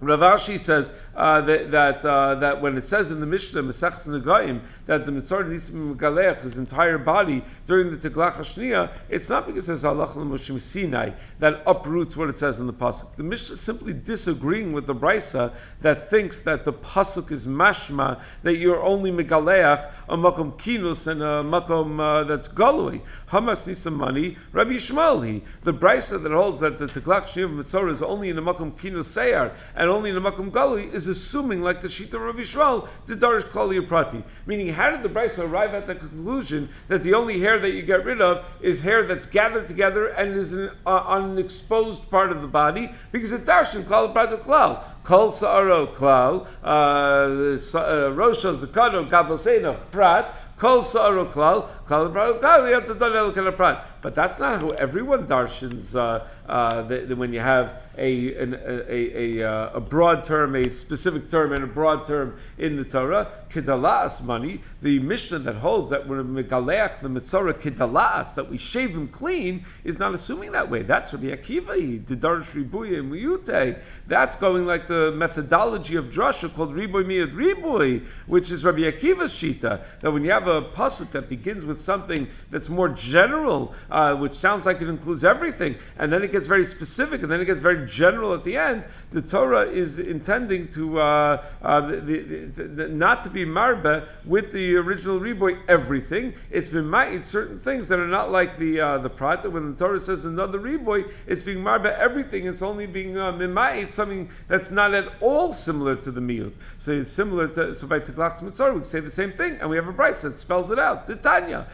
Rav 0.00 0.20
Ashi 0.20 0.58
says 0.58 0.92
uh, 1.16 1.40
that 1.40 1.70
that, 1.70 2.04
uh, 2.04 2.34
that 2.36 2.60
when 2.60 2.76
it 2.76 2.84
says 2.84 3.10
in 3.10 3.20
the 3.20 3.26
Mishnah 3.26 3.62
Mesachs 3.62 4.06
Nagaim 4.06 4.60
that 4.84 5.06
the 5.06 5.12
Mitzvah 5.12 5.44
Nisim 5.44 5.96
Galech, 5.96 6.40
his 6.42 6.58
entire 6.58 6.98
body 6.98 7.42
during 7.66 7.90
the 7.90 7.96
Teglach 7.96 8.34
Hashniya, 8.34 8.92
it's 9.08 9.28
not 9.30 9.46
because 9.46 9.66
there's 9.66 9.84
Allah 9.84 10.08
Moshe 10.08 10.60
Sinai 10.60 11.10
that 11.38 11.62
uproots 11.66 12.16
what 12.16 12.28
it 12.28 12.38
says 12.38 12.60
in 12.60 12.66
the 12.66 12.72
pasuk. 12.72 13.16
The 13.16 13.22
Mishnah 13.22 13.54
is 13.54 13.60
simply 13.60 13.94
disagreeing 13.94 14.72
with 14.72 14.86
the 14.86 14.94
Brisa 14.94 15.54
that 15.80 16.10
thinks 16.10 16.40
that 16.40 16.64
the 16.64 16.72
pasuk 16.72 17.32
is 17.32 17.46
mashma 17.46 18.20
that 18.42 18.56
you're 18.56 18.82
only 18.82 19.10
Megaleach 19.10 19.90
a 20.08 20.16
makom 20.16 20.58
kinus 20.58 21.06
and 21.06 21.22
a 21.22 21.42
makom 21.42 21.98
uh, 21.98 22.24
that's 22.24 22.48
galui. 22.48 23.00
Hamas 23.30 23.66
needs 23.66 23.80
some 23.80 23.94
money. 23.94 24.36
Rabbi 24.52 24.72
Yishmael, 24.72 25.42
the 25.64 25.72
Brisa 25.72 26.22
that 26.22 26.32
holds 26.32 26.60
that 26.60 26.78
the 26.78 26.86
Teglach 26.86 27.24
Hashniya 27.24 27.56
Mitzvah 27.56 27.88
is 27.88 28.02
only 28.02 28.28
in 28.28 28.38
a 28.38 28.42
makom 28.42 28.72
kinus 28.72 29.06
seyar 29.06 29.52
and 29.74 29.90
only 29.90 30.10
in 30.10 30.16
a 30.16 30.20
makom 30.20 30.50
galui 30.50 30.92
is 30.92 31.05
assuming, 31.08 31.62
like 31.62 31.80
the 31.80 31.88
Shita 31.88 32.18
Rabbi 32.18 32.40
Yishmael, 32.40 32.88
the 33.06 33.14
Darish 33.14 33.44
Klali 33.44 33.86
Prati. 33.86 34.22
Meaning, 34.46 34.72
how 34.72 34.90
did 34.90 35.02
the 35.02 35.08
Brisa 35.08 35.48
arrive 35.48 35.74
at 35.74 35.86
the 35.86 35.94
conclusion 35.94 36.68
that 36.88 37.02
the 37.02 37.14
only 37.14 37.40
hair 37.40 37.58
that 37.58 37.70
you 37.70 37.82
get 37.82 38.04
rid 38.04 38.20
of 38.20 38.44
is 38.60 38.80
hair 38.80 39.04
that's 39.04 39.26
gathered 39.26 39.66
together 39.66 40.08
and 40.08 40.36
is 40.36 40.52
an, 40.52 40.70
uh, 40.86 40.90
on 40.90 41.30
an 41.30 41.38
exposed 41.38 42.08
part 42.10 42.32
of 42.32 42.42
the 42.42 42.48
body? 42.48 42.90
Because 43.12 43.30
the 43.30 43.38
darshan 43.38 43.84
Klal 43.84 44.12
Prati 44.12 44.36
Klal. 44.36 44.82
Kol 45.06 45.30
Sa'aro 45.30 45.86
Klal, 45.86 46.48
uh, 46.64 46.66
uh, 46.66 48.10
Rosho 48.10 48.56
Zakado 48.56 49.08
Gaboseina 49.08 49.78
Prat, 49.92 50.34
Kol 50.58 50.82
Sa'aro 50.82 51.26
Klal, 51.26 51.68
Klal 51.86 52.12
Prati 52.12 52.38
Klal, 52.40 52.68
you 52.68 52.74
have 52.74 52.86
to 52.86 52.94
do 52.94 53.14
El 53.14 53.52
Prat. 53.52 53.95
But 54.02 54.14
that's 54.14 54.38
not 54.38 54.60
how 54.60 54.68
everyone 54.68 55.26
darshans 55.26 55.94
uh, 55.94 56.24
uh, 56.48 56.82
the, 56.82 56.98
the, 57.00 57.16
when 57.16 57.32
you 57.32 57.40
have 57.40 57.82
a, 57.98 58.34
an, 58.36 58.54
a, 58.54 59.40
a, 59.40 59.50
uh, 59.50 59.70
a, 59.74 59.80
broad 59.80 60.24
term, 60.24 60.54
a 60.54 60.68
specific 60.68 61.30
term, 61.30 61.52
and 61.52 61.64
a 61.64 61.66
broad 61.66 62.06
term 62.06 62.36
in 62.58 62.76
the 62.76 62.84
Torah. 62.84 63.32
Kedalas 63.50 64.22
money, 64.22 64.60
the 64.82 64.98
Mishnah 64.98 65.38
that 65.40 65.54
holds 65.54 65.90
that 65.90 66.06
when 66.06 66.22
megaleach 66.24 67.00
the 67.00 67.08
mitzvah 67.08 67.54
kedalas 67.54 68.34
that 68.34 68.50
we 68.50 68.58
shave 68.58 68.90
him 68.90 69.08
clean 69.08 69.64
is 69.84 69.98
not 69.98 70.14
assuming 70.14 70.52
that 70.52 70.70
way. 70.70 70.82
That's 70.82 71.12
Rabbi 71.12 71.26
Akiva, 71.26 72.04
the 72.06 72.16
Darsh 72.16 72.52
Ribuy 72.52 72.98
and 72.98 73.10
Muyute. 73.10 73.80
That's 74.06 74.36
going 74.36 74.66
like 74.66 74.86
the 74.86 75.12
methodology 75.12 75.96
of 75.96 76.06
drasha 76.06 76.52
called 76.54 76.74
Riboy 76.74 77.04
Miyad 77.04 77.34
Riboy, 77.34 78.04
which 78.26 78.50
is 78.50 78.64
Rabbi 78.64 78.80
Akiva's 78.80 79.32
shita. 79.32 79.84
That 80.00 80.12
when 80.12 80.24
you 80.24 80.32
have 80.32 80.48
a 80.48 80.62
pasuk 80.62 81.12
that 81.12 81.28
begins 81.28 81.64
with 81.64 81.80
something 81.80 82.28
that's 82.50 82.68
more 82.68 82.88
general, 82.88 83.74
uh, 83.90 84.14
which 84.16 84.34
sounds 84.34 84.66
like 84.66 84.80
it 84.80 84.88
includes 84.88 85.24
everything, 85.24 85.76
and 85.98 86.12
then 86.12 86.22
it 86.22 86.32
gets 86.32 86.46
very 86.46 86.64
specific, 86.64 87.22
and 87.22 87.30
then 87.30 87.40
it 87.40 87.44
gets 87.44 87.62
very 87.62 87.86
general 87.86 88.34
at 88.34 88.44
the 88.44 88.56
end, 88.56 88.84
the 89.16 89.22
Torah 89.22 89.62
is 89.62 89.98
intending 89.98 90.68
to 90.68 91.00
uh, 91.00 91.42
uh, 91.62 91.80
the, 91.80 92.50
the, 92.52 92.64
the, 92.64 92.88
not 92.88 93.22
to 93.22 93.30
be 93.30 93.46
marba 93.46 94.06
with 94.26 94.52
the 94.52 94.76
original 94.76 95.18
riboy 95.18 95.58
everything. 95.68 96.34
It's 96.50 96.68
been 96.68 96.84
ma'it 96.84 97.24
certain 97.24 97.58
things 97.58 97.88
that 97.88 97.98
are 97.98 98.06
not 98.06 98.30
like 98.30 98.58
the 98.58 98.78
uh, 98.78 98.98
the 98.98 99.08
prat. 99.08 99.50
When 99.50 99.72
the 99.72 99.78
Torah 99.78 100.00
says 100.00 100.26
another 100.26 100.58
riboy, 100.58 101.10
it's 101.26 101.40
being 101.40 101.64
marba 101.64 101.98
everything. 101.98 102.46
It's 102.46 102.60
only 102.60 102.84
being 102.84 103.16
uh, 103.16 103.88
something 103.88 104.28
that's 104.48 104.70
not 104.70 104.92
at 104.92 105.10
all 105.22 105.54
similar 105.54 105.96
to 105.96 106.10
the 106.10 106.20
miut. 106.20 106.54
So 106.76 106.92
it's 106.92 107.08
similar 107.08 107.48
to 107.48 107.74
so 107.74 107.86
by 107.86 108.00
Tiklach 108.00 108.42
Mitzvah 108.42 108.74
we 108.74 108.84
say 108.84 109.00
the 109.00 109.10
same 109.10 109.32
thing, 109.32 109.56
and 109.62 109.70
we 109.70 109.76
have 109.76 109.88
a 109.88 109.94
price 109.94 110.20
that 110.22 110.38
spells 110.38 110.70
it 110.70 110.78
out. 110.78 111.06
Titania. 111.06 111.66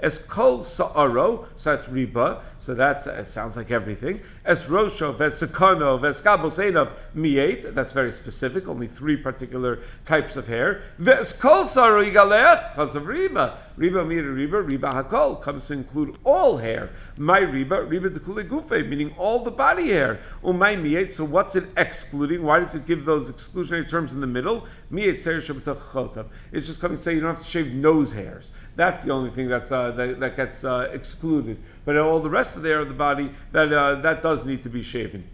As 0.00 0.18
kol 0.18 0.62
sa'aro, 0.62 1.48
so 1.56 1.74
that's 1.74 1.86
riba, 1.86 2.40
so 2.58 2.74
that 2.74 3.06
uh, 3.06 3.22
sounds 3.22 3.56
like 3.56 3.70
everything. 3.70 4.20
Es 4.44 4.66
rosho, 4.66 5.16
ves 5.16 5.40
sekono, 5.40 6.00
ves 6.00 6.20
kabos 6.20 6.92
miet, 7.14 7.74
that's 7.74 7.92
very 7.92 8.10
specific, 8.10 8.66
only 8.66 8.88
three 8.88 9.16
particular 9.16 9.78
types 10.04 10.36
of 10.36 10.48
hair. 10.48 10.82
Ves 10.98 11.32
kol 11.32 11.64
because 11.64 12.96
of 12.96 13.04
riba. 13.04 13.56
Riba 13.78 14.06
mira 14.06 14.34
riba, 14.34 14.68
riba 14.68 14.92
hakol, 14.92 15.40
comes 15.40 15.68
to 15.68 15.74
include 15.74 16.16
all 16.24 16.56
hair. 16.56 16.90
My 17.16 17.40
riba, 17.40 17.88
riba 17.88 18.08
dekule 18.08 18.48
gufe, 18.48 18.88
meaning 18.88 19.14
all 19.16 19.44
the 19.44 19.52
body 19.52 19.90
hair. 19.90 20.18
Umay 20.42 20.82
miet, 20.82 21.12
so 21.12 21.24
what's 21.24 21.54
it 21.54 21.64
excluding? 21.76 22.42
Why 22.42 22.58
does 22.58 22.74
it 22.74 22.86
give 22.86 23.04
those 23.04 23.30
exclusionary 23.30 23.88
terms 23.88 24.12
in 24.12 24.20
the 24.20 24.26
middle? 24.26 24.66
Miet 24.90 25.20
ser 25.20 25.38
It's 25.38 26.66
just 26.66 26.80
coming 26.80 26.96
to 26.96 27.02
say 27.02 27.14
you 27.14 27.20
don't 27.20 27.36
have 27.36 27.38
to 27.38 27.48
shave 27.48 27.72
nose 27.72 28.12
hairs. 28.12 28.50
That's 28.78 29.02
the 29.02 29.10
only 29.10 29.30
thing 29.30 29.48
that's, 29.48 29.72
uh, 29.72 29.90
that, 29.90 30.20
that, 30.20 30.36
gets 30.36 30.62
uh, 30.62 30.88
excluded. 30.92 31.58
But 31.88 31.96
all 31.96 32.20
the 32.20 32.28
rest 32.28 32.54
of 32.54 32.60
the 32.60 32.68
hair 32.68 32.80
of 32.80 32.88
the 32.88 32.92
body, 32.92 33.30
that, 33.52 33.72
uh, 33.72 33.94
that 34.02 34.20
does 34.20 34.44
need 34.44 34.60
to 34.64 34.68
be 34.68 34.82
shaven. 34.82 35.24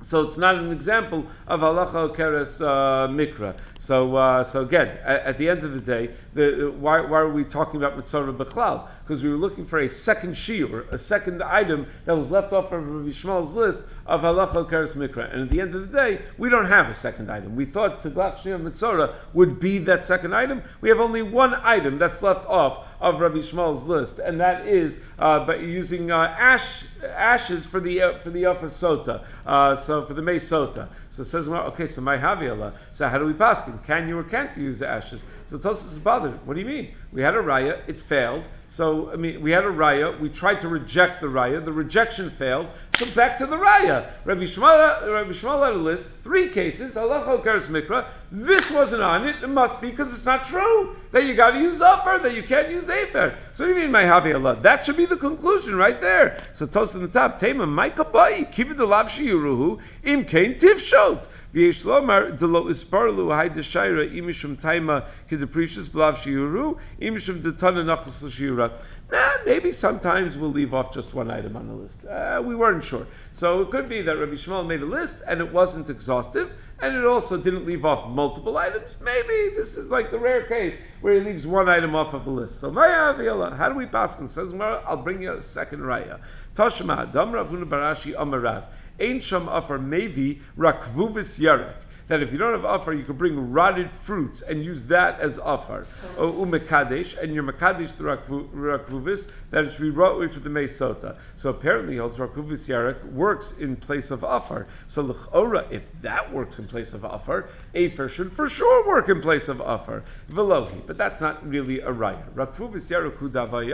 So 0.00 0.22
it's 0.22 0.38
not 0.38 0.54
an 0.54 0.72
example 0.72 1.26
of 1.46 1.60
halacha 1.60 2.16
keres 2.16 2.64
uh, 2.64 3.06
mikra. 3.08 3.54
So, 3.78 4.16
uh, 4.16 4.44
so 4.44 4.62
again, 4.62 4.96
at, 5.04 5.22
at, 5.24 5.36
the 5.36 5.50
end 5.50 5.62
of 5.62 5.74
the 5.74 5.80
day, 5.80 6.14
the, 6.32 6.72
why, 6.78 7.02
why 7.02 7.18
are 7.18 7.28
we 7.28 7.44
talking 7.44 7.76
about 7.76 7.98
mitzvah 7.98 8.32
bechlal? 8.32 8.88
Because 9.04 9.22
we 9.22 9.28
were 9.28 9.36
looking 9.36 9.66
for 9.66 9.78
a 9.78 9.90
second 9.90 10.32
shiur, 10.32 10.90
a 10.90 10.96
second 10.96 11.42
item 11.42 11.86
that 12.06 12.16
was 12.16 12.30
left 12.30 12.54
off 12.54 12.72
of 12.72 12.88
Rabbi 12.88 13.10
Yishmael's 13.10 13.52
list 13.52 13.84
of 14.06 14.22
halacha 14.22 14.70
keres 14.70 14.96
mikra. 14.96 15.30
And 15.30 15.42
at 15.42 15.50
the 15.50 15.60
end 15.60 15.74
of 15.74 15.90
the 15.90 15.94
day, 15.94 16.22
we 16.38 16.48
don't 16.48 16.64
have 16.64 16.88
a 16.88 16.94
second 16.94 17.30
item. 17.30 17.56
We 17.56 17.66
thought 17.66 18.00
teglach 18.00 18.38
shir 18.38 18.56
mitzvah 18.56 19.16
would 19.34 19.60
be 19.60 19.76
that 19.80 20.06
second 20.06 20.34
item. 20.34 20.62
We 20.80 20.88
have 20.88 20.98
only 21.00 21.20
one 21.20 21.52
item 21.52 21.98
that's 21.98 22.22
left 22.22 22.46
off 22.46 22.85
of 23.06 23.20
Rabbi 23.20 23.36
Yishmael's 23.36 23.84
list, 23.84 24.18
and 24.18 24.40
that 24.40 24.66
is 24.66 25.00
uh, 25.18 25.46
by 25.46 25.56
using 25.56 26.10
uh, 26.10 26.34
ash 26.38 26.84
ashes 27.04 27.66
for 27.66 27.78
the 27.78 28.02
uh, 28.02 28.18
for 28.18 28.30
the 28.30 28.46
upper 28.46 28.68
sota. 28.68 29.24
Uh, 29.46 29.76
so 29.76 30.04
for 30.04 30.14
the 30.14 30.22
may 30.22 30.36
sota. 30.36 30.88
So 31.10 31.22
it 31.22 31.26
says, 31.26 31.48
okay, 31.48 31.86
so 31.86 32.00
my 32.00 32.18
haviala. 32.18 32.72
So 32.92 33.08
how 33.08 33.18
do 33.18 33.24
we 33.24 33.32
pass? 33.32 33.64
Him? 33.64 33.78
Can 33.86 34.08
you 34.08 34.18
or 34.18 34.24
can't 34.24 34.54
you 34.56 34.64
use 34.64 34.80
the 34.80 34.88
ashes? 34.88 35.24
So 35.46 35.56
Tosus 35.56 35.92
is 35.92 35.98
bothered. 35.98 36.44
What 36.46 36.54
do 36.54 36.60
you 36.60 36.66
mean? 36.66 36.94
We 37.12 37.22
had 37.22 37.34
a 37.34 37.42
raya, 37.42 37.80
it 37.86 38.00
failed. 38.00 38.44
So 38.68 39.10
I 39.12 39.16
mean, 39.16 39.40
we 39.40 39.52
had 39.52 39.64
a 39.64 39.70
raya. 39.70 40.18
We 40.18 40.28
tried 40.28 40.60
to 40.62 40.68
reject 40.68 41.20
the 41.20 41.28
raya. 41.28 41.64
The 41.64 41.72
rejection 41.72 42.28
failed. 42.28 42.66
So 42.96 43.06
back 43.14 43.38
to 43.38 43.46
the 43.46 43.56
raya. 43.56 44.10
Rabbi 44.24 44.42
Yishmael, 44.42 45.12
Rabbi 45.12 45.30
Yishmael 45.30 45.64
had 45.64 45.74
a 45.74 45.78
list 45.78 46.16
three 46.16 46.48
cases. 46.48 46.96
Halacha 46.96 47.42
mikra. 47.68 48.06
This 48.32 48.70
wasn't 48.72 49.02
on 49.02 49.26
it. 49.26 49.36
It 49.42 49.48
must 49.48 49.80
be 49.80 49.90
because 49.90 50.12
it's 50.12 50.26
not 50.26 50.44
true 50.44 50.96
that 51.12 51.24
you 51.24 51.34
got 51.34 51.52
to 51.52 51.60
use 51.60 51.80
upper, 51.80 52.18
that 52.18 52.34
you 52.34 52.42
can't 52.42 52.70
use 52.70 52.88
afer. 52.88 53.34
So 53.52 53.64
what 53.64 53.68
do 53.68 53.74
you 53.74 53.80
mean, 53.82 53.92
my 53.92 54.04
havi 54.04 54.34
Allah? 54.34 54.58
That 54.62 54.84
should 54.84 54.96
be 54.96 55.06
the 55.06 55.16
conclusion 55.16 55.76
right 55.76 56.00
there. 56.00 56.38
So 56.54 56.66
Tosus 56.66 56.96
in 56.96 57.02
the 57.02 57.08
top. 57.08 57.38
Tema 57.38 57.66
maikabai 57.66 58.52
kivid 58.52 58.76
the 58.76 58.86
lav 58.86 59.08
shiyuruhu 59.08 59.80
im 60.04 60.24
kain 60.24 60.54
tivshot. 60.54 61.26
V'yesh 61.54 61.84
lomar 61.84 62.36
delo 62.38 62.64
isparlu 62.64 63.34
hay 63.34 63.48
deshaira 63.48 64.12
imishum 64.12 64.60
taima 64.60 65.04
kideprecious 65.30 65.88
v'lav 65.88 66.16
shiuru 66.16 66.78
imishum 67.00 67.40
detana 67.40 67.84
nachas 67.84 68.22
l'shiura. 68.22 68.72
Nah, 69.10 69.30
maybe 69.44 69.70
sometimes 69.70 70.36
we'll 70.36 70.50
leave 70.50 70.74
off 70.74 70.92
just 70.92 71.14
one 71.14 71.30
item 71.30 71.56
on 71.56 71.68
the 71.68 71.74
list. 71.74 72.04
Uh, 72.04 72.42
we 72.44 72.56
weren't 72.56 72.82
sure. 72.82 73.06
So 73.32 73.60
it 73.60 73.70
could 73.70 73.88
be 73.88 74.02
that 74.02 74.16
Rabbi 74.16 74.32
Yishmael 74.32 74.66
made 74.66 74.82
a 74.82 74.86
list 74.86 75.22
and 75.28 75.40
it 75.40 75.52
wasn't 75.52 75.88
exhaustive, 75.90 76.50
and 76.80 76.96
it 76.96 77.04
also 77.04 77.36
didn't 77.36 77.64
leave 77.66 77.84
off 77.84 78.08
multiple 78.08 78.56
items. 78.58 78.96
Maybe 79.00 79.54
this 79.54 79.76
is 79.76 79.90
like 79.90 80.10
the 80.10 80.18
rare 80.18 80.42
case 80.42 80.74
where 81.02 81.14
he 81.14 81.20
leaves 81.20 81.46
one 81.46 81.68
item 81.68 81.94
off 81.94 82.14
of 82.14 82.24
the 82.24 82.32
list. 82.32 82.58
So 82.58 82.70
Maya 82.70 83.10
Avila, 83.10 83.54
how 83.54 83.68
do 83.68 83.76
we 83.76 83.86
pass? 83.86 84.18
And 84.18 84.28
says, 84.28 84.52
I'll 84.52 84.96
bring 84.96 85.22
you 85.22 85.34
a 85.34 85.42
second 85.42 85.80
raya. 85.80 86.18
Tashma, 86.56 87.12
Dam 87.12 87.30
Ravuna 87.30 87.64
Barashi 87.64 88.12
Amarav. 88.14 88.64
Ein 88.98 89.20
sham 89.20 89.46
afar 89.48 89.78
mevi 89.78 90.40
rakvuvis 90.58 91.38
yarek 91.38 91.74
that 92.08 92.22
if 92.22 92.32
you 92.32 92.38
don't 92.38 92.52
have 92.52 92.64
afar, 92.64 92.94
you 92.94 93.02
can 93.02 93.16
bring 93.16 93.52
rotted 93.52 93.90
fruits 93.90 94.42
and 94.42 94.64
use 94.64 94.86
that 94.86 95.20
as 95.20 95.38
afar. 95.38 95.84
Oh, 96.18 96.42
um, 96.42 96.50
umekadesh, 96.50 97.18
and 97.18 97.34
your 97.34 97.42
mekadesh 97.42 97.92
rakvuvis, 97.92 99.30
that 99.50 99.64
it 99.64 99.72
should 99.72 99.82
be 99.82 99.90
brought 99.90 100.16
away 100.16 100.28
for 100.28 100.40
the 100.40 100.48
mesota. 100.48 101.16
So 101.36 101.50
apparently, 101.50 101.98
also 101.98 102.26
rakvuvis 102.26 102.68
yarek 102.68 103.12
works 103.12 103.52
in 103.58 103.76
place 103.76 104.10
of 104.10 104.22
afar. 104.22 104.66
So 104.86 105.02
l'chora, 105.02 105.70
if 105.70 105.90
that 106.02 106.32
works 106.32 106.58
in 106.58 106.66
place 106.66 106.92
of 106.92 107.04
afar, 107.04 107.48
afer 107.74 108.08
should 108.08 108.32
for 108.32 108.48
sure 108.48 108.86
work 108.86 109.08
in 109.08 109.20
place 109.20 109.48
of 109.48 109.60
afar. 109.60 110.04
Velohi, 110.30 110.86
but 110.86 110.96
that's 110.96 111.20
not 111.20 111.48
really 111.48 111.80
a 111.80 111.90
raya. 111.90 112.28
Rakvuvis 112.34 112.90
yarek 112.90 113.16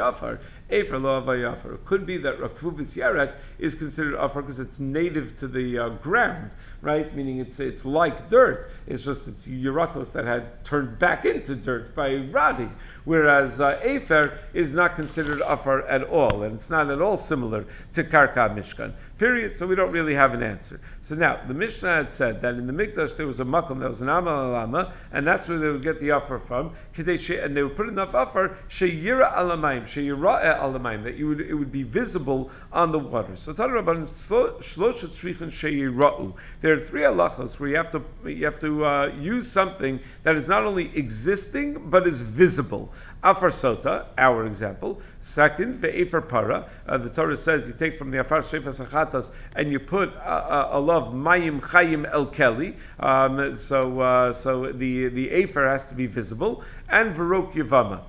afar, 0.00 0.40
afer 0.72 0.98
lo. 0.98 1.18
It 1.30 1.84
could 1.84 2.06
be 2.06 2.16
that 2.18 2.38
rakvuvis 2.38 2.96
yarek 2.96 3.34
is 3.58 3.74
considered 3.74 4.14
afar 4.14 4.42
because 4.42 4.58
it's 4.58 4.80
native 4.80 5.36
to 5.36 5.48
the 5.48 5.78
uh, 5.78 5.88
ground, 5.90 6.52
right? 6.80 7.14
Meaning 7.14 7.38
it's 7.38 7.60
it's 7.60 7.84
like 7.84 8.28
dirt. 8.28 8.70
It's 8.86 9.04
just 9.04 9.28
it's 9.28 9.46
Yerakos 9.46 10.12
that 10.12 10.24
had 10.24 10.64
turned 10.64 10.98
back 10.98 11.24
into 11.24 11.54
dirt 11.54 11.94
by 11.94 12.16
rotting. 12.16 12.74
Whereas 13.04 13.60
uh, 13.60 13.78
Afer 13.82 14.38
is 14.54 14.72
not 14.72 14.96
considered 14.96 15.40
Afar 15.42 15.82
at 15.82 16.04
all, 16.04 16.42
and 16.42 16.54
it's 16.54 16.70
not 16.70 16.90
at 16.90 17.00
all 17.00 17.16
similar 17.16 17.66
to 17.92 18.04
Karka 18.04 18.54
Mishkan. 18.56 18.92
Period. 19.22 19.56
So 19.56 19.68
we 19.68 19.76
don't 19.76 19.92
really 19.92 20.16
have 20.16 20.34
an 20.34 20.42
answer. 20.42 20.80
So 21.00 21.14
now 21.14 21.38
the 21.46 21.54
Mishnah 21.54 21.94
had 21.94 22.10
said 22.10 22.40
that 22.40 22.54
in 22.54 22.66
the 22.66 22.72
Mikdash 22.72 23.16
there 23.16 23.28
was 23.28 23.38
a 23.38 23.44
makom 23.44 23.78
there 23.78 23.88
was 23.88 24.02
an 24.02 24.08
amal 24.08 24.50
alama, 24.50 24.92
and 25.12 25.24
that's 25.24 25.46
where 25.46 25.60
they 25.60 25.68
would 25.70 25.84
get 25.84 26.00
the 26.00 26.10
offer 26.10 26.40
from. 26.40 26.72
And 26.98 27.56
they 27.56 27.62
would 27.62 27.76
put 27.76 27.88
enough 27.88 28.16
offer 28.16 28.58
sheyira 28.68 29.32
alamayim, 29.32 29.84
sheyira 29.84 30.58
alamayim, 30.58 31.04
that 31.04 31.14
you 31.14 31.28
would 31.28 31.40
it 31.40 31.54
would 31.54 31.70
be 31.70 31.84
visible 31.84 32.50
on 32.72 32.90
the 32.90 32.98
water. 32.98 33.36
So 33.36 33.52
Tana 33.52 33.74
Rabban 33.74 34.08
shlosha 34.08 35.06
tzrichin 35.06 35.52
sheyirau. 35.52 36.34
There 36.60 36.72
are 36.72 36.80
three 36.80 37.02
halachos 37.02 37.60
where 37.60 37.68
you 37.68 37.76
have 37.76 37.92
to 37.92 38.02
you 38.28 38.44
have 38.44 38.58
to 38.58 38.84
uh, 38.84 39.06
use 39.20 39.48
something 39.48 40.00
that 40.24 40.34
is 40.34 40.48
not 40.48 40.64
only 40.64 40.90
existing 40.96 41.90
but 41.90 42.08
is 42.08 42.20
visible. 42.20 42.92
Afar 43.22 43.50
sota, 43.50 44.06
our 44.18 44.46
example. 44.46 45.00
Second, 45.20 45.80
ve'efer 45.80 46.28
para. 46.28 46.68
Uh, 46.88 46.98
the 46.98 47.08
Torah 47.08 47.36
says 47.36 47.68
you 47.68 47.72
take 47.72 47.96
from 47.96 48.10
the 48.10 48.18
afar 48.18 48.40
shefas 48.40 48.84
achatas 48.84 49.30
and 49.54 49.70
you 49.70 49.78
put 49.78 50.12
uh, 50.16 50.70
a 50.72 50.80
love 50.80 51.14
mayim 51.14 51.60
chayim 51.60 52.10
el 52.12 52.26
keli. 52.26 52.74
Um, 52.98 53.56
so, 53.56 54.00
uh, 54.00 54.32
so 54.32 54.72
the 54.72 55.08
the 55.08 55.30
afer 55.30 55.68
has 55.68 55.88
to 55.88 55.94
be 55.94 56.06
visible 56.06 56.64
and 56.88 57.14
verok 57.14 57.52
yavama 57.52 58.00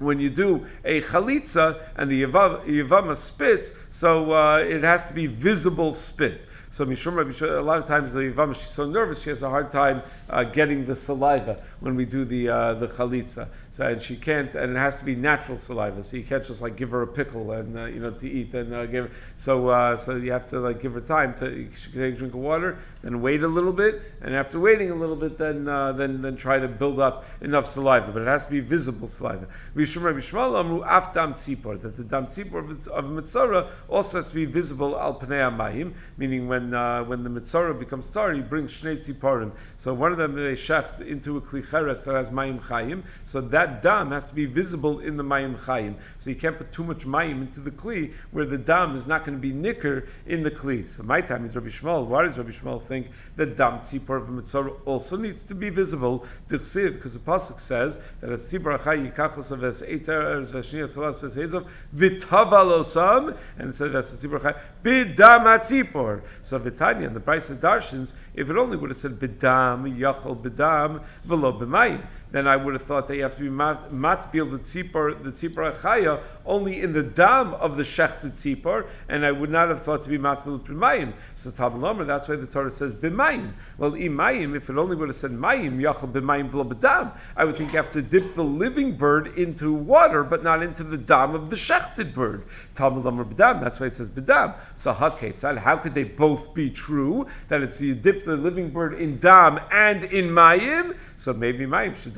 when 0.00 0.18
you 0.18 0.30
do 0.30 0.66
a 0.84 1.02
chalitza 1.02 1.78
and 1.96 2.10
the 2.10 2.22
yavama 2.22 3.16
spits, 3.16 3.70
so 3.90 4.32
uh, 4.32 4.56
it 4.56 4.82
has 4.82 5.06
to 5.06 5.14
be 5.14 5.26
visible 5.26 5.92
spit. 5.92 6.46
So 6.72 6.86
Mishum 6.86 7.18
a 7.42 7.60
lot 7.60 7.78
of 7.78 7.86
times 7.86 8.12
the 8.12 8.20
Yavama, 8.20 8.54
she's 8.54 8.70
so 8.70 8.86
nervous, 8.86 9.22
she 9.22 9.30
has 9.30 9.42
a 9.42 9.50
hard 9.50 9.72
time 9.72 10.02
uh, 10.30 10.44
getting 10.44 10.86
the 10.86 10.94
saliva 10.94 11.58
when 11.80 11.96
we 11.96 12.04
do 12.04 12.24
the 12.24 12.48
uh, 12.48 12.74
the 12.74 12.88
chalitza. 12.88 13.48
So 13.72 13.86
and 13.86 14.02
she 14.02 14.16
can't, 14.16 14.54
and 14.54 14.76
it 14.76 14.78
has 14.78 14.98
to 14.98 15.04
be 15.04 15.14
natural 15.14 15.58
saliva. 15.58 16.02
So 16.02 16.16
you 16.16 16.24
can't 16.24 16.44
just 16.44 16.60
like 16.60 16.76
give 16.76 16.90
her 16.90 17.02
a 17.02 17.06
pickle 17.06 17.52
and 17.52 17.78
uh, 17.78 17.84
you 17.84 18.00
know 18.00 18.10
to 18.10 18.28
eat 18.28 18.54
and 18.54 18.74
uh, 18.74 18.86
give. 18.86 19.06
Her, 19.06 19.10
so 19.36 19.68
uh, 19.68 19.96
so 19.96 20.16
you 20.16 20.32
have 20.32 20.48
to 20.50 20.60
like 20.60 20.80
give 20.82 20.94
her 20.94 21.00
time 21.00 21.34
to 21.34 21.68
she 21.76 21.90
can 21.90 22.00
take 22.00 22.14
a 22.14 22.16
drink 22.16 22.34
of 22.34 22.40
water, 22.40 22.78
then 23.02 23.20
wait 23.20 23.42
a 23.42 23.48
little 23.48 23.72
bit, 23.72 24.02
and 24.22 24.34
after 24.34 24.58
waiting 24.58 24.90
a 24.90 24.94
little 24.94 25.16
bit, 25.16 25.38
then 25.38 25.68
uh, 25.68 25.92
then 25.92 26.22
then 26.22 26.36
try 26.36 26.58
to 26.58 26.68
build 26.68 27.00
up 27.00 27.24
enough 27.40 27.66
saliva. 27.66 28.12
But 28.12 28.22
it 28.22 28.28
has 28.28 28.46
to 28.46 28.52
be 28.52 28.60
visible 28.60 29.08
saliva. 29.08 29.46
Mishum 29.74 30.02
Rabbi 30.02 30.18
Yishmael 30.18 30.58
amru 30.58 30.82
af 30.82 31.12
tzipor 31.12 31.80
that 31.82 31.96
the 31.96 32.04
dam 32.04 32.26
tzipor 32.26 32.88
of 32.88 33.04
a 33.04 33.08
mitzvah 33.08 33.70
also 33.88 34.18
has 34.18 34.28
to 34.28 34.34
be 34.34 34.44
visible 34.44 34.98
al 34.98 35.18
pnei 35.18 35.92
meaning 36.16 36.48
when 36.48 36.70
when 37.06 37.24
the 37.24 37.30
mitzvah 37.30 37.74
becomes 37.74 38.10
tar, 38.10 38.32
he 38.32 38.40
brings 38.40 38.72
shnei 38.72 38.96
tziporim. 38.96 39.52
So 39.76 39.94
one 39.94 40.12
of 40.12 40.18
them 40.20 40.34
they 40.34 40.52
shecht 40.52 41.00
into 41.00 41.36
a 41.36 41.40
klicheres 41.40 42.04
that 42.04 42.14
has 42.14 42.30
mayim 42.30 42.60
chayim. 42.60 43.02
So 43.26 43.40
that 43.40 43.82
dam 43.82 44.10
has 44.12 44.28
to 44.28 44.34
be 44.34 44.46
visible 44.46 45.00
in 45.00 45.16
the 45.16 45.24
mayim 45.24 45.58
chayim. 45.58 45.94
So 46.18 46.30
you 46.30 46.36
can't 46.36 46.56
put 46.56 46.72
too 46.72 46.84
much 46.84 47.06
mayim 47.06 47.40
into 47.42 47.60
the 47.60 47.70
kli 47.70 48.12
where 48.30 48.46
the 48.46 48.58
dam 48.58 48.96
is 48.96 49.06
not 49.06 49.24
going 49.24 49.36
to 49.36 49.42
be 49.42 49.52
nicker 49.52 50.06
in 50.26 50.42
the 50.42 50.50
kli. 50.50 50.86
So 50.86 51.02
my 51.02 51.20
time 51.20 51.46
is 51.46 51.54
Rabbi 51.54 51.68
Yishmael. 51.68 52.06
Why 52.06 52.22
does 52.22 52.38
Rabbi 52.38 52.50
Yishmael 52.50 52.82
think 52.82 53.08
that 53.36 53.56
dam 53.56 53.80
tzipor 53.80 54.26
a 54.26 54.30
mitzvah 54.30 54.70
also 54.84 55.16
needs 55.16 55.42
to 55.44 55.54
be 55.54 55.70
visible? 55.70 56.26
Because 56.48 56.72
the 56.72 57.18
pasuk 57.18 57.60
says 57.60 57.98
that 58.20 58.30
a 58.30 58.34
tzipor 58.34 58.78
achay 58.78 59.10
yikachos 59.10 59.50
of 59.50 59.64
es 59.64 59.82
eitzer 59.82 60.44
v'shniyah 60.50 60.88
tzalas 60.88 61.20
v'seizov 61.20 61.66
v'tavalosam 61.94 63.36
and 63.58 63.70
it 63.70 63.74
says 63.74 63.92
the 63.92 64.28
tzipor 64.28 64.40
achay 64.40 65.60
atzipor. 65.60 66.22
So 66.42 66.58
Vitanya 66.58 67.06
and 67.06 67.16
the 67.16 67.20
price 67.20 67.50
of 67.50 67.58
Darshans, 67.58 68.12
if 68.34 68.50
it 68.50 68.56
only 68.56 68.76
would 68.76 68.90
have 68.90 68.96
said 68.96 69.12
bidam 69.12 69.98
yachol 70.10 70.36
bidam 70.44 71.00
v'lo 71.28 71.50
b'mayim 71.60 72.00
then 72.32 72.46
I 72.46 72.56
would 72.56 72.74
have 72.74 72.82
thought 72.84 73.08
that 73.08 73.16
you 73.16 73.22
have 73.22 73.36
to 73.36 73.42
be 73.42 73.48
matbil 73.48 74.50
the 74.50 74.58
tzipor, 74.58 75.22
the 75.22 75.30
tzipor 75.30 75.74
achaya, 75.76 76.22
only 76.46 76.80
in 76.80 76.92
the 76.92 77.02
dam 77.02 77.54
of 77.54 77.76
the 77.76 77.82
shechted 77.82 78.32
tzipor, 78.32 78.86
and 79.08 79.26
I 79.26 79.32
would 79.32 79.50
not 79.50 79.68
have 79.68 79.82
thought 79.82 80.02
to 80.04 80.08
be 80.08 80.18
matbil 80.18 80.60
b'mayim. 80.60 81.12
So 81.34 81.50
Tabal 81.50 82.06
that's 82.06 82.28
why 82.28 82.36
the 82.36 82.46
Torah 82.46 82.70
says 82.70 82.94
b'mayim. 82.94 83.52
Well, 83.78 83.92
imayim, 83.92 84.56
if 84.56 84.70
it 84.70 84.76
only 84.76 84.96
would 84.96 85.08
have 85.08 85.16
said 85.16 85.32
mayim, 85.32 85.78
yachal 85.78 86.12
b'mayim 86.12 86.50
v'lo 86.50 86.68
b'dam, 86.72 87.12
I 87.36 87.44
would 87.44 87.56
think 87.56 87.72
you 87.72 87.76
have 87.78 87.92
to 87.92 88.02
dip 88.02 88.34
the 88.34 88.44
living 88.44 88.96
bird 88.96 89.38
into 89.38 89.72
water, 89.72 90.22
but 90.22 90.44
not 90.44 90.62
into 90.62 90.84
the 90.84 90.96
dam 90.96 91.34
of 91.34 91.50
the 91.50 91.56
shechted 91.56 92.14
bird. 92.14 92.44
Tabal 92.74 93.02
b'dam, 93.02 93.60
that's 93.60 93.80
why 93.80 93.86
it 93.86 93.94
says 93.96 94.08
b'dam. 94.08 94.54
So 94.76 94.94
haketzad, 94.94 95.58
how 95.58 95.76
could 95.76 95.94
they 95.94 96.04
both 96.04 96.54
be 96.54 96.70
true? 96.70 97.26
That 97.48 97.62
it's 97.62 97.80
you 97.80 97.94
dip 97.94 98.24
the 98.24 98.36
living 98.36 98.70
bird 98.70 98.94
in 98.94 99.18
dam 99.18 99.58
and 99.72 100.04
in 100.04 100.28
mayim? 100.28 100.96
So 101.16 101.32
maybe 101.34 101.66
mayim 101.66 101.96
should. 101.96 102.14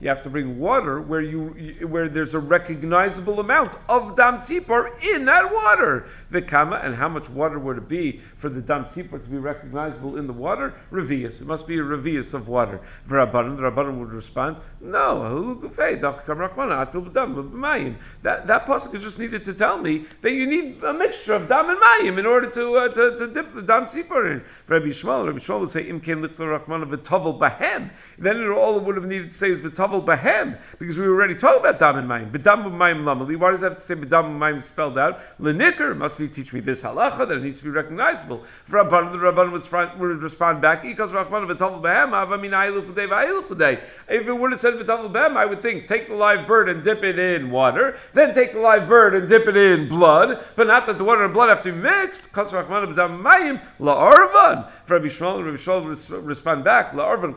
You 0.00 0.08
have 0.08 0.22
to 0.22 0.30
bring 0.30 0.58
water 0.58 1.00
where 1.00 1.20
you 1.20 1.86
where 1.86 2.08
there's 2.08 2.34
a 2.34 2.38
recognizable 2.38 3.40
amount 3.40 3.76
of 3.88 4.16
dam 4.16 4.38
tzipor 4.38 5.02
in 5.02 5.24
that 5.26 5.52
water. 5.52 6.08
The 6.30 6.42
kama 6.42 6.76
and 6.76 6.94
how 6.94 7.08
much 7.08 7.28
water 7.28 7.58
would 7.58 7.78
it 7.78 7.88
be 7.88 8.20
for 8.36 8.48
the 8.48 8.60
dam 8.60 8.84
tzipor 8.86 9.22
to 9.22 9.28
be 9.28 9.38
recognizable 9.38 10.16
in 10.16 10.26
the 10.26 10.32
water? 10.32 10.74
Revius. 10.90 11.40
It 11.40 11.46
must 11.46 11.66
be 11.66 11.78
a 11.78 11.82
revius 11.82 12.34
of 12.34 12.48
water. 12.48 12.80
V'rabbanan, 13.08 13.56
the 13.56 13.62
rabbanan 13.62 13.98
would 13.98 14.12
respond, 14.12 14.56
no. 14.80 15.54
That 18.22 18.46
that 18.46 18.66
pasuk 18.66 18.94
is 18.94 19.02
just 19.02 19.18
needed 19.18 19.44
to 19.44 19.54
tell 19.54 19.78
me 19.78 20.06
that 20.22 20.32
you 20.32 20.46
need 20.46 20.82
a 20.82 20.92
mixture 20.92 21.34
of 21.34 21.48
dam 21.48 21.68
and 21.70 21.80
mayim 21.80 22.18
in 22.18 22.26
order 22.26 22.50
to 22.50 22.76
uh, 22.76 22.88
to, 22.88 23.16
to 23.18 23.26
dip 23.28 23.54
the 23.54 23.62
dam 23.62 23.86
tzipor 23.86 24.32
in. 24.32 24.44
Rabbi 24.68 24.86
Yishmael, 24.86 25.26
Rabbi 25.26 25.38
Yishmael 25.38 25.60
would 25.60 25.70
say 25.70 25.82
im 25.82 26.00
ken 26.00 26.22
litzor 26.22 26.58
rachman 26.58 26.84
v'tovel 26.88 27.38
bahem 27.38 27.66
behem. 27.76 27.90
Then 28.18 28.36
it 28.40 28.48
all 28.66 28.76
it 28.76 28.82
would 28.82 28.96
have 28.96 29.06
needed 29.06 29.30
to 29.30 29.36
say 29.36 29.50
is 29.50 29.60
v'tavel 29.60 30.04
behem, 30.04 30.58
because 30.80 30.98
we 30.98 31.06
already 31.06 31.36
talking 31.36 31.60
about 31.60 31.78
dam 31.78 31.98
and 31.98 32.08
mayim. 32.08 32.32
B'dam 32.32 32.64
mayim 32.72 33.04
lamali. 33.04 33.36
Why 33.36 33.52
does 33.52 33.62
it 33.62 33.66
have 33.66 33.76
to 33.76 33.80
say 33.80 33.94
b'dam 33.94 34.38
mayim 34.38 34.60
spelled 34.60 34.98
out? 34.98 35.20
Lenikr 35.40 35.96
must 35.96 36.18
be 36.18 36.26
teach 36.26 36.52
me 36.52 36.58
this 36.58 36.82
halacha 36.82 37.28
that 37.28 37.30
it 37.30 37.42
needs 37.44 37.58
to 37.58 37.64
be 37.64 37.70
recognizable. 37.70 38.44
For 38.64 38.82
Rabban, 38.82 39.12
the 39.12 39.18
Rabban 39.18 39.52
would, 39.52 40.22
respond 40.22 40.60
back, 40.60 40.82
Ikas 40.82 41.10
Rachman 41.10 41.46
v'tavel 41.46 41.80
behem, 41.80 42.10
avamin 42.10 42.50
a'ilu 42.50 42.92
p'dei 42.92 43.08
v'a'ilu 43.08 43.46
p'dei. 43.46 43.80
If 44.08 44.26
it 44.26 44.32
would 44.32 44.50
have 44.50 44.60
said 44.60 44.74
v'tavel 44.74 45.12
behem, 45.12 45.36
I 45.36 45.46
would 45.46 45.62
think 45.62 45.86
take 45.86 46.08
the 46.08 46.14
live 46.14 46.48
bird 46.48 46.68
and 46.68 46.82
dip 46.82 47.04
it 47.04 47.20
in 47.20 47.50
water, 47.50 47.96
then 48.14 48.34
take 48.34 48.52
the 48.52 48.60
live 48.60 48.88
bird 48.88 49.14
and 49.14 49.28
dip 49.28 49.46
it 49.46 49.56
in 49.56 49.88
blood, 49.88 50.44
but 50.56 50.66
not 50.66 50.86
that 50.86 50.98
the 50.98 51.04
water 51.04 51.24
and 51.24 51.32
blood 51.32 51.50
have 51.50 51.62
to 51.62 51.72
be 51.72 51.78
mixed. 51.78 52.32
Ikas 52.32 52.48
Rachman 52.48 52.92
b'dam 52.92 53.22
mayim 53.22 53.60
la'arvan. 53.78 54.68
For 54.86 54.94
Rabbi 54.94 55.06
Yishmael, 55.06 55.44
Rabbi 55.44 55.56
Yishmael 55.56 56.26
respond 56.26 56.64
back, 56.64 56.92
la'arvan 56.92 57.36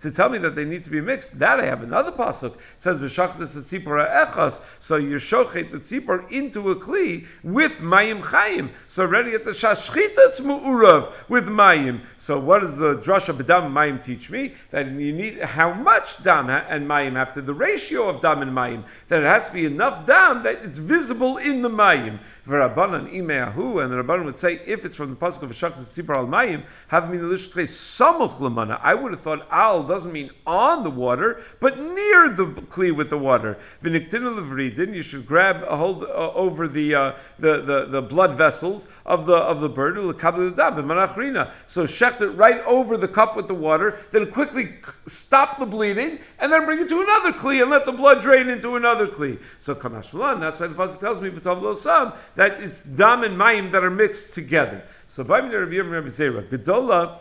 to 0.00 0.10
tell 0.14 0.28
me 0.28 0.38
that 0.38 0.54
they 0.54 0.64
need 0.64 0.84
to 0.84 0.90
be 0.90 1.00
mixed. 1.00 1.38
That 1.38 1.60
I 1.60 1.66
have 1.66 1.82
another 1.82 2.12
pasuk 2.12 2.54
it 2.54 2.60
says 2.78 2.98
v'shachtas 2.98 3.56
tzipor 3.56 4.26
echas. 4.26 4.60
So 4.80 4.96
you 4.96 5.16
shochet 5.16 5.70
the 5.70 5.78
tzipor 5.78 6.30
into 6.30 6.70
a 6.70 6.76
kli 6.76 7.26
with 7.42 7.78
mayim 7.80 8.22
chayim. 8.22 8.70
So 8.88 9.02
already 9.02 9.34
at 9.34 9.44
the 9.44 9.50
shashchita 9.50 10.18
it's 10.18 10.40
mu'urav 10.40 11.12
with 11.28 11.46
mayim. 11.46 12.00
So 12.18 12.38
what 12.38 12.62
does 12.62 12.76
the 12.76 12.96
drasha 12.96 13.34
b'dam 13.34 13.72
mayim 13.72 14.02
teach 14.02 14.30
me? 14.30 14.54
That 14.70 14.86
you 14.86 15.12
need 15.12 15.40
how 15.40 15.72
much 15.72 16.22
dam 16.22 16.50
and 16.50 16.88
mayim 16.88 17.16
after 17.16 17.40
the 17.40 17.54
ratio 17.54 18.08
of 18.08 18.20
dam 18.20 18.42
and 18.42 18.52
mayim. 18.52 18.84
That 19.08 19.22
it 19.22 19.26
has 19.26 19.48
to 19.48 19.52
be 19.52 19.66
enough 19.66 20.06
dam 20.06 20.42
that 20.44 20.62
it's 20.64 20.78
visible 20.78 21.38
in 21.38 21.62
the 21.62 21.70
mayim. 21.70 22.18
V'rabbanan 22.46 23.10
imeahu, 23.14 23.82
and 23.82 23.90
the 23.92 24.02
rabbanan 24.02 24.26
would 24.26 24.38
say 24.38 24.60
if 24.66 24.84
it's 24.84 24.96
from 24.96 25.10
the 25.10 25.16
pasuk 25.16 25.42
of 25.42 25.50
v'shachtas 25.50 25.94
tzipor 25.94 26.16
al 26.16 26.26
mayim, 26.26 26.62
have 26.88 27.10
min 27.10 27.20
samuch 27.20 28.38
lemana. 28.38 28.78
I 28.82 28.94
would 28.94 29.12
have 29.12 29.22
thought 29.22 29.46
al 29.50 29.82
doesn't 29.84 30.12
mean 30.12 30.30
on 30.46 30.82
the 30.84 30.90
water, 30.90 31.40
but 31.60 31.78
near 31.78 32.28
the 32.28 32.46
kli 32.46 32.94
with 32.94 33.08
the 33.08 33.16
water. 33.16 33.56
V'niktinu 33.82 34.38
levridin, 34.38 34.94
you 34.94 35.02
should 35.02 35.26
grab 35.26 35.64
a 35.66 35.76
hold 35.76 36.04
uh, 36.04 36.32
over 36.34 36.68
the, 36.68 36.94
uh, 36.94 37.12
the, 37.38 37.62
the 37.62 37.86
the 37.86 38.02
blood 38.02 38.36
vessels 38.36 38.88
of 39.06 39.26
the 39.26 39.36
of 39.36 39.60
the 39.60 39.68
bird. 39.68 39.94
So 39.94 40.10
shecht 41.86 42.20
it 42.20 42.30
right 42.30 42.62
over 42.64 42.96
the 42.96 43.08
cup 43.08 43.36
with 43.36 43.48
the 43.48 43.54
water, 43.54 43.98
then 44.10 44.30
quickly 44.30 44.74
stop 45.06 45.58
the 45.58 45.66
bleeding, 45.66 46.18
and 46.38 46.52
then 46.52 46.64
bring 46.64 46.80
it 46.80 46.88
to 46.88 47.00
another 47.00 47.32
kli 47.32 47.62
and 47.62 47.70
let 47.70 47.86
the 47.86 47.92
blood 47.92 48.22
drain 48.22 48.48
into 48.48 48.76
another 48.76 49.06
kli. 49.06 49.38
So 49.60 49.74
kamashmalan. 49.74 50.40
That's 50.40 50.58
why 50.60 50.66
the 50.66 50.74
pasuk 50.74 51.00
tells 51.00 51.20
me 51.20 51.30
that 52.36 52.62
it's 52.62 52.82
dam 52.82 53.22
and 53.22 53.36
mayim 53.38 53.72
that 53.72 53.84
are 53.84 53.90
mixed 53.90 54.34
together. 54.34 54.82
So 55.08 55.24
by 55.24 55.40
Rabbi 55.40 55.76
Rabbi 55.76 56.08
Zera, 56.08 56.46
Gedola 56.48 57.18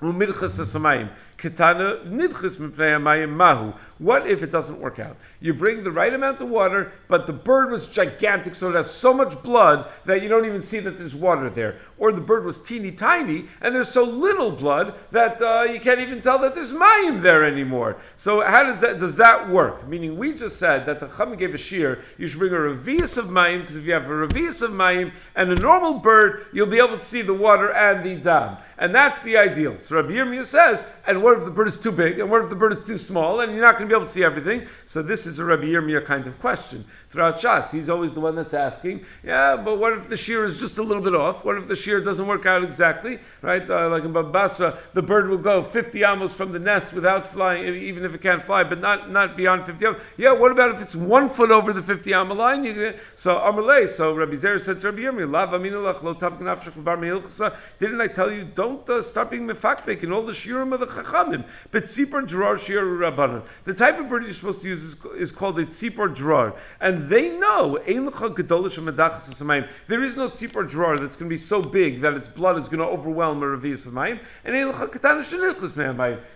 umidchas 0.00 0.58
samayim. 0.58 1.08
Katana 1.36 2.04
nidchis 2.04 2.56
mipnei 2.56 3.28
mahu. 3.28 3.72
What 3.98 4.28
if 4.28 4.44
it 4.44 4.52
doesn't 4.52 4.80
work 4.80 5.00
out? 5.00 5.16
You 5.40 5.54
bring 5.54 5.82
the 5.82 5.90
right 5.90 6.12
amount 6.12 6.40
of 6.40 6.48
water, 6.48 6.92
but 7.08 7.26
the 7.26 7.32
bird 7.32 7.70
was 7.70 7.86
gigantic, 7.86 8.54
so 8.54 8.70
it 8.70 8.76
has 8.76 8.90
so 8.90 9.12
much 9.12 9.42
blood 9.42 9.90
that 10.04 10.22
you 10.22 10.28
don't 10.28 10.46
even 10.46 10.62
see 10.62 10.78
that 10.78 10.98
there's 10.98 11.16
water 11.16 11.50
there. 11.50 11.80
Or 11.98 12.12
the 12.12 12.20
bird 12.20 12.44
was 12.44 12.62
teeny 12.62 12.92
tiny, 12.92 13.48
and 13.60 13.74
there's 13.74 13.88
so 13.88 14.04
little 14.04 14.52
blood 14.52 14.94
that 15.10 15.42
uh, 15.42 15.66
you 15.72 15.80
can't 15.80 15.98
even 15.98 16.22
tell 16.22 16.38
that 16.40 16.54
there's 16.54 16.72
mayim 16.72 17.22
there 17.22 17.44
anymore. 17.44 17.96
So 18.16 18.40
how 18.40 18.62
does 18.62 18.80
that 18.82 19.00
does 19.00 19.16
that 19.16 19.48
work? 19.48 19.88
Meaning 19.88 20.16
we 20.16 20.32
just 20.32 20.58
said 20.58 20.86
that 20.86 21.00
the 21.00 21.06
chama 21.06 21.36
gave 21.36 21.54
a 21.54 21.58
shear, 21.58 22.04
you 22.18 22.28
should 22.28 22.38
bring 22.38 22.52
a 22.52 22.56
revius 22.56 23.16
of 23.18 23.26
mayim, 23.26 23.62
because 23.62 23.76
if 23.76 23.84
you 23.84 23.94
have 23.94 24.04
a 24.04 24.08
revius 24.08 24.62
of 24.62 24.70
mayim 24.70 25.12
and 25.34 25.50
a 25.50 25.56
normal 25.56 25.94
bird, 25.94 26.46
you'll 26.52 26.66
be 26.66 26.78
able 26.78 26.98
to 26.98 27.04
see 27.04 27.22
the 27.22 27.34
water 27.34 27.72
and 27.72 28.04
the 28.04 28.14
dam. 28.14 28.58
And 28.78 28.94
that's 28.94 29.20
the 29.22 29.38
ideal. 29.38 29.78
So 29.78 29.96
Rabbi 29.96 30.10
Yirmiyah 30.10 30.46
says, 30.46 30.80
and 31.04 31.20
what 31.20 31.36
if 31.36 31.44
the 31.44 31.50
bird 31.50 31.66
is 31.66 31.80
too 31.80 31.90
big? 31.90 32.20
And 32.20 32.30
what 32.30 32.42
if 32.44 32.48
the 32.48 32.54
bird 32.54 32.74
is 32.74 32.86
too 32.86 32.98
small? 32.98 33.40
And 33.40 33.52
you're 33.52 33.64
not 33.64 33.76
going 33.76 33.87
to 33.88 33.94
be 33.94 33.96
able 33.96 34.06
to 34.06 34.12
see 34.12 34.24
everything. 34.24 34.66
So 34.86 35.02
this 35.02 35.26
is 35.26 35.38
a 35.38 35.44
Rabbi 35.44 35.64
Yirmiyah 35.64 36.06
kind 36.06 36.26
of 36.26 36.38
question. 36.40 36.84
Throughout 37.10 37.38
Shas, 37.38 37.70
he's 37.70 37.88
always 37.88 38.12
the 38.12 38.20
one 38.20 38.34
that's 38.36 38.52
asking, 38.52 39.04
yeah, 39.24 39.56
but 39.56 39.78
what 39.78 39.94
if 39.94 40.08
the 40.08 40.16
shear 40.16 40.44
is 40.44 40.60
just 40.60 40.78
a 40.78 40.82
little 40.82 41.02
bit 41.02 41.14
off? 41.14 41.44
What 41.44 41.56
if 41.56 41.66
the 41.66 41.76
shear 41.76 42.00
doesn't 42.00 42.26
work 42.26 42.44
out 42.44 42.62
exactly? 42.62 43.18
Right? 43.40 43.68
Uh, 43.68 43.88
like 43.88 44.04
in 44.04 44.12
Babasra, 44.12 44.76
the 44.92 45.02
bird 45.02 45.28
will 45.28 45.38
go 45.38 45.62
50 45.62 46.04
amos 46.04 46.34
from 46.34 46.52
the 46.52 46.58
nest 46.58 46.92
without 46.92 47.26
flying, 47.26 47.74
even 47.74 48.04
if 48.04 48.14
it 48.14 48.20
can't 48.20 48.42
fly, 48.42 48.64
but 48.64 48.80
not, 48.80 49.10
not 49.10 49.36
beyond 49.36 49.64
50 49.64 49.86
amos. 49.86 50.02
Yeah, 50.16 50.32
what 50.32 50.52
about 50.52 50.74
if 50.74 50.82
it's 50.82 50.94
one 50.94 51.28
foot 51.28 51.50
over 51.50 51.72
the 51.72 51.82
50 51.82 52.12
amos 52.12 52.36
line? 52.36 52.64
You, 52.64 52.94
so 53.14 53.36
Amalei, 53.36 53.88
so 53.88 54.14
Rabbi 54.14 54.34
Zer 54.34 54.58
said 54.58 54.80
to 54.80 54.90
Rabbi 54.90 55.02
Yirmiyah, 55.02 55.38
didn't 57.78 58.00
I 58.00 58.06
tell 58.06 58.32
you, 58.32 58.44
don't 58.44 58.88
uh, 58.90 59.02
start 59.02 59.30
being 59.30 59.46
mefakvek 59.46 60.02
in 60.02 60.12
all 60.12 60.22
the 60.22 60.32
shirim 60.32 60.72
of 60.72 60.80
the 60.80 60.86
chachamim, 60.86 61.44
but 61.70 61.84
tzipor 61.84 62.26
drar 62.26 62.58
shir 62.58 62.84
rabbanan. 62.84 63.42
The 63.64 63.74
type 63.78 63.98
of 63.98 64.08
bird 64.08 64.24
you're 64.24 64.32
supposed 64.34 64.62
to 64.62 64.68
use 64.68 64.82
is, 64.82 64.96
is 65.16 65.32
called 65.32 65.58
a 65.58 65.64
tzipor 65.64 66.14
drar, 66.14 66.54
and 66.80 67.08
they 67.08 67.30
know 67.38 67.78
there 67.86 67.94
is 70.04 70.16
no 70.16 70.28
tzipor 70.28 70.68
drar 70.68 70.98
that's 70.98 71.16
going 71.16 71.28
to 71.30 71.34
be 71.34 71.38
so 71.38 71.62
big 71.62 72.00
that 72.00 72.14
its 72.14 72.28
blood 72.28 72.58
is 72.58 72.68
going 72.68 72.80
to 72.80 72.86
overwhelm 72.86 73.42
a 73.42 73.46
revius 73.46 73.86
of 73.86 73.92
mayim, 73.92 74.18
and 74.44 74.54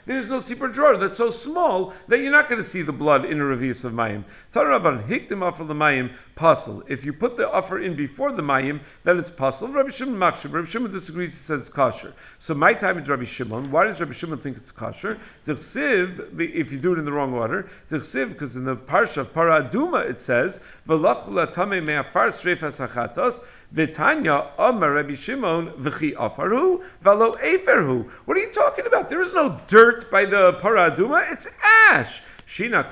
there's 0.07 0.28
no 0.28 0.40
tzipor 0.40 0.72
drar 0.72 0.97
that's 0.97 1.18
so 1.18 1.30
small 1.30 1.93
that 2.09 2.20
you're 2.20 2.30
not 2.30 2.49
going 2.49 2.62
to 2.62 2.68
see 2.68 2.82
the 2.82 2.93
blood 2.93 3.24
in 3.24 3.40
a 3.40 3.45
revius 3.45 3.84
of 3.84 3.93
mayim. 3.93 4.24
Tarabban 4.55 5.07
hiktim 5.07 5.47
after 5.47 5.64
the 5.64 5.74
mayim 5.74 6.11
puzzle. 6.35 6.83
If 6.89 7.05
you 7.05 7.12
put 7.12 7.37
the 7.37 7.51
offer 7.51 7.78
in 7.78 7.95
before 7.95 8.33
the 8.33 8.43
mayim, 8.43 8.80
then 9.05 9.18
it's 9.18 9.30
puzzle. 9.30 9.68
Rabbi 9.68 9.91
Shimon 9.91 10.16
makshir. 10.16 10.53
Rabbi 10.53 10.66
Shimon 10.66 10.93
disagrees. 10.93 11.33
He 11.33 11.37
says 11.37 11.61
it's 11.61 11.68
kosher. 11.68 12.14
So 12.39 12.55
my 12.55 12.74
time 12.74 12.99
is 12.99 13.09
Rabbi 13.09 13.24
Shimon. 13.24 13.70
Why 13.70 13.85
does 13.85 14.01
Rabbi 14.01 14.12
Shimon 14.12 14.39
think 14.39 14.57
it's 14.57 14.72
kosher? 14.72 15.18
if 15.47 16.72
you 16.72 16.78
do 16.78 16.93
it 16.93 16.99
in 16.99 17.05
the 17.05 17.12
wrong 17.12 17.35
order, 17.35 17.68
because 17.89 18.57
in 18.57 18.64
the 18.64 18.76
parsha 18.76 19.18
of 19.18 19.33
Paraduma 19.35 20.09
it 20.09 20.20
says 20.20 20.61
v'lachula 20.89 21.53
tame 21.53 21.85
me'afar 21.85 22.28
sreif 22.28 22.59
hasachatos. 22.59 23.43
Vitanya 23.74 24.49
Rabbi 24.59 25.14
Shimon 25.14 25.70
v'chi 25.72 26.14
afaru 26.14 26.83
v'lo 27.05 27.41
eferhu. 27.41 28.11
What 28.24 28.37
are 28.37 28.41
you 28.41 28.53
talking 28.53 28.87
about? 28.87 29.09
There 29.09 29.22
is 29.22 29.33
no 29.33 29.61
dirt 29.66 30.11
by 30.11 30.26
the 30.26 30.55
paraduma. 30.55 31.33
It's 31.33 31.49
ash. 31.91 32.22
Shina. 32.53 32.84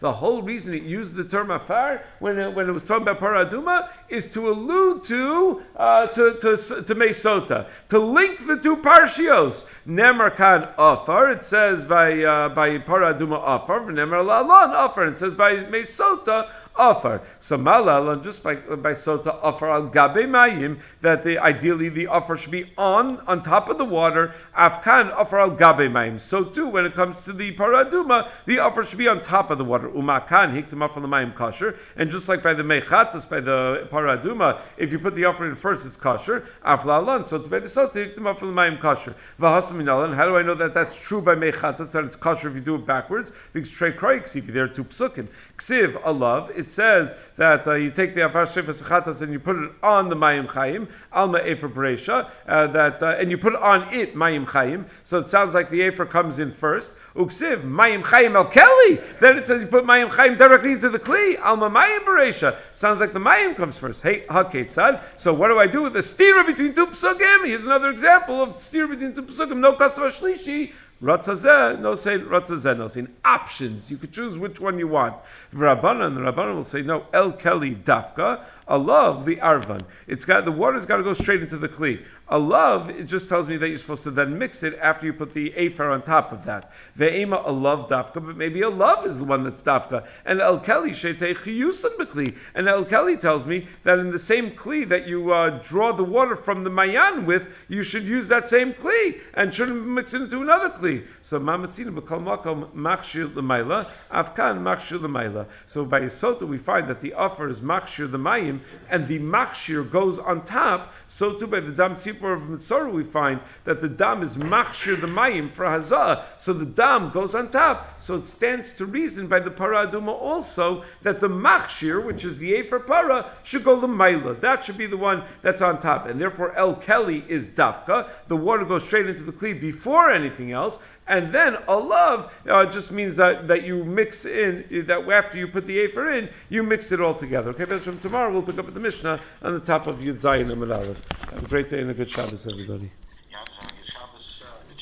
The 0.00 0.12
whole 0.12 0.42
reason 0.42 0.74
it 0.74 0.82
used 0.84 1.14
the 1.16 1.24
term 1.24 1.50
afar 1.50 2.04
when 2.20 2.38
it, 2.38 2.54
when 2.54 2.68
it 2.68 2.72
was 2.72 2.86
talking 2.86 3.08
about 3.08 3.18
paraduma 3.18 3.88
is 4.08 4.30
to 4.32 4.50
allude 4.50 5.02
to 5.04 5.62
uh, 5.76 6.06
to 6.08 6.34
to 6.34 6.56
to 6.56 6.94
Mesota, 6.94 7.66
to 7.88 7.98
link 7.98 8.46
the 8.46 8.56
two 8.56 8.76
parshios. 8.76 9.64
Nemar 9.88 10.36
kan 10.36 10.68
afar. 10.78 11.32
It 11.32 11.42
says 11.42 11.84
by 11.84 12.22
uh, 12.22 12.50
by 12.50 12.78
paraduma 12.78 13.42
afar. 13.42 13.80
Nemar 13.80 14.24
lalon 14.24 14.70
afar. 14.70 15.08
It 15.08 15.18
says 15.18 15.34
by 15.34 15.56
Mesota 15.56 16.48
offer. 16.76 17.22
So 17.40 17.56
malal, 17.56 18.22
just 18.22 18.42
by, 18.42 18.54
by 18.54 18.92
sota 18.92 19.38
offer 19.42 19.70
al 19.70 19.88
gabe 19.88 20.28
mayim, 20.28 20.80
that 21.02 21.22
the, 21.22 21.38
ideally 21.38 21.88
the 21.88 22.06
offer 22.06 22.36
should 22.36 22.50
be 22.50 22.70
on, 22.76 23.18
on 23.26 23.42
top 23.42 23.68
of 23.68 23.78
the 23.78 23.84
water, 23.84 24.34
afkan 24.56 25.12
offer 25.14 25.38
al 25.38 25.50
gabe 25.50 25.90
mayim. 25.90 26.20
So 26.20 26.44
too, 26.44 26.68
when 26.68 26.86
it 26.86 26.94
comes 26.94 27.20
to 27.22 27.32
the 27.32 27.54
paraduma, 27.54 28.28
the 28.46 28.60
offer 28.60 28.84
should 28.84 28.98
be 28.98 29.08
on 29.08 29.22
top 29.22 29.50
of 29.50 29.58
the 29.58 29.64
water. 29.64 29.88
Umakan 29.88 30.54
hiktam 30.54 30.82
off 30.82 30.96
on 30.96 31.02
the 31.02 31.08
mayim 31.08 31.34
kosher, 31.34 31.76
and 31.96 32.10
just 32.10 32.28
like 32.28 32.42
by 32.42 32.54
the 32.54 32.62
mechatas, 32.62 33.28
by 33.28 33.40
the 33.40 33.88
paraduma, 33.90 34.60
if 34.76 34.92
you 34.92 34.98
put 34.98 35.14
the 35.14 35.24
offer 35.24 35.48
in 35.48 35.56
first, 35.56 35.86
it's 35.86 35.96
kosher. 35.96 36.46
Aflalan, 36.64 37.26
so 37.26 37.38
to 37.38 37.48
by 37.48 37.58
the 37.58 37.68
sota 37.68 37.94
hiktam 37.94 38.26
off 38.26 38.42
on 38.42 38.54
the 38.54 38.60
mayim 38.60 38.80
kosher. 38.80 39.14
Vahasaminalan, 39.40 40.14
how 40.14 40.26
do 40.26 40.36
I 40.36 40.42
know 40.42 40.54
that 40.54 40.74
that's 40.74 40.96
true 40.96 41.20
by 41.20 41.34
mechatas, 41.34 41.92
that 41.92 42.04
it's 42.04 42.16
kosher 42.16 42.48
if 42.48 42.54
you 42.54 42.60
do 42.60 42.76
it 42.76 42.86
backwards? 42.86 43.32
Because 43.52 43.70
trey 43.70 43.92
kroik, 43.92 44.28
see, 44.28 44.40
there 44.40 44.64
are 44.64 44.68
two 44.68 44.84
psukim. 44.84 45.28
Ksiv, 45.58 46.02
alav, 46.02 46.50
it 46.60 46.70
says 46.70 47.14
that 47.36 47.66
uh, 47.66 47.74
you 47.74 47.90
take 47.90 48.14
the 48.14 48.24
afar 48.26 48.44
shefes 48.44 48.82
chatas 48.82 49.22
and 49.22 49.32
you 49.32 49.40
put 49.40 49.56
it 49.56 49.70
on 49.82 50.10
the 50.10 50.14
mayim 50.14 50.46
chayim 50.46 50.88
alma 51.10 51.38
efer 51.38 51.68
beresha 51.68 52.30
uh, 52.46 52.66
that 52.68 53.02
uh, 53.02 53.16
and 53.18 53.30
you 53.30 53.38
put 53.38 53.56
on 53.56 53.92
it 53.92 54.14
mayim 54.14 54.46
chayim. 54.46 54.84
So 55.02 55.18
it 55.18 55.26
sounds 55.26 55.54
like 55.54 55.70
the 55.70 55.80
efer 55.82 56.06
comes 56.06 56.38
in 56.38 56.52
first. 56.52 56.94
Uksiv 57.16 57.62
mayim 57.62 58.02
chayim 58.02 58.36
el 58.36 58.44
keli. 58.50 59.02
Then 59.18 59.38
it 59.38 59.46
says 59.46 59.62
you 59.62 59.66
put 59.66 59.84
mayim 59.84 60.10
chayim 60.10 60.38
directly 60.38 60.72
into 60.72 60.90
the 60.90 60.98
kli 60.98 61.40
alma 61.40 61.70
mayim 61.70 62.00
beresha. 62.00 62.56
Sounds 62.74 63.00
like 63.00 63.12
the 63.12 63.18
mayim 63.18 63.56
comes 63.56 63.78
first. 63.78 64.02
Hey 64.02 64.26
haketzad. 64.28 65.02
So 65.16 65.32
what 65.32 65.48
do 65.48 65.58
I 65.58 65.66
do 65.66 65.82
with 65.82 65.94
the 65.94 66.00
stira 66.00 66.46
between 66.46 66.74
two 66.74 66.86
psukim? 66.88 67.46
Here's 67.46 67.64
another 67.64 67.90
example 67.90 68.42
of 68.42 68.56
stira 68.56 68.88
between 68.88 69.14
two 69.14 69.22
psukim. 69.22 69.58
No 69.58 69.72
kasav 69.72 70.12
shlishi. 70.12 70.72
Ratzazeh, 71.02 71.80
no 71.80 71.94
say 71.94 72.18
Ratzazeh, 72.18 72.76
no 72.76 72.86
saying 72.86 73.08
options. 73.24 73.90
You 73.90 73.96
could 73.96 74.12
choose 74.12 74.36
which 74.36 74.60
one 74.60 74.78
you 74.78 74.86
want. 74.86 75.18
Rabbanan, 75.54 76.14
the 76.14 76.20
Rabbanan 76.20 76.56
will 76.56 76.64
say, 76.64 76.82
no, 76.82 77.06
El 77.14 77.32
Kelly 77.32 77.74
Dafka, 77.74 78.44
a 78.68 78.76
love 78.76 79.24
the 79.24 79.36
Arvan. 79.36 79.80
It's 80.06 80.26
got, 80.26 80.44
the 80.44 80.52
water's 80.52 80.84
got 80.84 80.98
to 80.98 81.02
go 81.02 81.14
straight 81.14 81.40
into 81.40 81.56
the 81.56 81.70
Kli. 81.70 82.04
A 82.32 82.38
love, 82.38 82.90
it 82.90 83.06
just 83.06 83.28
tells 83.28 83.48
me 83.48 83.56
that 83.56 83.68
you're 83.68 83.78
supposed 83.78 84.04
to 84.04 84.12
then 84.12 84.38
mix 84.38 84.62
it 84.62 84.78
after 84.80 85.04
you 85.04 85.12
put 85.12 85.32
the 85.32 85.52
Afer 85.56 85.90
on 85.90 86.02
top 86.02 86.30
of 86.30 86.44
that. 86.44 86.70
Ve'ema, 86.96 87.44
a 87.44 87.50
love 87.50 87.88
Dafka, 87.88 88.24
but 88.24 88.36
maybe 88.36 88.62
a 88.62 88.70
love 88.70 89.04
is 89.04 89.18
the 89.18 89.24
one 89.24 89.42
that's 89.42 89.60
Dafka. 89.62 90.06
And 90.24 90.40
El 90.40 90.60
Kelly, 90.60 90.92
Shetei 90.92 91.36
Chiyusan 91.36 91.96
Bekli. 91.96 92.36
And 92.54 92.68
El 92.68 92.84
Kelly 92.84 93.16
tells 93.16 93.46
me 93.46 93.66
that 93.82 93.98
in 93.98 94.12
the 94.12 94.18
same 94.18 94.52
Kli 94.52 94.88
that 94.90 95.08
you 95.08 95.32
uh, 95.32 95.60
draw 95.64 95.90
the 95.90 96.04
water 96.04 96.36
from 96.36 96.62
the 96.62 96.70
Mayan 96.70 97.26
with, 97.26 97.52
you 97.66 97.82
should 97.82 98.04
use 98.04 98.28
that 98.28 98.46
same 98.46 98.74
Kli 98.74 99.18
and 99.34 99.52
shouldn't 99.52 99.84
mix 99.84 100.14
it 100.14 100.22
into 100.22 100.40
another 100.40 100.70
Kli. 100.70 101.04
So 101.22 101.40
Mamatzina 101.40 101.92
Bekal 101.92 102.22
Makom 102.22 102.70
Machshir 102.74 103.34
Lemaila, 103.34 103.88
Afkan 104.12 104.62
Machshir 104.62 105.00
Lemaila. 105.00 105.46
So 105.66 105.84
by 105.84 106.02
Yisota 106.02 106.46
we 106.46 106.58
find 106.58 106.86
that 106.88 107.00
the 107.00 107.14
offer 107.14 107.48
is 107.48 107.58
Machshir 107.58 108.08
the 108.08 108.18
Mayim, 108.18 108.60
and 108.88 109.08
the 109.08 109.18
Machshir 109.18 109.90
goes 109.90 110.20
on 110.20 110.44
top, 110.44 110.94
so 111.08 111.34
too 111.34 111.48
by 111.48 111.58
the 111.58 111.72
Dam 111.72 111.96
Tzipor 112.20 112.34
of 112.34 112.42
Mitzorah 112.42 112.92
we 112.92 113.04
find 113.04 113.40
that 113.64 113.80
the 113.80 113.88
Dam 113.88 114.22
is 114.22 114.36
Machshir 114.36 115.00
the 115.00 115.06
Mayim 115.06 115.50
for 115.50 115.64
Hazah, 115.64 116.24
so 116.38 116.52
the 116.52 116.66
Dam 116.66 117.10
goes 117.10 117.34
on 117.34 117.50
top. 117.50 118.00
So 118.00 118.16
it 118.16 118.26
stands 118.26 118.76
to 118.76 118.86
reason 118.86 119.26
by 119.26 119.40
the 119.40 119.50
Paraduma 119.50 120.08
also 120.08 120.84
that 121.02 121.20
the 121.20 121.28
Machshir, 121.28 122.04
which 122.04 122.24
is 122.24 122.38
the 122.38 122.54
Efer 122.54 122.80
Para, 122.80 123.30
should 123.42 123.64
go 123.64 123.80
the 123.80 123.88
Lemaila. 123.88 124.40
That 124.40 124.64
should 124.64 124.78
be 124.78 124.86
the 124.86 124.96
one 124.96 125.24
that's 125.42 125.62
on 125.62 125.80
top. 125.80 126.06
And 126.06 126.20
therefore 126.20 126.54
El 126.56 126.74
Kelly 126.74 127.24
is 127.28 127.48
Dafka. 127.48 128.08
The 128.28 128.36
water 128.36 128.64
goes 128.64 128.84
straight 128.84 129.06
into 129.06 129.22
the 129.22 129.32
Kli 129.32 129.58
before 129.60 130.10
anything 130.10 130.52
else. 130.52 130.82
And 131.10 131.32
then 131.32 131.56
a 131.66 131.76
love 131.76 132.32
uh, 132.48 132.66
just 132.66 132.92
means 132.92 133.16
that, 133.16 133.48
that 133.48 133.64
you 133.64 133.82
mix 133.82 134.24
in, 134.24 134.84
that 134.86 135.08
after 135.10 135.38
you 135.38 135.48
put 135.48 135.66
the 135.66 135.80
Afer 135.80 136.12
in, 136.12 136.28
you 136.48 136.62
mix 136.62 136.92
it 136.92 137.00
all 137.00 137.16
together. 137.16 137.50
Okay, 137.50 137.64
but 137.64 137.82
from 137.82 137.98
tomorrow 137.98 138.32
we'll 138.32 138.42
pick 138.42 138.58
up 138.58 138.68
at 138.68 138.74
the 138.74 138.80
Mishnah 138.80 139.20
on 139.42 139.54
the 139.54 139.58
top 139.58 139.88
of 139.88 139.96
Yud 139.96 140.14
Zayin 140.14 140.52
and 140.52 140.96
Have 141.32 141.42
a 141.42 141.46
great 141.46 141.68
day 141.68 141.80
and 141.80 141.90
a 141.90 141.94
good 141.94 142.08
Shabbos, 142.08 142.46
everybody. 142.46 142.92